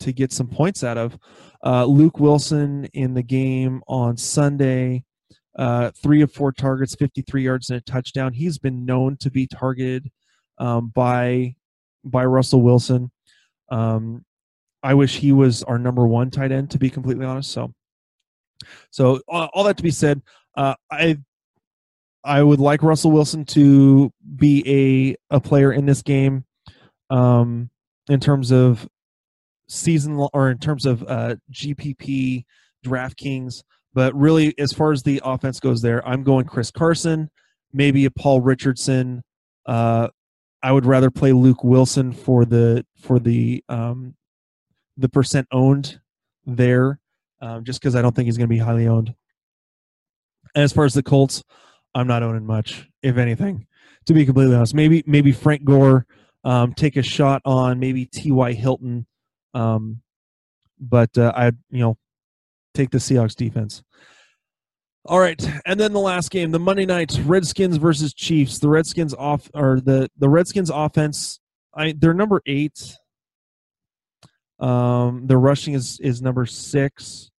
to 0.00 0.12
get 0.12 0.32
some 0.32 0.48
points 0.48 0.84
out 0.84 0.98
of. 0.98 1.18
Uh, 1.64 1.84
Luke 1.84 2.20
Wilson 2.20 2.86
in 2.92 3.14
the 3.14 3.22
game 3.22 3.82
on 3.88 4.16
Sunday, 4.16 5.04
uh, 5.56 5.90
three 6.02 6.22
of 6.22 6.32
four 6.32 6.52
targets, 6.52 6.94
53 6.94 7.42
yards 7.42 7.70
and 7.70 7.78
a 7.78 7.80
touchdown. 7.82 8.32
He's 8.32 8.58
been 8.58 8.84
known 8.84 9.16
to 9.18 9.30
be 9.30 9.46
targeted 9.46 10.10
um, 10.58 10.88
by 10.94 11.54
by 12.04 12.24
Russell 12.24 12.62
Wilson. 12.62 13.10
Um, 13.70 14.24
I 14.82 14.94
wish 14.94 15.16
he 15.16 15.32
was 15.32 15.62
our 15.62 15.78
number 15.78 16.06
one 16.06 16.30
tight 16.30 16.52
end, 16.52 16.70
to 16.72 16.78
be 16.78 16.90
completely 16.90 17.24
honest. 17.24 17.50
So, 17.50 17.72
so 18.90 19.20
all 19.28 19.64
that 19.64 19.76
to 19.78 19.82
be 19.82 19.90
said, 19.90 20.20
uh, 20.56 20.74
I 20.90 21.18
I 22.22 22.42
would 22.42 22.60
like 22.60 22.82
Russell 22.82 23.10
Wilson 23.10 23.44
to 23.46 24.12
be 24.36 25.16
a 25.30 25.36
a 25.36 25.40
player 25.40 25.72
in 25.72 25.86
this 25.86 26.02
game, 26.02 26.44
um, 27.10 27.70
in 28.08 28.20
terms 28.20 28.52
of 28.52 28.88
season 29.68 30.28
or 30.32 30.50
in 30.50 30.58
terms 30.58 30.86
of 30.86 31.02
uh, 31.04 31.36
GPP 31.52 32.44
DraftKings. 32.84 33.62
But 33.94 34.14
really, 34.14 34.58
as 34.58 34.72
far 34.72 34.92
as 34.92 35.04
the 35.04 35.20
offense 35.24 35.60
goes, 35.60 35.80
there 35.80 36.06
I'm 36.06 36.24
going 36.24 36.46
Chris 36.46 36.70
Carson, 36.70 37.30
maybe 37.72 38.04
a 38.04 38.10
Paul 38.10 38.40
Richardson. 38.40 39.22
Uh, 39.64 40.08
I 40.62 40.72
would 40.72 40.84
rather 40.84 41.10
play 41.10 41.32
Luke 41.32 41.62
Wilson 41.62 42.12
for 42.12 42.44
the 42.44 42.84
for 42.98 43.18
the 43.18 43.62
um, 43.68 44.16
the 44.96 45.08
percent 45.08 45.46
owned 45.52 46.00
there, 46.44 46.98
um, 47.40 47.64
just 47.64 47.80
because 47.80 47.94
I 47.94 48.02
don't 48.02 48.14
think 48.16 48.26
he's 48.26 48.36
going 48.36 48.48
to 48.48 48.54
be 48.54 48.58
highly 48.58 48.88
owned. 48.88 49.14
And 50.54 50.64
as 50.64 50.72
far 50.72 50.84
as 50.84 50.94
the 50.94 51.02
Colts, 51.02 51.42
I'm 51.94 52.06
not 52.06 52.22
owning 52.22 52.46
much, 52.46 52.88
if 53.02 53.16
anything, 53.16 53.66
to 54.06 54.14
be 54.14 54.24
completely 54.24 54.56
honest. 54.56 54.74
Maybe 54.74 55.04
maybe 55.06 55.32
Frank 55.32 55.64
Gore 55.64 56.06
um, 56.42 56.74
take 56.74 56.96
a 56.96 57.02
shot 57.02 57.42
on 57.44 57.78
maybe 57.78 58.06
T.Y. 58.06 58.52
Hilton, 58.54 59.06
um, 59.52 60.00
but 60.80 61.16
uh, 61.16 61.32
I 61.36 61.46
you 61.70 61.80
know 61.80 61.98
take 62.74 62.90
the 62.90 62.98
Seahawks 62.98 63.34
defense. 63.34 63.82
All 65.06 65.18
right, 65.18 65.42
and 65.66 65.78
then 65.78 65.92
the 65.92 66.00
last 66.00 66.30
game, 66.30 66.50
the 66.50 66.58
Monday 66.58 66.86
night 66.86 67.18
Redskins 67.24 67.76
versus 67.76 68.14
Chiefs. 68.14 68.58
The 68.58 68.68
Redskins 68.68 69.12
off 69.14 69.50
or 69.54 69.80
the 69.80 70.10
the 70.18 70.28
Redskins 70.28 70.70
offense. 70.70 71.40
I 71.74 71.94
they're 71.96 72.14
number 72.14 72.40
eight. 72.46 72.96
Um, 74.58 75.26
their 75.26 75.38
rushing 75.38 75.74
is 75.74 76.00
is 76.00 76.22
number 76.22 76.46
six. 76.46 77.30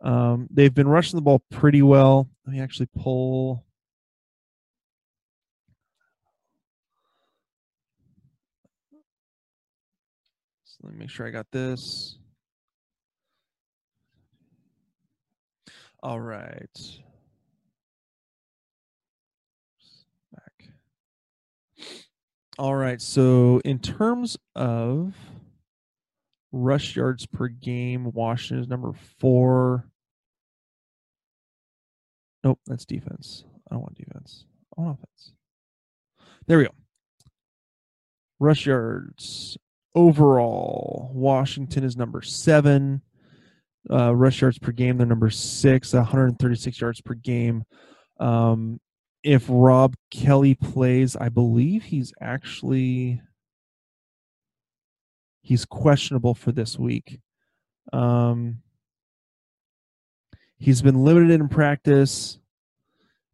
Um, 0.00 0.48
they've 0.50 0.74
been 0.74 0.88
rushing 0.88 1.16
the 1.16 1.22
ball 1.22 1.42
pretty 1.50 1.82
well. 1.82 2.28
Let 2.44 2.54
me 2.54 2.60
actually 2.60 2.88
pull 2.98 3.66
let 10.86 10.92
me 10.92 11.00
make 11.00 11.10
sure 11.10 11.26
I 11.26 11.30
got 11.30 11.50
this. 11.50 12.18
All 16.06 16.20
right. 16.20 17.00
Back. 20.32 20.68
All 22.60 22.76
right. 22.76 23.02
So 23.02 23.60
in 23.64 23.80
terms 23.80 24.36
of 24.54 25.14
rush 26.52 26.94
yards 26.94 27.26
per 27.26 27.48
game, 27.48 28.12
Washington 28.12 28.62
is 28.62 28.68
number 28.68 28.92
four. 29.18 29.88
Nope, 32.44 32.60
that's 32.66 32.84
defense. 32.84 33.42
I 33.68 33.74
don't 33.74 33.82
want 33.82 33.96
defense. 33.96 34.44
I 34.78 34.82
want 34.82 34.98
offense. 35.00 35.32
There 36.46 36.58
we 36.58 36.66
go. 36.66 36.74
Rush 38.38 38.64
yards 38.64 39.58
overall, 39.92 41.10
Washington 41.12 41.82
is 41.82 41.96
number 41.96 42.22
seven. 42.22 43.02
Uh, 43.90 44.14
rush 44.14 44.40
yards 44.40 44.58
per 44.58 44.72
game, 44.72 44.96
they're 44.96 45.06
number 45.06 45.30
six, 45.30 45.92
136 45.92 46.80
yards 46.80 47.00
per 47.00 47.14
game. 47.14 47.64
Um, 48.18 48.80
if 49.22 49.46
Rob 49.48 49.94
Kelley 50.10 50.54
plays, 50.54 51.16
I 51.16 51.28
believe 51.28 51.84
he's 51.84 52.12
actually 52.20 53.20
he's 55.42 55.64
questionable 55.64 56.34
for 56.34 56.52
this 56.52 56.78
week. 56.78 57.20
Um, 57.92 58.62
he's 60.58 60.82
been 60.82 61.04
limited 61.04 61.30
in 61.30 61.48
practice. 61.48 62.38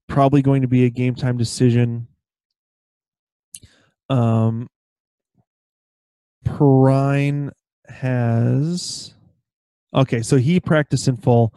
Probably 0.09 0.43
going 0.43 0.63
to 0.63 0.69
be 0.69 0.85
a 0.85 0.91
game 0.91 1.15
time 1.15 1.39
decision. 1.39 2.09
Um, 4.11 4.69
Perine 6.45 7.51
has 7.89 9.15
Okay, 9.95 10.23
so 10.23 10.37
he 10.37 10.59
practiced 10.59 11.09
in 11.09 11.17
full. 11.17 11.55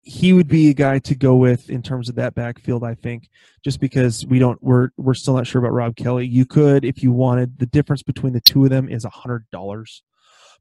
He 0.00 0.32
would 0.32 0.48
be 0.48 0.68
a 0.68 0.74
guy 0.74 0.98
to 1.00 1.14
go 1.14 1.36
with 1.36 1.70
in 1.70 1.80
terms 1.80 2.08
of 2.08 2.16
that 2.16 2.34
backfield, 2.34 2.82
I 2.82 2.94
think, 2.94 3.28
just 3.64 3.78
because 3.78 4.26
we 4.26 4.40
don't 4.40 4.60
we're 4.60 4.90
we're 4.96 5.14
still 5.14 5.34
not 5.34 5.46
sure 5.46 5.60
about 5.60 5.72
Rob 5.72 5.94
Kelley. 5.94 6.26
You 6.26 6.44
could, 6.44 6.84
if 6.84 7.02
you 7.04 7.12
wanted, 7.12 7.58
the 7.58 7.66
difference 7.66 8.02
between 8.02 8.32
the 8.32 8.40
two 8.40 8.64
of 8.64 8.70
them 8.70 8.88
is 8.88 9.04
a 9.04 9.10
hundred 9.10 9.46
dollars. 9.52 10.02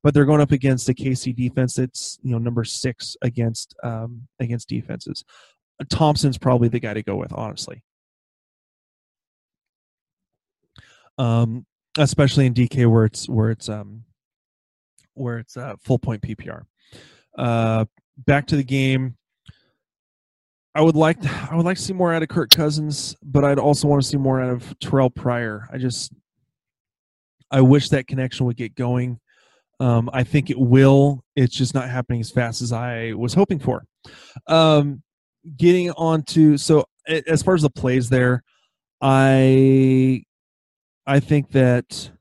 But 0.04 0.14
they're 0.14 0.26
going 0.26 0.42
up 0.42 0.52
against 0.52 0.90
a 0.90 0.94
KC 0.94 1.36
defense 1.36 1.76
that's 1.76 2.20
you 2.22 2.32
know 2.32 2.38
number 2.38 2.64
six 2.64 3.18
against 3.24 3.76
um, 3.84 4.28
against 4.40 4.70
defenses. 4.70 5.24
Thompson's 5.90 6.38
probably 6.38 6.68
the 6.68 6.80
guy 6.80 6.94
to 6.94 7.04
go 7.04 7.16
with, 7.16 7.34
honestly. 7.34 7.84
Um, 11.18 11.66
especially 11.98 12.46
in 12.46 12.54
DK 12.54 12.90
where 12.90 13.06
it's 13.06 13.28
where 13.28 13.52
it's 13.52 13.70
um 13.70 14.04
where 15.14 15.40
it's 15.40 15.58
uh, 15.58 15.76
full 15.84 16.00
point 16.00 16.22
PPR. 16.22 16.64
Uh, 17.38 17.86
back 18.18 18.48
to 18.48 18.56
the 18.56 18.64
game. 18.64 19.18
I 20.74 20.82
would 20.82 20.96
like 20.96 21.18
I 21.52 21.56
would 21.56 21.66
like 21.66 21.78
to 21.78 21.84
see 21.84 21.94
more 21.94 22.14
out 22.14 22.24
of 22.24 22.30
Kirk 22.30 22.50
Cousins, 22.50 23.16
but 23.22 23.44
I'd 23.44 23.60
also 23.60 23.88
want 23.88 24.02
to 24.02 24.08
see 24.08 24.18
more 24.18 24.42
out 24.42 24.52
of 24.52 24.80
Terrelle 24.80 25.14
Pryor. 25.14 25.68
I 25.72 25.78
just 25.78 26.14
I 27.50 27.62
wish 27.62 27.90
that 27.90 28.08
connection 28.08 28.46
would 28.46 28.56
get 28.56 28.76
going. 28.76 29.20
Um, 29.82 30.10
I 30.14 30.24
think 30.24 30.50
it 30.50 30.60
will. 30.60 31.26
It's 31.36 31.56
just 31.56 31.74
not 31.74 31.90
happening 31.90 32.22
as 32.22 32.32
fast 32.32 32.62
as 32.62 32.72
I 32.72 33.14
was 33.14 33.34
hoping 33.34 33.60
for. 33.60 33.84
Um, 34.48 35.02
getting 35.58 35.92
on 35.92 36.24
to 36.24 36.58
so 36.58 36.86
as 37.28 37.42
far 37.42 37.56
as 37.56 37.64
the 37.64 37.70
plays 37.70 38.10
there, 38.10 38.44
I 39.02 40.24
I 41.06 41.20
think 41.20 41.52
that 41.52 42.12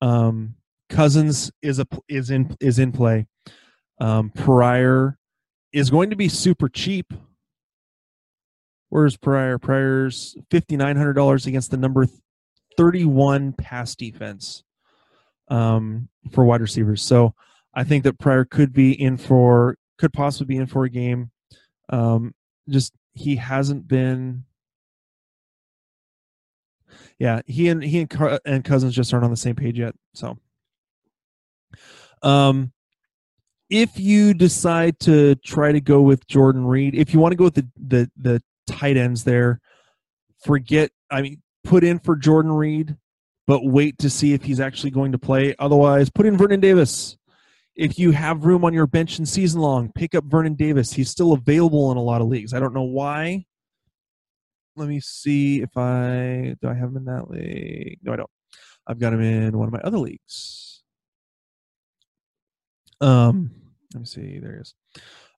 um, 0.00 0.54
Cousins 0.88 1.52
is 1.62 1.78
a 1.78 1.86
is 2.08 2.30
in 2.30 2.56
is 2.60 2.78
in 2.78 2.92
play. 2.92 3.26
Um, 4.00 4.32
is 5.72 5.90
going 5.90 6.10
to 6.10 6.16
be 6.16 6.28
super 6.28 6.68
cheap. 6.68 7.12
Where's 8.88 9.16
Pryor? 9.16 9.58
Pryor's 9.58 10.36
fifty 10.50 10.76
nine 10.76 10.96
hundred 10.96 11.12
dollars 11.12 11.46
against 11.46 11.70
the 11.70 11.76
number 11.76 12.06
thirty 12.76 13.04
one 13.04 13.52
pass 13.52 13.94
defense 13.94 14.64
um, 15.48 16.08
for 16.32 16.44
wide 16.44 16.60
receivers. 16.60 17.02
So 17.02 17.34
I 17.74 17.84
think 17.84 18.04
that 18.04 18.18
Pryor 18.18 18.44
could 18.44 18.72
be 18.72 18.92
in 18.92 19.16
for 19.16 19.76
could 19.98 20.12
possibly 20.12 20.54
be 20.54 20.60
in 20.60 20.66
for 20.66 20.84
a 20.84 20.90
game. 20.90 21.30
Um, 21.88 22.34
just 22.68 22.94
he 23.12 23.36
hasn't 23.36 23.86
been. 23.86 24.44
Yeah, 27.18 27.42
he 27.46 27.68
and 27.68 27.82
he 27.84 28.00
and, 28.00 28.40
and 28.44 28.64
Cousins 28.64 28.94
just 28.94 29.12
aren't 29.12 29.24
on 29.24 29.30
the 29.30 29.36
same 29.36 29.54
page 29.54 29.78
yet. 29.78 29.94
So, 30.14 30.38
um, 32.22 32.72
if 33.70 33.98
you 33.98 34.34
decide 34.34 34.98
to 35.00 35.36
try 35.36 35.70
to 35.72 35.80
go 35.80 36.02
with 36.02 36.26
Jordan 36.26 36.66
Reed, 36.66 36.94
if 36.94 37.14
you 37.14 37.20
want 37.20 37.32
to 37.32 37.36
go 37.36 37.44
with 37.44 37.54
the 37.54 37.68
the 37.76 38.10
the 38.16 38.42
tight 38.66 38.96
ends 38.96 39.24
there, 39.24 39.60
forget. 40.44 40.90
I 41.10 41.22
mean, 41.22 41.40
put 41.64 41.84
in 41.84 42.00
for 42.00 42.16
Jordan 42.16 42.52
Reed, 42.52 42.96
but 43.46 43.64
wait 43.64 43.98
to 43.98 44.10
see 44.10 44.32
if 44.32 44.42
he's 44.42 44.60
actually 44.60 44.90
going 44.90 45.12
to 45.12 45.18
play. 45.18 45.54
Otherwise, 45.58 46.10
put 46.10 46.26
in 46.26 46.36
Vernon 46.36 46.60
Davis. 46.60 47.16
If 47.76 47.98
you 47.98 48.10
have 48.10 48.44
room 48.44 48.64
on 48.64 48.74
your 48.74 48.86
bench 48.86 49.18
in 49.18 49.24
season 49.24 49.60
long, 49.60 49.90
pick 49.92 50.14
up 50.14 50.24
Vernon 50.24 50.54
Davis. 50.54 50.92
He's 50.92 51.08
still 51.08 51.32
available 51.32 51.90
in 51.92 51.96
a 51.96 52.02
lot 52.02 52.20
of 52.20 52.26
leagues. 52.26 52.52
I 52.52 52.58
don't 52.58 52.74
know 52.74 52.82
why. 52.82 53.46
Let 54.76 54.88
me 54.88 55.00
see 55.00 55.62
if 55.62 55.76
I 55.76 56.56
do 56.60 56.68
I 56.68 56.74
have 56.74 56.90
him 56.90 56.96
in 56.96 57.04
that 57.06 57.30
league. 57.30 57.98
No, 58.02 58.12
I 58.12 58.16
don't. 58.16 58.30
I've 58.86 58.98
got 58.98 59.12
him 59.12 59.20
in 59.20 59.56
one 59.56 59.68
of 59.68 59.72
my 59.72 59.80
other 59.80 59.98
leagues. 59.98 60.82
Um, 63.00 63.50
let 63.94 64.00
me 64.00 64.06
see. 64.06 64.38
There 64.38 64.54
he 64.54 64.60
is. 64.60 64.74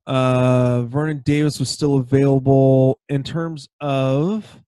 Uh, 0.07 0.83
Vernon 0.83 1.23
Davis 1.25 1.59
was 1.61 1.69
still 1.69 1.97
available 1.97 2.99
in 3.09 3.23
terms 3.23 3.69
of 3.81 4.61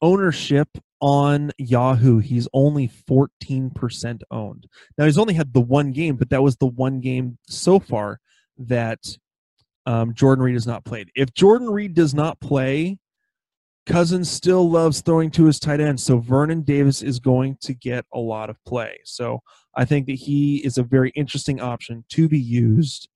ownership 0.00 0.68
on 1.00 1.52
Yahoo. 1.58 2.18
He's 2.18 2.48
only 2.52 2.88
14% 3.08 4.22
owned. 4.30 4.66
Now, 4.96 5.04
he's 5.04 5.18
only 5.18 5.34
had 5.34 5.52
the 5.52 5.60
one 5.60 5.92
game, 5.92 6.16
but 6.16 6.30
that 6.30 6.42
was 6.42 6.56
the 6.56 6.66
one 6.66 7.00
game 7.00 7.38
so 7.48 7.78
far 7.78 8.20
that 8.58 9.00
um, 9.86 10.14
Jordan 10.14 10.44
Reed 10.44 10.54
has 10.54 10.66
not 10.66 10.84
played. 10.84 11.10
If 11.14 11.34
Jordan 11.34 11.70
Reed 11.70 11.94
does 11.94 12.14
not 12.14 12.40
play, 12.40 12.98
Cousins 13.86 14.30
still 14.30 14.70
loves 14.70 15.00
throwing 15.00 15.30
to 15.32 15.46
his 15.46 15.58
tight 15.58 15.80
end. 15.80 15.98
So 15.98 16.18
Vernon 16.18 16.60
Davis 16.60 17.02
is 17.02 17.18
going 17.18 17.56
to 17.62 17.72
get 17.72 18.04
a 18.12 18.18
lot 18.18 18.50
of 18.50 18.62
play. 18.66 18.98
So 19.04 19.40
I 19.74 19.86
think 19.86 20.06
that 20.06 20.16
he 20.16 20.58
is 20.58 20.76
a 20.76 20.82
very 20.82 21.10
interesting 21.10 21.60
option 21.60 22.04
to 22.10 22.28
be 22.28 22.38
used 22.38 23.08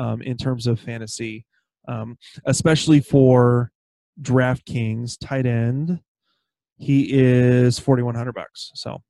um, 0.00 0.22
in 0.22 0.36
terms 0.36 0.66
of 0.66 0.80
fantasy, 0.80 1.44
um, 1.86 2.16
especially 2.46 3.00
for 3.00 3.70
DraftKings 4.22 5.18
tight 5.20 5.44
end. 5.44 6.00
He 6.78 7.12
is 7.12 7.78
forty 7.78 8.02
one 8.02 8.14
hundred 8.14 8.34
bucks. 8.34 8.70
So, 8.74 9.02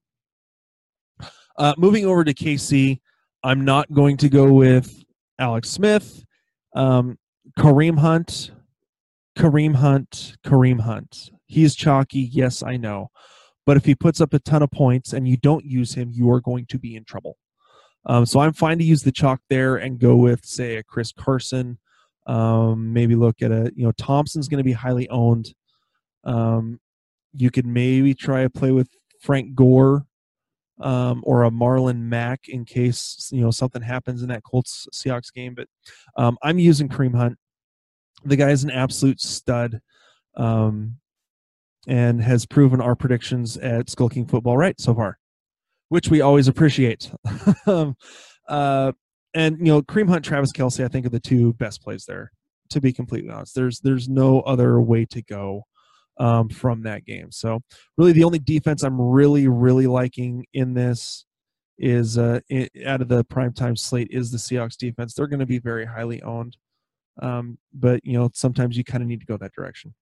uh, 1.57 1.75
moving 1.79 2.07
over 2.07 2.25
to 2.25 2.35
KC, 2.35 3.01
I'm 3.45 3.65
not 3.65 3.93
going 3.93 4.17
to 4.19 4.29
go 4.29 4.53
with 4.53 5.05
Alex 5.39 5.71
Smith, 5.71 6.25
um, 6.75 7.17
Kareem 7.57 8.01
Hunt, 8.01 8.51
Kareem 9.39 9.77
Hunt, 9.77 10.37
Kareem 10.45 10.81
Hunt. 10.81 11.31
He's 11.47 11.77
chalky, 11.77 12.21
yes, 12.21 12.65
I 12.65 12.77
know. 12.77 13.11
But 13.65 13.77
if 13.77 13.85
he 13.85 13.95
puts 13.95 14.21
up 14.21 14.35
a 14.35 14.41
ton 14.41 14.63
of 14.63 14.71
points 14.73 15.13
and 15.13 15.29
you 15.29 15.37
don't 15.37 15.65
use 15.65 15.95
him, 15.95 16.11
you 16.13 16.29
are 16.31 16.41
going 16.41 16.67
to 16.67 16.79
be 16.79 16.97
in 16.97 17.05
trouble. 17.05 17.37
Um, 18.07 18.25
so 18.27 18.41
I'm 18.41 18.53
fine 18.53 18.79
to 18.79 18.85
use 18.85 19.03
the 19.03 19.13
chalk 19.13 19.41
there 19.49 19.77
and 19.77 19.99
go 19.99 20.17
with, 20.17 20.45
say, 20.45 20.77
a 20.77 20.83
Chris 20.83 21.13
Carson. 21.13 21.79
Um, 22.27 22.93
maybe 22.93 23.15
look 23.15 23.43
at 23.43 23.51
a, 23.51 23.73
you 23.75 23.85
know, 23.85 23.93
Thompson's 23.93 24.49
going 24.49 24.59
to 24.59 24.65
be 24.65 24.73
highly 24.73 25.09
owned. 25.09 25.53
Um, 26.25 26.81
you 27.33 27.51
could 27.51 27.67
maybe 27.67 28.15
try 28.15 28.41
a 28.41 28.51
play 28.51 28.73
with 28.73 28.89
Frank 29.21 29.55
Gore 29.55 30.07
um, 30.81 31.23
or 31.25 31.45
a 31.45 31.51
Marlon 31.51 32.01
Mack 32.01 32.49
in 32.49 32.65
case 32.65 33.29
you 33.33 33.41
know 33.41 33.51
something 33.51 33.83
happens 33.83 34.23
in 34.23 34.29
that 34.29 34.43
Colts 34.43 34.87
Seahawks 34.93 35.33
game. 35.33 35.55
But 35.55 35.69
um, 36.17 36.39
I'm 36.43 36.59
using 36.59 36.89
Kareem 36.89 37.15
Hunt. 37.15 37.39
The 38.25 38.37
guy 38.37 38.51
is 38.51 38.65
an 38.65 38.71
absolute 38.71 39.21
stud, 39.21 39.81
um, 40.37 40.97
and 41.87 42.23
has 42.23 42.47
proven 42.47 42.81
our 42.81 42.95
predictions 42.95 43.57
at 43.59 43.91
Skull 43.91 44.09
King 44.09 44.27
Football 44.27 44.57
right 44.57 44.79
so 44.81 44.95
far, 44.95 45.19
which 45.91 46.09
we 46.09 46.23
always 46.23 46.49
appreciate. 46.49 47.13
Um, 47.67 47.95
uh, 48.49 48.93
and 49.35 49.59
you 49.59 49.67
know, 49.67 49.83
Kareem 49.83 50.09
Hunt, 50.09 50.25
Travis 50.25 50.53
Kelce, 50.53 50.85
I 50.85 50.89
think 50.89 51.07
are 51.07 51.11
the 51.11 51.21
two 51.21 51.53
best 51.53 51.83
plays 51.83 52.05
there. 52.07 52.33
To 52.71 52.81
be 52.81 52.93
completely 52.93 53.31
honest, 53.31 53.55
there's 53.55 53.81
there's 53.81 54.09
no 54.09 54.41
other 54.41 54.81
way 54.81 55.05
to 55.07 55.23
go 55.23 55.65
um, 56.19 56.49
from 56.49 56.83
that 56.83 57.05
game. 57.05 57.31
So 57.31 57.61
really, 57.97 58.13
the 58.13 58.25
only 58.25 58.39
defense 58.39 58.83
I'm 58.83 59.01
really 59.01 59.47
really 59.47 59.87
liking 59.87 60.47
in 60.53 60.75
this 60.75 61.27
is 61.79 62.19
uh, 62.19 62.41
it, 62.49 62.71
out 62.87 63.03
of 63.03 63.09
the 63.09 63.25
primetime 63.25 63.79
slate 63.79 64.09
is 64.11 64.31
the 64.31 64.39
Seahawks 64.39 64.77
defense. 64.77 65.15
They're 65.15 65.27
going 65.27 65.41
to 65.41 65.47
be 65.47 65.59
very 65.59 65.87
highly 65.87 66.23
owned, 66.23 66.57
um, 67.21 67.59
but 67.73 68.05
you 68.05 68.19
know 68.19 68.31
sometimes 68.35 68.77
you 68.77 68.85
kind 68.85 69.03
of 69.03 69.09
need 69.09 69.21
to 69.21 69.27
go 69.27 69.37
that 69.37 69.53
direction. 69.53 69.95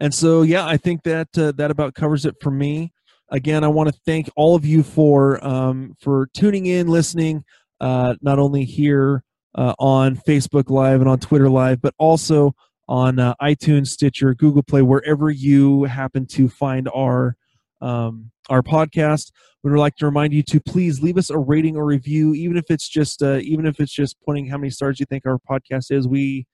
And 0.00 0.12
so 0.14 0.42
yeah, 0.42 0.66
I 0.66 0.76
think 0.76 1.02
that 1.04 1.28
uh, 1.36 1.52
that 1.52 1.70
about 1.70 1.94
covers 1.94 2.24
it 2.24 2.36
for 2.40 2.50
me. 2.50 2.92
Again, 3.30 3.64
I 3.64 3.68
want 3.68 3.92
to 3.92 4.00
thank 4.06 4.28
all 4.36 4.54
of 4.54 4.64
you 4.64 4.82
for 4.82 5.44
um, 5.44 5.94
for 6.00 6.28
tuning 6.34 6.66
in, 6.66 6.86
listening, 6.86 7.44
uh, 7.80 8.14
not 8.22 8.38
only 8.38 8.64
here 8.64 9.24
uh, 9.56 9.74
on 9.78 10.16
Facebook 10.16 10.70
Live 10.70 11.00
and 11.00 11.08
on 11.08 11.18
Twitter 11.18 11.48
Live, 11.48 11.80
but 11.80 11.94
also 11.98 12.54
on 12.88 13.18
uh, 13.18 13.34
iTunes, 13.42 13.88
Stitcher, 13.88 14.34
Google 14.34 14.62
Play, 14.62 14.82
wherever 14.82 15.30
you 15.30 15.84
happen 15.84 16.26
to 16.26 16.48
find 16.48 16.88
our 16.94 17.36
um, 17.80 18.30
our 18.48 18.62
podcast. 18.62 19.32
We 19.62 19.72
would 19.72 19.80
like 19.80 19.96
to 19.96 20.06
remind 20.06 20.32
you 20.32 20.44
to 20.44 20.60
please 20.60 21.02
leave 21.02 21.18
us 21.18 21.30
a 21.30 21.38
rating 21.38 21.76
or 21.76 21.84
review, 21.84 22.34
even 22.34 22.56
if 22.56 22.70
it's 22.70 22.88
just 22.88 23.22
uh, 23.22 23.38
even 23.38 23.66
if 23.66 23.80
it's 23.80 23.92
just 23.92 24.16
putting 24.24 24.46
how 24.46 24.58
many 24.58 24.70
stars 24.70 25.00
you 25.00 25.06
think 25.06 25.26
our 25.26 25.38
podcast 25.38 25.90
is. 25.90 26.06
We 26.06 26.46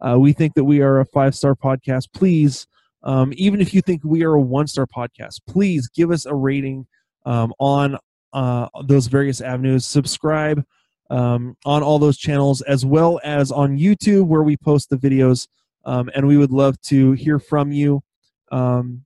uh, 0.00 0.18
we 0.18 0.32
think 0.32 0.54
that 0.54 0.64
we 0.64 0.80
are 0.80 1.00
a 1.00 1.06
five 1.06 1.34
star 1.34 1.54
podcast. 1.54 2.12
Please, 2.14 2.66
um, 3.02 3.32
even 3.36 3.60
if 3.60 3.72
you 3.72 3.80
think 3.80 4.02
we 4.04 4.24
are 4.24 4.34
a 4.34 4.40
one 4.40 4.66
star 4.66 4.86
podcast, 4.86 5.40
please 5.46 5.88
give 5.88 6.10
us 6.10 6.26
a 6.26 6.34
rating 6.34 6.86
um, 7.26 7.52
on 7.58 7.98
uh, 8.32 8.68
those 8.84 9.06
various 9.06 9.40
avenues. 9.40 9.86
Subscribe 9.86 10.64
um, 11.10 11.56
on 11.64 11.82
all 11.82 11.98
those 11.98 12.18
channels 12.18 12.62
as 12.62 12.84
well 12.84 13.20
as 13.24 13.50
on 13.50 13.78
YouTube 13.78 14.26
where 14.26 14.42
we 14.42 14.56
post 14.56 14.90
the 14.90 14.96
videos 14.96 15.48
um, 15.84 16.10
and 16.14 16.26
we 16.26 16.36
would 16.36 16.52
love 16.52 16.80
to 16.82 17.12
hear 17.12 17.38
from 17.38 17.72
you. 17.72 18.02
Um, 18.52 19.04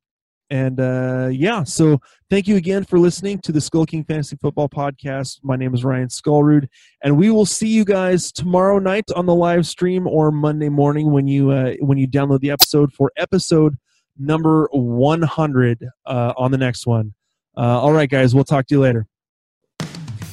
and 0.51 0.79
uh, 0.79 1.31
yeah, 1.33 1.65
so 1.65 1.99
thank 2.29 2.47
you 2.47 2.57
again 2.57 2.85
for 2.85 2.99
listening 2.99 3.39
to 3.41 3.53
the 3.53 3.61
Skull 3.61 3.87
King 3.87 4.05
Fantasy 4.05 4.37
Football 4.37 4.69
Podcast. 4.69 5.41
My 5.43 5.57
name 5.57 5.75
is 5.75 5.85
Ryan 5.85 6.09
Skullrood, 6.09 6.69
and 7.03 7.17
we 7.17 7.31
will 7.31 7.47
see 7.47 7.69
you 7.69 7.85
guys 7.85 8.31
tomorrow 8.31 8.79
night 8.79 9.05
on 9.17 9.25
the 9.25 9.35
live 9.35 9.67
stream 9.67 10.07
or 10.07 10.31
Monday 10.31 10.69
morning 10.69 11.11
when 11.11 11.27
you 11.27 11.51
uh, 11.51 11.73
when 11.81 11.97
you 11.97 12.07
download 12.07 12.41
the 12.41 12.51
episode 12.51 12.93
for 12.93 13.11
episode 13.17 13.77
number 14.19 14.69
100 14.73 15.89
uh, 16.07 16.33
on 16.37 16.51
the 16.51 16.59
next 16.59 16.87
one. 16.87 17.15
Uh, 17.57 17.81
all 17.81 17.93
right, 17.93 18.09
guys, 18.09 18.35
we'll 18.35 18.45
talk 18.45 18.67
to 18.67 18.75
you 18.75 18.81
later. 18.81 19.07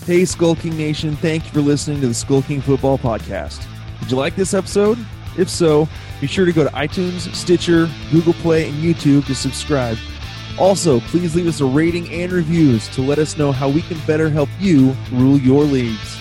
Hey, 0.06 0.26
Skull 0.26 0.56
King 0.56 0.78
Nation, 0.78 1.16
thank 1.18 1.46
you 1.46 1.52
for 1.52 1.62
listening 1.62 2.02
to 2.02 2.08
the 2.08 2.14
Skull 2.14 2.42
King 2.42 2.62
Football 2.62 2.98
Podcast. 2.98 3.66
Did 4.00 4.12
you 4.12 4.18
like 4.18 4.36
this 4.36 4.54
episode? 4.54 4.98
If 5.38 5.50
so, 5.50 5.88
be 6.20 6.28
sure 6.28 6.46
to 6.46 6.52
go 6.52 6.64
to 6.64 6.70
iTunes, 6.72 7.34
Stitcher, 7.34 7.90
Google 8.12 8.34
Play, 8.34 8.68
and 8.68 8.78
YouTube 8.78 9.26
to 9.28 9.36
subscribe. 9.36 9.98
Also, 10.60 11.00
please 11.02 11.36
leave 11.36 11.48
us 11.48 11.62
a 11.62 11.66
rating 11.66 12.12
and 12.12 12.32
reviews 12.32 12.88
to 12.90 13.02
let 13.02 13.20
us 13.20 13.38
know 13.38 13.52
how 13.52 13.70
we 13.70 13.82
can 13.84 13.98
better 14.06 14.30
help 14.30 14.50
you 14.60 14.96
rule 15.12 15.38
your 15.38 15.64
leagues. 15.64 16.21